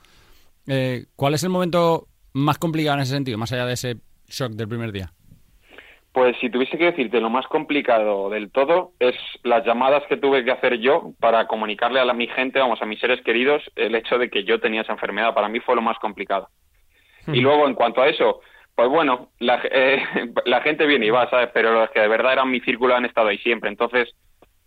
Eh, 0.67 1.05
¿Cuál 1.15 1.33
es 1.33 1.43
el 1.43 1.49
momento 1.49 2.07
más 2.33 2.57
complicado 2.57 2.97
en 2.97 3.03
ese 3.03 3.13
sentido, 3.13 3.37
más 3.37 3.51
allá 3.51 3.65
de 3.65 3.73
ese 3.73 3.97
shock 4.27 4.53
del 4.53 4.67
primer 4.67 4.91
día? 4.91 5.13
Pues 6.15 6.37
si 6.39 6.49
tuviese 6.49 6.77
que 6.77 6.85
decirte 6.85 7.19
lo 7.19 7.29
más 7.29 7.45
complicado 7.47 8.29
del 8.29 8.49
todo 8.49 8.93
es 8.99 9.15
las 9.43 9.65
llamadas 9.65 10.01
que 10.07 10.15
tuve 10.15 10.45
que 10.45 10.51
hacer 10.51 10.77
yo 10.79 11.11
para 11.19 11.45
comunicarle 11.45 11.99
a 11.99 12.05
la, 12.05 12.13
mi 12.13 12.27
gente, 12.27 12.57
vamos, 12.57 12.81
a 12.81 12.85
mis 12.85 13.01
seres 13.01 13.19
queridos, 13.21 13.61
el 13.75 13.95
hecho 13.95 14.17
de 14.17 14.29
que 14.29 14.45
yo 14.45 14.61
tenía 14.61 14.83
esa 14.83 14.93
enfermedad. 14.93 15.33
Para 15.33 15.49
mí 15.49 15.59
fue 15.59 15.75
lo 15.75 15.81
más 15.81 15.99
complicado. 15.99 16.47
Y 17.27 17.41
hmm. 17.41 17.43
luego, 17.43 17.67
en 17.67 17.73
cuanto 17.73 18.01
a 18.01 18.07
eso, 18.07 18.39
pues 18.75 18.87
bueno, 18.87 19.31
la, 19.39 19.59
eh, 19.69 20.03
la 20.45 20.61
gente 20.61 20.85
viene 20.85 21.05
y 21.05 21.09
va, 21.09 21.29
¿sabes? 21.29 21.49
Pero 21.53 21.73
los 21.73 21.89
que 21.89 21.99
de 21.99 22.07
verdad 22.07 22.31
eran 22.31 22.49
mi 22.49 22.61
círculo 22.61 22.95
han 22.95 23.03
estado 23.03 23.27
ahí 23.27 23.37
siempre. 23.39 23.69
Entonces, 23.69 24.15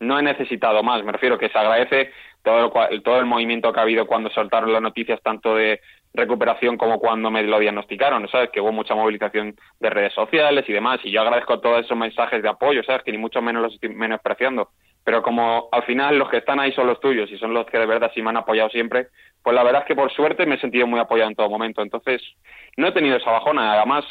no 0.00 0.18
he 0.18 0.22
necesitado 0.22 0.82
más. 0.82 1.02
Me 1.02 1.12
refiero 1.12 1.38
que 1.38 1.48
se 1.48 1.58
agradece 1.58 2.12
todo 2.42 2.72
el, 2.90 3.02
todo 3.02 3.18
el 3.18 3.26
movimiento 3.26 3.72
que 3.72 3.80
ha 3.80 3.82
habido 3.82 4.06
cuando 4.06 4.30
soltaron 4.30 4.72
las 4.72 4.82
noticias 4.82 5.20
tanto 5.22 5.54
de 5.54 5.80
recuperación 6.14 6.76
como 6.76 6.98
cuando 6.98 7.30
me 7.30 7.42
lo 7.42 7.58
diagnosticaron, 7.58 8.28
¿sabes? 8.28 8.50
Que 8.50 8.60
hubo 8.60 8.72
mucha 8.72 8.94
movilización 8.94 9.56
de 9.78 9.90
redes 9.90 10.12
sociales 10.14 10.64
y 10.68 10.72
demás, 10.72 11.00
y 11.04 11.10
yo 11.10 11.20
agradezco 11.20 11.60
todos 11.60 11.84
esos 11.84 11.96
mensajes 11.96 12.42
de 12.42 12.48
apoyo, 12.48 12.82
¿sabes? 12.82 13.02
Que 13.02 13.12
ni 13.12 13.18
mucho 13.18 13.42
menos 13.42 13.62
los 13.62 13.74
estoy 13.74 13.90
menospreciando, 13.90 14.70
pero 15.04 15.22
como 15.22 15.68
al 15.70 15.82
final 15.84 16.18
los 16.18 16.28
que 16.28 16.38
están 16.38 16.60
ahí 16.60 16.72
son 16.72 16.86
los 16.86 17.00
tuyos 17.00 17.30
y 17.30 17.38
son 17.38 17.54
los 17.54 17.66
que 17.66 17.78
de 17.78 17.86
verdad 17.86 18.10
sí 18.14 18.22
me 18.22 18.30
han 18.30 18.36
apoyado 18.38 18.70
siempre, 18.70 19.08
pues 19.42 19.54
la 19.54 19.62
verdad 19.62 19.82
es 19.82 19.88
que 19.88 19.94
por 19.94 20.10
suerte 20.12 20.46
me 20.46 20.56
he 20.56 20.60
sentido 20.60 20.86
muy 20.86 20.98
apoyado 20.98 21.30
en 21.30 21.36
todo 21.36 21.50
momento, 21.50 21.82
entonces 21.82 22.22
no 22.76 22.88
he 22.88 22.92
tenido 22.92 23.16
esa 23.16 23.30
bajona, 23.30 23.74
además 23.74 24.04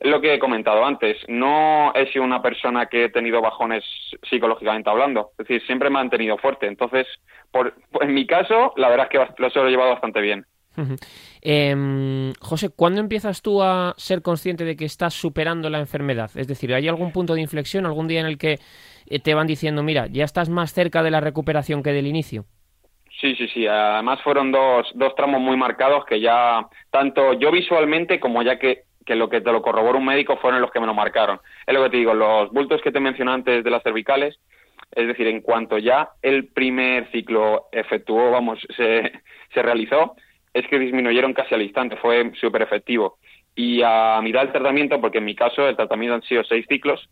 lo 0.00 0.20
que 0.20 0.34
he 0.34 0.38
comentado 0.38 0.84
antes, 0.84 1.16
no 1.28 1.92
he 1.94 2.10
sido 2.12 2.24
una 2.24 2.42
persona 2.42 2.86
que 2.86 3.04
he 3.04 3.08
tenido 3.08 3.40
bajones 3.40 3.84
psicológicamente 4.28 4.90
hablando, 4.90 5.30
es 5.32 5.46
decir, 5.46 5.62
siempre 5.66 5.90
me 5.90 5.98
he 5.98 6.02
mantenido 6.02 6.38
fuerte, 6.38 6.66
entonces, 6.66 7.06
por, 7.50 7.74
en 8.00 8.14
mi 8.14 8.26
caso, 8.26 8.72
la 8.76 8.88
verdad 8.88 9.08
es 9.10 9.18
que 9.28 9.42
lo 9.42 9.66
he 9.66 9.70
llevado 9.70 9.90
bastante 9.90 10.20
bien. 10.20 10.46
eh, 11.42 12.32
José, 12.40 12.70
¿cuándo 12.70 13.00
empiezas 13.00 13.42
tú 13.42 13.62
a 13.62 13.94
ser 13.96 14.22
consciente 14.22 14.64
de 14.64 14.76
que 14.76 14.84
estás 14.84 15.14
superando 15.14 15.70
la 15.70 15.80
enfermedad? 15.80 16.30
Es 16.36 16.46
decir, 16.46 16.72
¿hay 16.72 16.86
algún 16.88 17.12
punto 17.12 17.34
de 17.34 17.40
inflexión, 17.40 17.84
algún 17.84 18.06
día 18.06 18.20
en 18.20 18.26
el 18.26 18.38
que 18.38 18.58
eh, 19.06 19.18
te 19.18 19.34
van 19.34 19.46
diciendo, 19.46 19.82
mira, 19.82 20.06
ya 20.06 20.24
estás 20.24 20.48
más 20.48 20.72
cerca 20.72 21.02
de 21.02 21.10
la 21.10 21.20
recuperación 21.20 21.82
que 21.82 21.92
del 21.92 22.06
inicio? 22.06 22.44
Sí, 23.20 23.34
sí, 23.34 23.48
sí. 23.48 23.66
Además 23.66 24.20
fueron 24.22 24.52
dos, 24.52 24.86
dos 24.94 25.14
tramos 25.16 25.40
muy 25.40 25.56
marcados 25.56 26.04
que 26.04 26.20
ya, 26.20 26.68
tanto 26.90 27.32
yo 27.32 27.50
visualmente 27.50 28.20
como 28.20 28.42
ya 28.42 28.58
que 28.58 28.84
que 29.08 29.16
lo 29.16 29.30
que 29.30 29.40
te 29.40 29.50
lo 29.50 29.62
corroboró 29.62 29.98
un 29.98 30.04
médico 30.04 30.36
fueron 30.36 30.60
los 30.60 30.70
que 30.70 30.80
me 30.80 30.86
lo 30.86 30.92
marcaron. 30.92 31.40
Es 31.66 31.72
lo 31.72 31.82
que 31.82 31.88
te 31.88 31.96
digo, 31.96 32.12
los 32.12 32.50
bultos 32.52 32.82
que 32.82 32.92
te 32.92 33.00
mencioné 33.00 33.32
antes 33.32 33.64
de 33.64 33.70
las 33.70 33.82
cervicales, 33.82 34.38
es 34.92 35.06
decir, 35.08 35.26
en 35.28 35.40
cuanto 35.40 35.78
ya 35.78 36.10
el 36.20 36.48
primer 36.48 37.10
ciclo 37.10 37.68
efectuó, 37.72 38.30
vamos, 38.30 38.58
se, 38.76 39.10
se 39.54 39.62
realizó, 39.62 40.14
es 40.52 40.66
que 40.68 40.78
disminuyeron 40.78 41.32
casi 41.32 41.54
al 41.54 41.62
instante, 41.62 41.96
fue 41.96 42.32
súper 42.38 42.60
efectivo. 42.60 43.16
Y 43.56 43.80
a 43.82 44.20
mitad 44.22 44.40
del 44.40 44.52
tratamiento, 44.52 45.00
porque 45.00 45.18
en 45.18 45.24
mi 45.24 45.34
caso 45.34 45.66
el 45.66 45.76
tratamiento 45.76 46.16
han 46.16 46.22
sido 46.22 46.44
seis 46.44 46.66
ciclos, 46.68 47.08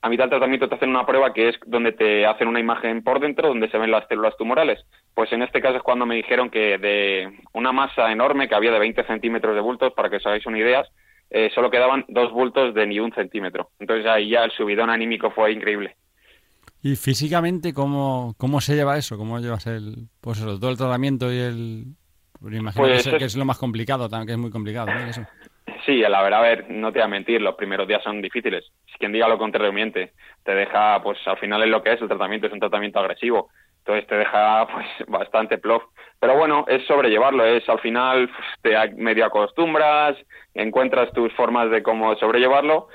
a 0.00 0.08
mitad 0.08 0.24
del 0.24 0.30
tratamiento 0.30 0.68
te 0.68 0.76
hacen 0.76 0.88
una 0.90 1.04
prueba 1.04 1.34
que 1.34 1.50
es 1.50 1.58
donde 1.66 1.92
te 1.92 2.24
hacen 2.24 2.48
una 2.48 2.60
imagen 2.60 3.02
por 3.02 3.20
dentro, 3.20 3.48
donde 3.48 3.70
se 3.70 3.78
ven 3.78 3.90
las 3.90 4.06
células 4.08 4.36
tumorales. 4.38 4.82
Pues 5.14 5.30
en 5.32 5.42
este 5.42 5.60
caso 5.60 5.76
es 5.76 5.82
cuando 5.82 6.06
me 6.06 6.14
dijeron 6.14 6.48
que 6.48 6.78
de 6.78 7.38
una 7.52 7.72
masa 7.72 8.10
enorme 8.12 8.48
que 8.48 8.54
había 8.54 8.72
de 8.72 8.78
20 8.78 9.04
centímetros 9.04 9.54
de 9.54 9.60
bultos, 9.60 9.92
para 9.92 10.08
que 10.08 10.16
os 10.16 10.26
hagáis 10.26 10.46
una 10.46 10.58
idea, 10.58 10.84
eh, 11.30 11.50
solo 11.54 11.70
quedaban 11.70 12.04
dos 12.08 12.32
bultos 12.32 12.74
de 12.74 12.86
ni 12.86 13.00
un 13.00 13.12
centímetro. 13.12 13.70
Entonces 13.78 14.06
ahí 14.06 14.30
ya 14.30 14.44
el 14.44 14.50
subidón 14.52 14.90
anímico 14.90 15.30
fue 15.30 15.52
increíble. 15.52 15.96
¿Y 16.82 16.96
físicamente 16.96 17.72
cómo, 17.72 18.34
cómo 18.36 18.60
se 18.60 18.74
lleva 18.74 18.98
eso? 18.98 19.16
¿Cómo 19.16 19.38
llevas 19.38 19.66
el, 19.66 20.08
pues 20.20 20.40
todo 20.40 20.70
el 20.70 20.76
tratamiento 20.76 21.32
y 21.32 21.38
el... 21.38 21.84
Me 22.40 22.58
imagino 22.58 22.86
pues 22.86 23.08
que, 23.08 23.24
es, 23.24 23.36
lo 23.36 23.46
más 23.46 23.56
complicado, 23.56 24.08
que 24.26 24.32
es 24.32 24.38
muy 24.38 24.50
complicado. 24.50 24.90
Sí, 25.86 25.98
la 26.00 26.22
verdad, 26.22 26.40
a 26.40 26.42
ver, 26.42 26.70
no 26.70 26.92
te 26.92 26.98
voy 26.98 27.06
a 27.06 27.08
mentir, 27.08 27.40
los 27.40 27.54
primeros 27.54 27.88
días 27.88 28.02
son 28.02 28.20
difíciles. 28.20 28.64
Si 28.86 28.98
quien 28.98 29.12
diga 29.12 29.28
lo 29.28 29.38
contrario 29.38 29.72
miente. 29.72 30.12
Te 30.42 30.54
deja, 30.54 31.02
pues 31.02 31.18
al 31.26 31.38
final 31.38 31.62
es 31.62 31.70
lo 31.70 31.82
que 31.82 31.92
es, 31.92 32.02
el 32.02 32.08
tratamiento 32.08 32.46
es 32.46 32.52
un 32.52 32.60
tratamiento 32.60 32.98
agresivo. 32.98 33.48
Entonces 33.84 34.06
te 34.06 34.16
deja 34.16 34.66
pues 34.72 34.86
bastante 35.08 35.58
plof. 35.58 35.82
Pero 36.18 36.38
bueno, 36.38 36.64
es 36.68 36.86
sobrellevarlo, 36.86 37.44
es 37.44 37.68
al 37.68 37.80
final 37.80 38.28
pues, 38.28 38.46
te 38.62 38.94
medio 38.94 39.26
acostumbras, 39.26 40.16
encuentras 40.54 41.12
tus 41.12 41.32
formas 41.34 41.70
de 41.70 41.82
cómo 41.82 42.16
sobrellevarlo 42.16 42.88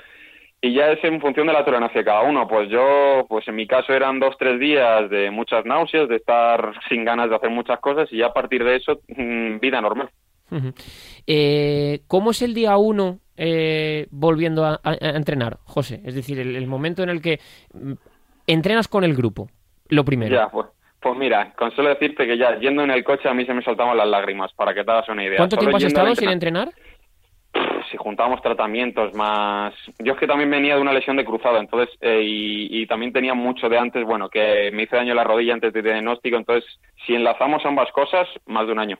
y 0.62 0.74
ya 0.74 0.90
es 0.90 1.02
en 1.04 1.20
función 1.20 1.46
de 1.46 1.52
la 1.52 1.64
tolerancia 1.64 2.00
de 2.00 2.04
cada 2.04 2.22
uno. 2.22 2.46
Pues 2.46 2.68
yo, 2.68 3.24
pues 3.28 3.46
en 3.48 3.54
mi 3.54 3.66
caso 3.66 3.92
eran 3.92 4.20
dos, 4.20 4.36
tres 4.38 4.60
días 4.60 5.08
de 5.08 5.30
muchas 5.30 5.64
náuseas, 5.64 6.08
de 6.08 6.16
estar 6.16 6.74
sin 6.88 7.04
ganas 7.04 7.30
de 7.30 7.36
hacer 7.36 7.50
muchas 7.50 7.80
cosas 7.80 8.12
y 8.12 8.18
ya 8.18 8.26
a 8.26 8.32
partir 8.32 8.64
de 8.64 8.76
eso, 8.76 9.00
mm, 9.08 9.58
vida 9.60 9.80
normal. 9.80 10.10
eh, 11.26 12.00
¿Cómo 12.08 12.32
es 12.32 12.42
el 12.42 12.54
día 12.54 12.76
uno 12.76 13.20
eh, 13.36 14.06
volviendo 14.10 14.64
a, 14.64 14.80
entrenar, 14.82 15.58
José? 15.64 16.02
Es 16.04 16.14
decir, 16.14 16.38
el, 16.38 16.66
momento 16.66 17.02
en 17.02 17.08
el 17.08 17.22
que 17.22 17.38
mm, 17.72 17.92
entrenas 18.46 18.88
con 18.88 19.04
el 19.04 19.14
grupo, 19.14 19.48
lo 19.88 20.04
primero. 20.04 20.34
Ya, 20.34 20.48
pues, 20.48 20.66
pues 21.00 21.16
mira, 21.16 21.52
con 21.56 21.74
solo 21.74 21.88
decirte 21.88 22.26
que 22.26 22.36
ya 22.36 22.58
yendo 22.58 22.82
en 22.82 22.90
el 22.90 23.02
coche 23.02 23.28
a 23.28 23.34
mí 23.34 23.46
se 23.46 23.54
me 23.54 23.62
saltaban 23.62 23.96
las 23.96 24.08
lágrimas, 24.08 24.52
para 24.52 24.74
que 24.74 24.84
te 24.84 24.90
hagas 24.90 25.08
una 25.08 25.24
idea. 25.24 25.38
¿Cuánto 25.38 25.56
tiempo 25.56 25.76
has 25.76 25.84
estado 25.84 26.14
sin 26.14 26.28
entrenar? 26.28 26.70
Si 27.90 27.96
juntamos 27.96 28.40
tratamientos 28.42 29.12
más... 29.14 29.74
Yo 29.98 30.12
es 30.12 30.18
que 30.18 30.26
también 30.26 30.50
venía 30.50 30.76
de 30.76 30.80
una 30.80 30.92
lesión 30.92 31.16
de 31.16 31.24
cruzado, 31.24 31.58
entonces, 31.58 31.96
eh, 32.00 32.20
y, 32.22 32.86
también 32.86 33.12
tenía 33.12 33.34
mucho 33.34 33.68
de 33.68 33.78
antes, 33.78 34.04
bueno, 34.04 34.28
que 34.28 34.70
me 34.72 34.84
hice 34.84 34.96
daño 34.96 35.10
en 35.10 35.16
la 35.16 35.24
rodilla 35.24 35.54
antes 35.54 35.72
de 35.72 35.82
diagnóstico, 35.82 36.36
entonces, 36.36 36.64
si 37.06 37.14
enlazamos 37.14 37.64
ambas 37.64 37.90
cosas, 37.92 38.28
más 38.46 38.66
de 38.66 38.72
un 38.72 38.78
año. 38.78 38.98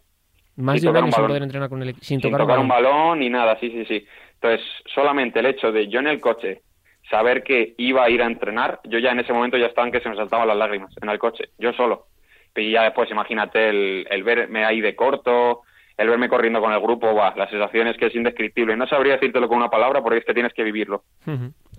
Más 0.56 0.80
de 0.80 0.88
un 0.88 0.96
año 0.96 1.12
sin 1.12 1.26
poder 1.26 1.42
entrenar 1.42 1.68
con 1.68 1.82
el 1.82 1.94
sin, 1.96 2.20
sin 2.20 2.32
tocar, 2.32 2.58
un 2.58 2.68
balón. 2.68 3.20
ni 3.20 3.28
nada, 3.28 3.58
sí, 3.60 3.70
sí, 3.70 3.84
sí. 3.84 4.06
Entonces, 4.34 4.66
solamente 4.92 5.38
el 5.38 5.46
hecho 5.46 5.70
de 5.70 5.86
yo 5.88 6.00
en 6.00 6.08
el 6.08 6.20
coche 6.20 6.62
saber 7.10 7.42
que 7.42 7.74
iba 7.78 8.04
a 8.04 8.10
ir 8.10 8.22
a 8.22 8.26
entrenar, 8.26 8.80
yo 8.84 8.98
ya 8.98 9.10
en 9.10 9.20
ese 9.20 9.32
momento 9.32 9.56
ya 9.58 9.66
estaban 9.66 9.90
que 9.90 10.00
se 10.00 10.08
me 10.08 10.16
saltaban 10.16 10.46
las 10.48 10.56
lágrimas 10.56 10.94
en 11.02 11.08
el 11.08 11.18
coche, 11.18 11.44
yo 11.58 11.72
solo. 11.72 12.06
Y 12.54 12.72
ya 12.72 12.82
después, 12.84 13.10
imagínate 13.10 13.68
el, 13.68 14.06
el 14.10 14.22
verme 14.22 14.64
ahí 14.64 14.80
de 14.80 14.94
corto, 14.96 15.62
el 15.96 16.08
verme 16.08 16.28
corriendo 16.28 16.60
con 16.60 16.72
el 16.72 16.80
grupo, 16.80 17.14
va, 17.14 17.34
la 17.36 17.48
sensación 17.48 17.86
es 17.88 17.96
que 17.96 18.06
es 18.06 18.14
indescriptible. 18.14 18.76
No 18.76 18.86
sabría 18.86 19.14
decírtelo 19.14 19.48
con 19.48 19.58
una 19.58 19.68
palabra 19.70 20.02
porque 20.02 20.18
es 20.18 20.24
que 20.24 20.34
tienes 20.34 20.52
que 20.54 20.62
vivirlo. 20.64 21.02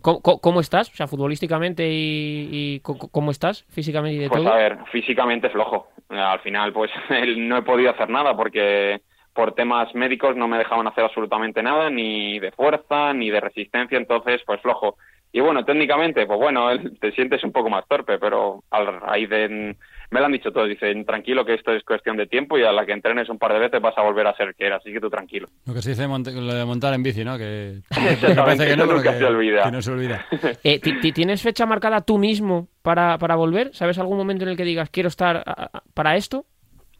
¿Cómo, 0.01 0.21
cómo- 0.21 0.59
estás? 0.61 0.89
O 0.89 0.95
sea, 0.95 1.07
futbolísticamente 1.07 1.87
y, 1.89 2.49
y 2.51 2.79
cómo 2.81 3.31
estás 3.31 3.63
físicamente 3.69 4.15
y 4.15 4.19
de 4.19 4.29
Pues 4.29 4.43
todo. 4.43 4.53
a 4.53 4.57
ver, 4.57 4.77
físicamente 4.91 5.49
flojo. 5.49 5.87
Al 6.09 6.39
final, 6.39 6.73
pues 6.73 6.91
no 7.37 7.57
he 7.57 7.61
podido 7.63 7.91
hacer 7.91 8.09
nada 8.09 8.35
porque 8.35 9.01
por 9.33 9.53
temas 9.53 9.93
médicos 9.95 10.35
no 10.35 10.47
me 10.47 10.57
dejaban 10.57 10.87
hacer 10.87 11.03
absolutamente 11.05 11.61
nada, 11.63 11.89
ni 11.89 12.39
de 12.39 12.51
fuerza, 12.51 13.13
ni 13.13 13.29
de 13.29 13.39
resistencia, 13.39 13.97
entonces, 13.97 14.41
pues 14.45 14.59
flojo. 14.61 14.97
Y 15.33 15.39
bueno, 15.39 15.63
técnicamente, 15.63 16.25
pues 16.25 16.37
bueno, 16.39 16.67
te 16.99 17.11
sientes 17.13 17.43
un 17.43 17.51
poco 17.53 17.69
más 17.69 17.87
torpe, 17.87 18.19
pero 18.19 18.63
al 18.69 18.99
raíz 18.99 19.29
de... 19.29 19.75
Me 20.09 20.19
lo 20.19 20.25
han 20.25 20.33
dicho 20.33 20.51
todos, 20.51 20.67
dicen, 20.67 21.05
tranquilo 21.05 21.45
que 21.45 21.53
esto 21.53 21.71
es 21.71 21.83
cuestión 21.85 22.17
de 22.17 22.27
tiempo 22.27 22.57
y 22.57 22.63
a 22.65 22.73
la 22.73 22.85
que 22.85 22.91
entrenes 22.91 23.29
un 23.29 23.39
par 23.39 23.53
de 23.53 23.59
veces 23.59 23.81
vas 23.81 23.97
a 23.97 24.01
volver 24.01 24.27
a 24.27 24.35
ser 24.35 24.53
que 24.55 24.65
era, 24.65 24.75
así 24.75 24.91
que 24.91 24.99
tú 24.99 25.09
tranquilo. 25.09 25.47
Lo 25.65 25.73
que 25.73 25.81
se 25.81 25.91
dice 25.91 26.05
lo 26.05 26.53
de 26.53 26.65
montar 26.65 26.93
en 26.93 27.01
bici, 27.01 27.23
¿no? 27.23 27.37
Que, 27.37 27.79
parece 28.35 28.67
que 28.67 28.75
no, 28.75 28.87
pero 28.87 29.01
que, 29.01 29.13
se 29.17 29.23
olvida. 29.25 29.63
que 29.63 29.71
no 29.71 29.81
se 29.81 29.91
olvida. 29.91 30.25
Eh, 30.65 30.79
¿ti- 30.81 30.99
ti- 30.99 31.13
¿Tienes 31.13 31.41
fecha 31.41 31.65
marcada 31.65 32.01
tú 32.01 32.17
mismo 32.17 32.67
para, 32.81 33.17
para 33.19 33.35
volver? 33.37 33.73
¿Sabes 33.73 33.97
algún 33.99 34.17
momento 34.17 34.43
en 34.43 34.49
el 34.49 34.57
que 34.57 34.65
digas 34.65 34.89
quiero 34.89 35.07
estar 35.07 35.37
a- 35.45 35.69
a- 35.77 35.83
para 35.93 36.17
esto? 36.17 36.43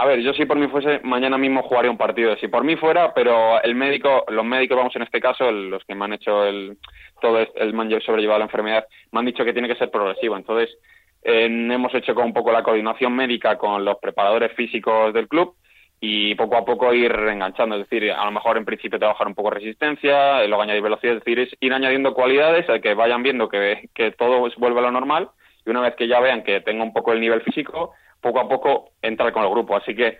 A 0.02 0.06
ver, 0.08 0.20
yo 0.22 0.34
si 0.34 0.46
por 0.46 0.58
mí 0.58 0.68
fuese, 0.68 1.00
mañana 1.04 1.38
mismo 1.38 1.62
jugaría 1.62 1.92
un 1.92 1.98
partido. 1.98 2.36
Si 2.38 2.48
por 2.48 2.64
mí 2.64 2.76
fuera, 2.76 3.14
pero 3.14 3.62
el 3.62 3.76
médico, 3.76 4.26
los 4.30 4.44
médicos, 4.44 4.76
vamos 4.76 4.96
en 4.96 5.04
este 5.04 5.22
caso, 5.22 5.48
el- 5.48 5.70
los 5.70 5.84
que 5.86 5.94
me 5.94 6.06
han 6.06 6.14
hecho 6.14 6.44
el, 6.44 6.78
todo 7.22 7.38
el 7.56 7.74
me 7.74 7.84
han 7.84 8.02
sobrellevado 8.02 8.40
la 8.40 8.46
enfermedad, 8.46 8.88
me 9.12 9.20
han 9.20 9.28
dicho 9.28 9.46
que 9.46 9.54
tiene 9.54 9.68
que 9.68 9.76
ser 9.76 9.92
progresivo. 9.92 10.36
Entonces, 10.36 10.76
eh, 11.24 11.46
hemos 11.46 11.94
hecho 11.94 12.16
con 12.16 12.26
un 12.26 12.34
poco 12.34 12.52
la 12.52 12.64
coordinación 12.64 13.14
médica 13.16 13.60
con 13.60 13.86
los 13.86 13.98
preparadores 14.00 14.54
físicos 14.54 15.14
del 15.14 15.28
club 15.28 15.54
y 16.00 16.34
poco 16.34 16.58
a 16.58 16.66
poco 16.66 16.92
ir 16.96 17.12
enganchando. 17.12 17.76
Es 17.76 17.88
decir, 17.88 18.12
a 18.12 18.26
lo 18.26 18.32
mejor 18.32 18.58
en 18.58 18.66
principio 18.66 18.98
trabajar 18.98 19.28
un 19.28 19.36
poco 19.36 19.52
resistencia, 19.52 20.44
eh, 20.44 20.48
luego 20.48 20.64
añadir 20.64 20.82
velocidad, 20.82 21.14
es 21.18 21.24
decir, 21.24 21.40
es 21.40 21.56
ir 21.60 21.74
añadiendo 21.76 22.16
cualidades 22.16 22.68
a 22.72 22.80
que 22.80 22.96
vayan 22.96 23.22
viendo 23.22 23.50
que, 23.50 23.90
que 23.94 24.12
todo 24.14 24.50
vuelve 24.58 24.80
a 24.80 24.84
lo 24.84 24.92
normal 24.92 25.30
y 25.64 25.70
una 25.70 25.82
vez 25.82 25.96
que 25.96 26.08
ya 26.08 26.20
vean 26.20 26.42
que 26.44 26.60
tengo 26.62 26.84
un 26.84 26.92
poco 26.92 27.14
el 27.14 27.22
nivel 27.22 27.42
físico, 27.42 27.94
poco 28.22 28.40
a 28.40 28.48
poco 28.48 28.92
entrar 29.02 29.34
con 29.34 29.44
el 29.44 29.50
grupo. 29.50 29.76
Así 29.76 29.96
que, 29.96 30.18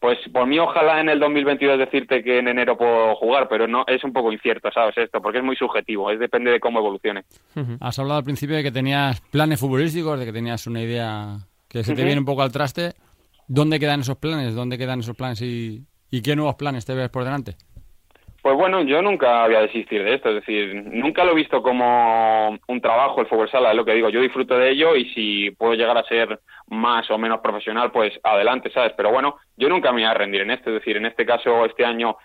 pues 0.00 0.18
por 0.32 0.46
mí 0.46 0.58
ojalá 0.58 1.00
en 1.00 1.08
el 1.08 1.20
2022 1.20 1.78
decirte 1.78 2.22
que 2.22 2.38
en 2.38 2.48
enero 2.48 2.76
puedo 2.76 3.14
jugar, 3.16 3.48
pero 3.48 3.66
no 3.66 3.84
es 3.86 4.02
un 4.04 4.12
poco 4.12 4.32
incierto, 4.32 4.70
¿sabes? 4.72 4.96
Esto, 4.98 5.20
porque 5.20 5.38
es 5.38 5.44
muy 5.44 5.56
subjetivo, 5.56 6.10
es 6.10 6.18
depende 6.18 6.50
de 6.50 6.60
cómo 6.60 6.80
evolucione. 6.80 7.24
Has 7.80 7.98
hablado 7.98 8.18
al 8.18 8.24
principio 8.24 8.56
de 8.56 8.62
que 8.62 8.72
tenías 8.72 9.20
planes 9.20 9.60
futbolísticos, 9.60 10.18
de 10.18 10.26
que 10.26 10.32
tenías 10.32 10.66
una 10.66 10.82
idea 10.82 11.38
que 11.68 11.84
se 11.84 11.94
te 11.94 12.04
viene 12.04 12.20
un 12.20 12.26
poco 12.26 12.42
al 12.42 12.52
traste. 12.52 12.92
¿Dónde 13.46 13.78
quedan 13.78 14.00
esos 14.00 14.16
planes? 14.16 14.54
¿Dónde 14.54 14.78
quedan 14.78 15.00
esos 15.00 15.16
planes 15.16 15.42
y, 15.42 15.84
y 16.10 16.22
qué 16.22 16.34
nuevos 16.34 16.54
planes 16.54 16.86
te 16.86 16.94
ves 16.94 17.10
por 17.10 17.24
delante? 17.24 17.56
Pues 18.44 18.56
bueno, 18.58 18.82
yo 18.82 19.00
nunca 19.00 19.46
voy 19.46 19.54
a 19.54 19.62
desistir 19.62 20.04
de 20.04 20.16
esto, 20.16 20.28
es 20.28 20.34
decir, 20.34 20.74
nunca 20.74 21.24
lo 21.24 21.32
he 21.32 21.34
visto 21.34 21.62
como 21.62 22.50
un 22.68 22.80
trabajo 22.82 23.22
el 23.22 23.26
fútbol 23.26 23.50
sala, 23.50 23.70
es 23.70 23.76
lo 23.76 23.86
que 23.86 23.94
digo, 23.94 24.10
yo 24.10 24.20
disfruto 24.20 24.58
de 24.58 24.68
ello 24.68 24.94
y 24.96 25.06
si 25.14 25.50
puedo 25.52 25.72
llegar 25.72 25.96
a 25.96 26.04
ser 26.04 26.40
más 26.66 27.10
o 27.10 27.16
menos 27.16 27.40
profesional, 27.40 27.90
pues 27.90 28.12
adelante, 28.22 28.70
¿sabes? 28.70 28.92
Pero 28.98 29.10
bueno, 29.10 29.36
yo 29.56 29.70
nunca 29.70 29.92
me 29.92 30.02
voy 30.02 30.10
a 30.10 30.12
rendir 30.12 30.42
en 30.42 30.50
esto, 30.50 30.68
es 30.68 30.74
decir, 30.74 30.98
en 30.98 31.06
este 31.06 31.24
caso, 31.24 31.64
este 31.64 31.86
año 31.86 32.18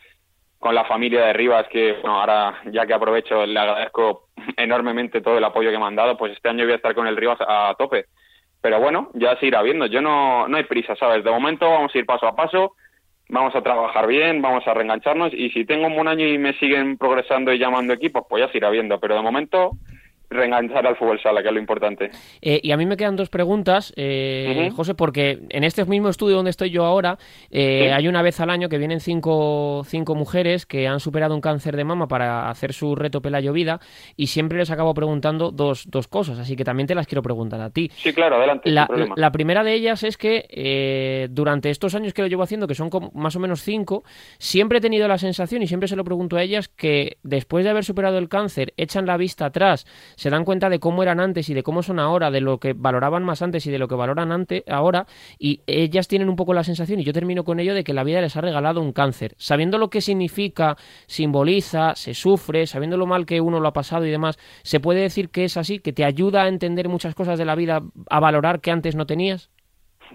con 0.58 0.76
la 0.76 0.84
familia 0.84 1.24
de 1.24 1.32
Rivas, 1.32 1.68
que 1.70 1.94
bueno, 1.94 2.20
ahora 2.20 2.64
ya 2.66 2.86
que 2.86 2.94
aprovecho, 2.94 3.46
le 3.46 3.58
agradezco 3.58 4.28
enormemente 4.58 5.22
todo 5.22 5.38
el 5.38 5.46
apoyo 5.46 5.72
que 5.72 5.80
me 5.80 5.86
han 5.86 5.96
dado, 5.96 6.18
pues 6.18 6.34
este 6.34 6.50
año 6.50 6.66
voy 6.66 6.74
a 6.74 6.76
estar 6.76 6.94
con 6.96 7.08
el 7.08 7.16
Rivas 7.16 7.40
a 7.40 7.74
tope. 7.80 8.08
Pero 8.62 8.82
bueno, 8.82 9.10
ya 9.14 9.38
se 9.38 9.46
irá 9.46 9.62
viendo, 9.62 9.86
yo 9.86 10.02
no, 10.02 10.50
no 10.50 10.58
hay 10.58 10.66
prisa, 10.66 10.98
¿sabes? 10.98 11.24
De 11.24 11.32
momento 11.32 11.66
vamos 11.70 11.96
a 11.96 11.98
ir 11.98 12.06
paso 12.06 12.28
a 12.28 12.36
paso, 12.36 12.74
vamos 13.30 13.56
a 13.56 13.62
trabajar 13.62 14.08
bien, 14.08 14.42
vamos 14.42 14.68
a 14.68 14.74
reengancharnos 14.74 15.34
y 15.34 15.52
si 15.52 15.64
tengo 15.64 15.88
un 15.88 15.96
buen 15.96 16.08
año 16.08 16.28
y 16.28 16.38
me 16.38 16.54
siguen 16.54 16.98
progresando 16.98 17.54
y 17.54 17.60
llamando 17.60 17.94
equipos, 17.94 18.24
pues 18.28 18.44
ya 18.44 18.52
se 18.52 18.58
irá 18.58 18.70
viendo. 18.70 19.00
Pero 19.00 19.16
de 19.16 19.22
momento, 19.22 19.72
reenganchar 20.30 20.86
al 20.86 20.96
fútbol 20.96 21.20
sala, 21.22 21.42
que 21.42 21.48
es 21.48 21.54
lo 21.54 21.60
importante. 21.60 22.12
Eh, 22.42 22.60
y 22.64 22.72
a 22.72 22.78
mí 22.78 22.86
me 22.86 22.98
quedan 22.98 23.16
dos 23.16 23.30
preguntas, 23.30 23.94
eh. 23.96 24.70
José, 24.76 24.94
porque 24.94 25.40
en 25.50 25.64
este 25.64 25.84
mismo 25.86 26.10
estudio 26.10 26.36
donde 26.36 26.52
estoy 26.52 26.70
yo 26.70 26.86
ahora, 26.86 27.18
eh, 27.50 27.86
Sí. 27.86 27.90
hay 27.90 28.08
una 28.08 28.22
vez 28.22 28.40
al 28.40 28.50
año 28.50 28.70
que 28.70 28.78
vienen 28.78 29.00
cinco, 29.00 29.84
cinco 29.86 30.16
mujeres 30.16 30.66
que 30.66 30.88
han 30.88 31.00
superado 31.00 31.34
un 31.34 31.42
cáncer 31.42 31.76
de 31.76 31.84
mama 31.84 32.08
para 32.08 32.50
hacer 32.50 32.74
su 32.74 32.96
reto 32.96 33.22
Pelayo 33.22 33.54
Vida 33.54 33.80
y 34.16 34.28
siempre 34.28 34.58
les 34.58 34.70
acabo 34.72 34.94
preguntando 34.94 35.52
dos, 35.52 35.86
dos 35.90 36.08
cosas, 36.08 36.38
así 36.40 36.56
que 36.56 36.64
también 36.64 36.88
te 36.88 36.96
las 36.96 37.08
quiero 37.08 37.22
preguntar 37.22 37.62
a 37.62 37.70
ti. 37.70 37.90
Sí, 37.96 38.14
claro, 38.14 38.36
adelante, 38.38 38.70
La, 38.70 38.88
la 39.16 39.32
primera 39.32 39.64
de 39.64 39.74
ellas 39.74 40.04
es 40.04 40.18
que 40.18 40.46
eh, 40.50 41.28
durante 41.32 41.70
estos 41.70 41.96
años 41.96 42.14
que 42.14 42.22
lo 42.22 42.28
llevo 42.28 42.44
haciendo, 42.44 42.68
que 42.68 42.76
son 42.76 42.90
más 43.14 43.36
o 43.36 43.40
menos 43.40 43.62
cinco, 43.62 44.04
siempre 44.38 44.78
he 44.78 44.82
tenido 44.82 45.08
la 45.08 45.18
sensación, 45.18 45.62
y 45.64 45.68
siempre 45.68 45.88
se 45.88 45.96
lo 45.96 46.04
pregunto 46.04 46.38
a 46.38 46.44
ellas, 46.44 46.68
que 46.68 47.18
después 47.24 47.64
de 47.64 47.72
haber 47.72 47.84
superado 47.84 48.18
el 48.18 48.30
cáncer, 48.30 48.74
echan 48.78 49.06
la 49.06 49.18
vista 49.18 49.46
atrás, 49.46 49.86
se 50.20 50.30
dan 50.30 50.44
cuenta 50.44 50.68
de 50.68 50.80
cómo 50.80 51.02
eran 51.02 51.22
antes 51.22 51.50
y 51.50 51.54
de 51.54 51.64
cómo 51.64 51.82
son 51.82 51.98
ahora, 51.98 52.30
de 52.30 52.42
lo 52.42 52.58
que 52.58 52.74
valoraban 52.76 53.24
más 53.24 53.42
antes 53.42 53.66
y 53.66 53.72
de 53.72 53.80
lo 53.80 53.88
que 53.88 53.96
valoran 53.96 54.34
antes, 54.34 54.64
ahora, 54.68 55.06
y 55.40 55.62
ellas 55.66 56.10
tienen 56.10 56.28
un 56.28 56.36
poco 56.36 56.54
la 56.54 56.66
sensación, 56.66 57.00
y 57.00 57.06
yo 57.06 57.14
termino 57.14 57.46
con 57.46 57.62
ello, 57.62 57.74
de 57.74 57.86
que 57.86 57.94
la 57.94 58.04
vida 58.04 58.20
les 58.20 58.36
ha 58.36 58.42
regalado 58.42 58.82
un 58.82 58.92
cáncer. 58.92 59.32
Sabiendo 59.38 59.78
lo 59.78 59.90
que 59.90 60.02
significa, 60.02 60.76
simboliza, 61.08 61.96
se 61.96 62.14
sufre, 62.14 62.68
sabiendo 62.68 62.98
lo 62.98 63.06
mal 63.06 63.26
que 63.26 63.40
uno 63.40 63.62
lo 63.62 63.70
ha 63.70 63.72
pasado 63.72 64.06
y 64.06 64.12
demás, 64.12 64.38
¿se 64.64 64.82
puede 64.82 65.00
decir 65.00 65.30
que 65.30 65.46
es 65.46 65.56
así, 65.56 65.80
que 65.80 65.94
te 65.94 66.04
ayuda 66.04 66.44
a 66.44 66.48
entender 66.50 66.90
muchas 66.90 67.16
cosas 67.16 67.40
de 67.40 67.46
la 67.46 67.56
vida, 67.56 67.80
a 68.10 68.20
valorar 68.20 68.60
que 68.60 68.72
antes 68.72 68.98
no 68.98 69.06
tenías? 69.06 69.50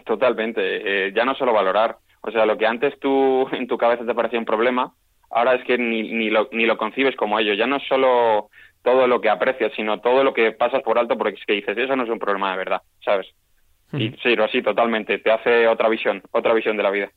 Totalmente. 0.04 0.60
Eh, 1.06 1.12
ya 1.16 1.24
no 1.24 1.34
solo 1.34 1.54
valorar. 1.54 1.96
O 2.20 2.30
sea, 2.30 2.44
lo 2.44 2.58
que 2.58 2.66
antes 2.66 2.98
tú 3.00 3.48
en 3.52 3.66
tu 3.66 3.78
cabeza 3.78 4.04
te 4.04 4.14
parecía 4.14 4.38
un 4.38 4.44
problema, 4.44 4.92
ahora 5.30 5.54
es 5.54 5.64
que 5.64 5.78
ni, 5.78 6.12
ni, 6.12 6.28
lo, 6.28 6.50
ni 6.52 6.66
lo 6.66 6.76
concibes 6.76 7.16
como 7.16 7.38
ello. 7.38 7.54
Ya 7.54 7.66
no 7.66 7.78
solo 7.80 8.50
todo 8.84 9.06
lo 9.08 9.20
que 9.20 9.30
aprecias, 9.30 9.72
sino 9.74 9.98
todo 10.00 10.22
lo 10.22 10.34
que 10.34 10.52
pasas 10.52 10.82
por 10.82 10.98
alto 10.98 11.16
porque 11.16 11.38
es 11.40 11.46
que 11.46 11.54
dices, 11.54 11.76
eso 11.76 11.96
no 11.96 12.04
es 12.04 12.10
un 12.10 12.18
problema 12.18 12.52
de 12.52 12.58
verdad, 12.58 12.82
¿sabes? 13.04 13.26
Y 13.92 14.08
sí, 14.10 14.16
pero 14.22 14.48
sí, 14.48 14.60
totalmente. 14.60 15.18
Te 15.18 15.30
hace 15.30 15.68
otra 15.68 15.88
visión, 15.88 16.20
otra 16.32 16.52
visión 16.52 16.76
de 16.76 16.82
la 16.82 16.90
vida. 16.90 17.12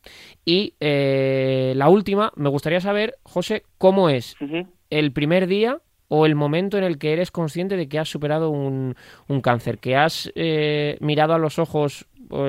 Y 0.46 0.76
eh, 0.80 1.74
la 1.76 1.90
última, 1.90 2.32
me 2.36 2.50
gustaría 2.50 2.80
saber, 2.80 3.16
José, 3.24 3.64
¿cómo 3.80 4.10
es 4.10 4.36
el 4.92 5.12
primer 5.12 5.48
día 5.48 5.80
o 6.08 6.26
el 6.28 6.36
momento 6.36 6.78
en 6.78 6.84
el 6.84 7.00
que 7.00 7.14
eres 7.14 7.32
consciente 7.32 7.78
de 7.78 7.90
que 7.90 7.98
has 7.98 8.10
superado 8.10 8.52
un, 8.52 8.96
un 9.28 9.42
cáncer? 9.42 9.80
Que 9.80 9.96
has 9.96 10.32
eh, 10.36 10.98
mirado 11.00 11.34
a 11.34 11.40
los 11.40 11.58
ojos 11.58 12.08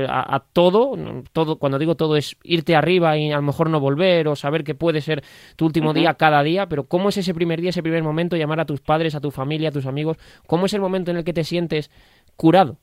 a, 0.09 0.37
a 0.37 0.41
todo, 0.41 0.97
todo, 1.33 1.59
cuando 1.59 1.79
digo 1.79 1.95
todo 1.95 2.16
es 2.16 2.37
irte 2.43 2.74
arriba 2.74 3.16
y 3.16 3.33
a 3.33 3.37
lo 3.37 3.43
mejor 3.43 3.70
no 3.70 3.81
volver 3.81 4.29
o 4.29 4.37
saber 4.37 4.64
que 4.64 4.74
puede 4.74 5.01
ser 5.01 5.22
tu 5.57 5.66
último 5.66 5.93
día 5.93 6.14
cada 6.14 6.43
día, 6.43 6.68
pero 6.68 6.85
¿cómo 6.85 7.09
es 7.09 7.16
ese 7.16 7.35
primer 7.35 7.61
día, 7.61 7.70
ese 7.70 7.83
primer 7.83 8.03
momento, 8.03 8.37
llamar 8.37 8.61
a 8.61 8.66
tus 8.66 8.81
padres, 8.81 9.14
a 9.14 9.20
tu 9.20 9.31
familia, 9.31 9.68
a 9.68 9.72
tus 9.72 9.87
amigos? 9.87 10.16
¿Cómo 10.47 10.66
es 10.66 10.74
el 10.74 10.81
momento 10.81 11.11
en 11.11 11.18
el 11.18 11.24
que 11.24 11.33
te 11.33 11.45
sientes 11.45 11.91
curado? 12.37 12.79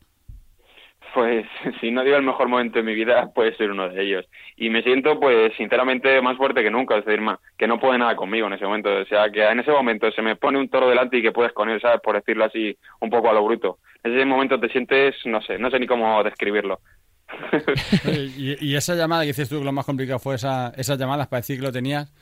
Pues 1.15 1.45
si 1.81 1.89
no 1.91 2.03
digo 2.03 2.17
el 2.17 2.23
mejor 2.23 2.49
momento 2.49 2.77
de 2.77 2.83
mi 2.83 2.93
vida, 2.93 3.29
puede 3.33 3.55
ser 3.55 3.71
uno 3.71 3.89
de 3.89 4.03
ellos. 4.03 4.25
Y 4.57 4.69
me 4.69 4.83
siento, 4.83 5.19
pues, 5.19 5.53
sinceramente, 5.55 6.21
más 6.21 6.35
fuerte 6.37 6.61
que 6.61 6.69
nunca. 6.69 6.97
Es 6.97 7.05
decir, 7.05 7.21
ma- 7.21 7.39
que 7.57 7.67
no 7.67 7.79
puede 7.79 7.97
nada 7.97 8.15
conmigo 8.17 8.47
en 8.47 8.53
ese 8.53 8.65
momento. 8.65 8.89
O 8.93 9.05
sea, 9.05 9.29
que 9.31 9.43
en 9.43 9.61
ese 9.61 9.71
momento 9.71 10.11
se 10.11 10.21
me 10.21 10.35
pone 10.35 10.59
un 10.59 10.69
toro 10.69 10.89
delante 10.89 11.17
y 11.17 11.21
que 11.23 11.31
puedes 11.31 11.53
con 11.53 11.69
él, 11.69 11.79
¿sabes? 11.81 12.01
Por 12.01 12.15
decirlo 12.15 12.43
así, 12.45 12.77
un 12.99 13.09
poco 13.09 13.29
a 13.29 13.33
lo 13.33 13.43
bruto. 13.45 13.79
En 14.03 14.13
ese 14.15 14.25
momento 14.25 14.59
te 14.59 14.69
sientes, 14.69 15.15
no 15.25 15.41
sé, 15.41 15.57
no 15.57 15.71
sé 15.71 15.79
ni 15.79 15.87
cómo 15.87 16.21
describirlo. 16.23 16.79
Y, 18.37 18.55
y 18.63 18.75
esa 18.75 18.93
llamada 18.95 19.23
que 19.23 19.27
dices 19.29 19.49
tú 19.49 19.59
que 19.59 19.65
lo 19.65 19.71
más 19.71 19.85
complicado 19.85 20.19
fue 20.19 20.35
esa, 20.35 20.73
esas 20.77 20.97
llamadas 20.99 21.27
para 21.27 21.39
decir 21.39 21.57
que 21.57 21.63
lo 21.65 21.71
tenías. 21.71 22.13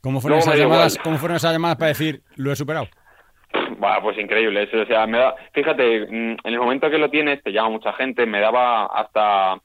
¿Cómo 0.00 0.20
fueron, 0.20 0.38
esas 0.40 0.58
llamadas. 0.58 0.98
¿Cómo 1.02 1.16
fueron 1.16 1.36
esas 1.36 1.52
llamadas 1.52 1.76
para 1.78 1.88
decir 1.88 2.22
lo 2.36 2.52
he 2.52 2.56
superado? 2.56 2.88
Buah, 3.78 4.00
pues 4.00 4.18
increíble. 4.18 4.62
eso, 4.62 4.80
O 4.80 4.86
sea, 4.86 5.06
me 5.06 5.18
da, 5.18 5.34
fíjate, 5.52 6.06
mm, 6.06 6.36
en 6.44 6.52
el 6.52 6.58
momento 6.58 6.90
que 6.90 6.98
lo 6.98 7.10
tienes, 7.10 7.42
te 7.42 7.52
llama 7.52 7.70
mucha 7.70 7.92
gente, 7.92 8.26
me 8.26 8.40
daba 8.40 8.86
hasta, 8.86 9.60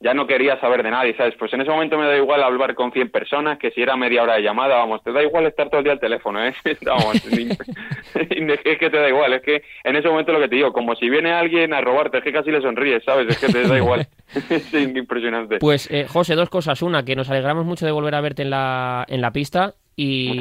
ya 0.00 0.14
no 0.14 0.26
quería 0.26 0.58
saber 0.60 0.82
de 0.82 0.90
nadie, 0.90 1.14
¿sabes? 1.14 1.34
Pues 1.38 1.52
en 1.52 1.60
ese 1.60 1.70
momento 1.70 1.98
me 1.98 2.06
da 2.06 2.16
igual 2.16 2.42
hablar 2.42 2.74
con 2.74 2.90
100 2.90 3.10
personas, 3.10 3.58
que 3.58 3.70
si 3.70 3.82
era 3.82 3.96
media 3.96 4.22
hora 4.22 4.34
de 4.34 4.42
llamada, 4.42 4.76
vamos, 4.76 5.02
te 5.02 5.12
da 5.12 5.22
igual 5.22 5.46
estar 5.46 5.68
todo 5.68 5.78
el 5.78 5.84
día 5.84 5.92
al 5.92 6.00
teléfono, 6.00 6.42
¿eh? 6.42 6.54
vamos, 6.82 7.16
es 8.14 8.78
que 8.78 8.90
te 8.90 8.96
da 8.96 9.08
igual, 9.08 9.34
es 9.34 9.42
que 9.42 9.62
en 9.84 9.96
ese 9.96 10.08
momento 10.08 10.32
lo 10.32 10.40
que 10.40 10.48
te 10.48 10.56
digo, 10.56 10.72
como 10.72 10.94
si 10.96 11.10
viene 11.10 11.32
alguien 11.32 11.74
a 11.74 11.82
robarte, 11.82 12.18
es 12.18 12.24
que 12.24 12.32
casi 12.32 12.50
le 12.50 12.62
sonríes, 12.62 13.04
¿sabes? 13.04 13.28
Es 13.28 13.38
que 13.38 13.48
te 13.48 13.68
da 13.68 13.76
igual. 13.76 14.06
es 14.50 14.72
impresionante. 14.72 15.58
Pues, 15.58 15.90
eh, 15.90 16.06
José, 16.08 16.34
dos 16.34 16.48
cosas. 16.48 16.80
Una, 16.82 17.04
que 17.04 17.14
nos 17.16 17.28
alegramos 17.28 17.66
mucho 17.66 17.84
de 17.84 17.92
volver 17.92 18.14
a 18.14 18.20
verte 18.20 18.42
en 18.42 18.50
la, 18.50 19.04
en 19.08 19.20
la 19.20 19.32
pista. 19.32 19.74
Y 19.96 20.34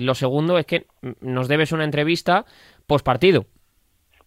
lo 0.00 0.14
segundo 0.14 0.58
es 0.58 0.66
que 0.66 0.86
nos 1.20 1.48
debes 1.48 1.72
una 1.72 1.84
entrevista 1.84 2.44
post 2.86 3.04
partido. 3.04 3.46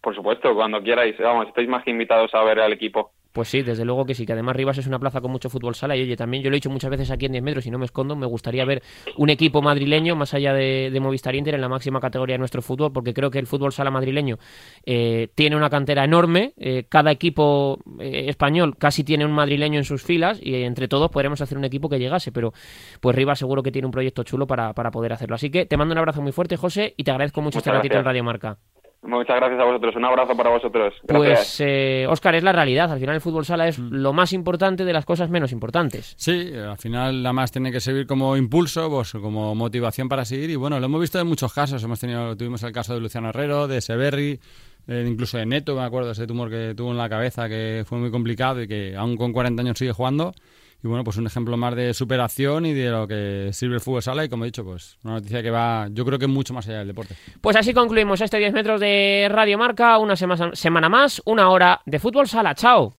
Por 0.00 0.14
supuesto, 0.14 0.54
cuando 0.54 0.82
quierais, 0.82 1.16
vamos, 1.18 1.48
estáis 1.48 1.68
más 1.68 1.84
que 1.84 1.90
invitados 1.90 2.34
a 2.34 2.42
ver 2.42 2.60
al 2.60 2.72
equipo. 2.72 3.12
Pues 3.32 3.48
sí, 3.48 3.62
desde 3.62 3.84
luego 3.84 4.04
que 4.04 4.14
sí, 4.14 4.26
que 4.26 4.32
además 4.32 4.56
Rivas 4.56 4.78
es 4.78 4.88
una 4.88 4.98
plaza 4.98 5.20
con 5.20 5.30
mucho 5.30 5.48
fútbol 5.48 5.76
sala 5.76 5.96
y 5.96 6.02
oye, 6.02 6.16
también 6.16 6.42
yo 6.42 6.50
lo 6.50 6.56
he 6.56 6.58
dicho 6.58 6.70
muchas 6.70 6.90
veces 6.90 7.10
aquí 7.12 7.26
en 7.26 7.32
10 7.32 7.44
metros 7.44 7.66
y 7.66 7.70
no 7.70 7.78
me 7.78 7.84
escondo, 7.84 8.16
me 8.16 8.26
gustaría 8.26 8.64
ver 8.64 8.82
un 9.16 9.30
equipo 9.30 9.62
madrileño 9.62 10.16
más 10.16 10.34
allá 10.34 10.52
de, 10.52 10.98
Movistar 11.00 11.34
Inter 11.34 11.54
en 11.54 11.60
la 11.60 11.68
máxima 11.68 12.00
categoría 12.00 12.34
de 12.34 12.40
nuestro 12.40 12.60
fútbol, 12.60 12.92
porque 12.92 13.14
creo 13.14 13.30
que 13.30 13.38
el 13.38 13.46
fútbol 13.46 13.72
sala 13.72 13.90
madrileño 13.90 14.38
eh, 14.84 15.28
tiene 15.34 15.56
una 15.56 15.70
cantera 15.70 16.04
enorme, 16.04 16.52
eh, 16.58 16.84
cada 16.88 17.10
equipo 17.10 17.78
eh, 18.00 18.26
español 18.28 18.76
casi 18.76 19.04
tiene 19.04 19.24
un 19.24 19.32
madrileño 19.32 19.78
en 19.78 19.84
sus 19.84 20.02
filas 20.02 20.38
y 20.42 20.54
entre 20.62 20.88
todos 20.88 21.10
podremos 21.10 21.40
hacer 21.40 21.56
un 21.56 21.64
equipo 21.64 21.88
que 21.88 21.98
llegase, 21.98 22.32
pero 22.32 22.52
pues 23.00 23.16
Rivas 23.16 23.38
seguro 23.38 23.62
que 23.62 23.70
tiene 23.70 23.86
un 23.86 23.92
proyecto 23.92 24.24
chulo 24.24 24.46
para, 24.46 24.74
para 24.74 24.90
poder 24.90 25.12
hacerlo. 25.12 25.36
Así 25.36 25.50
que 25.50 25.66
te 25.66 25.76
mando 25.76 25.92
un 25.92 25.98
abrazo 25.98 26.20
muy 26.20 26.32
fuerte, 26.32 26.56
José, 26.56 26.94
y 26.96 27.04
te 27.04 27.12
agradezco 27.12 27.40
mucho 27.40 27.58
este 27.58 27.70
ratito 27.70 27.96
en 27.96 28.04
Radio 28.04 28.24
Marca. 28.24 28.58
Muchas 29.02 29.36
gracias 29.36 29.58
a 29.58 29.64
vosotros. 29.64 29.96
Un 29.96 30.04
abrazo 30.04 30.36
para 30.36 30.50
vosotros. 30.50 30.94
Pues, 31.06 31.56
eh, 31.60 32.06
Oscar, 32.06 32.34
es 32.34 32.42
la 32.42 32.52
realidad. 32.52 32.92
Al 32.92 33.00
final 33.00 33.14
el 33.14 33.20
fútbol 33.22 33.46
sala 33.46 33.66
es 33.66 33.78
mm. 33.78 33.88
lo 33.92 34.12
más 34.12 34.32
importante 34.34 34.84
de 34.84 34.92
las 34.92 35.06
cosas 35.06 35.30
menos 35.30 35.52
importantes. 35.52 36.14
Sí, 36.18 36.52
al 36.54 36.76
final 36.76 37.22
la 37.22 37.32
más 37.32 37.50
tiene 37.50 37.72
que 37.72 37.80
servir 37.80 38.06
como 38.06 38.36
impulso, 38.36 38.90
pues, 38.90 39.12
como 39.12 39.54
motivación 39.54 40.08
para 40.08 40.26
seguir. 40.26 40.50
Y 40.50 40.56
bueno, 40.56 40.78
lo 40.78 40.86
hemos 40.86 41.00
visto 41.00 41.18
en 41.18 41.26
muchos 41.26 41.52
casos. 41.52 41.82
Hemos 41.82 41.98
tenido, 41.98 42.36
tuvimos 42.36 42.62
el 42.62 42.72
caso 42.72 42.92
de 42.92 43.00
Luciano 43.00 43.30
Herrero, 43.30 43.66
de 43.68 43.80
Severri, 43.80 44.38
eh, 44.86 45.06
incluso 45.08 45.38
de 45.38 45.46
Neto, 45.46 45.74
me 45.74 45.82
acuerdo, 45.82 46.10
ese 46.10 46.26
tumor 46.26 46.50
que 46.50 46.74
tuvo 46.76 46.90
en 46.90 46.98
la 46.98 47.08
cabeza 47.08 47.48
que 47.48 47.84
fue 47.86 47.98
muy 47.98 48.10
complicado 48.10 48.62
y 48.62 48.68
que 48.68 48.96
aún 48.96 49.16
con 49.16 49.32
40 49.32 49.62
años 49.62 49.78
sigue 49.78 49.92
jugando. 49.92 50.34
Y 50.82 50.88
bueno, 50.88 51.04
pues 51.04 51.16
un 51.18 51.26
ejemplo 51.26 51.56
más 51.56 51.74
de 51.76 51.92
superación 51.92 52.64
y 52.66 52.72
de 52.72 52.90
lo 52.90 53.06
que 53.06 53.50
sirve 53.52 53.74
el 53.74 53.80
fútbol 53.80 54.02
sala 54.02 54.24
y 54.24 54.28
como 54.28 54.44
he 54.44 54.48
dicho, 54.48 54.64
pues 54.64 54.96
una 55.04 55.14
noticia 55.14 55.42
que 55.42 55.50
va, 55.50 55.88
yo 55.90 56.04
creo 56.04 56.18
que 56.18 56.26
mucho 56.26 56.54
más 56.54 56.66
allá 56.68 56.78
del 56.78 56.88
deporte. 56.88 57.14
Pues 57.40 57.56
así 57.56 57.74
concluimos 57.74 58.20
este 58.20 58.38
10 58.38 58.52
metros 58.52 58.80
de 58.80 59.28
Radio 59.30 59.58
Marca, 59.58 59.98
una 59.98 60.16
semana 60.16 60.88
más, 60.88 61.20
una 61.26 61.50
hora 61.50 61.80
de 61.84 61.98
fútbol 61.98 62.26
sala. 62.26 62.54
Chao. 62.54 62.88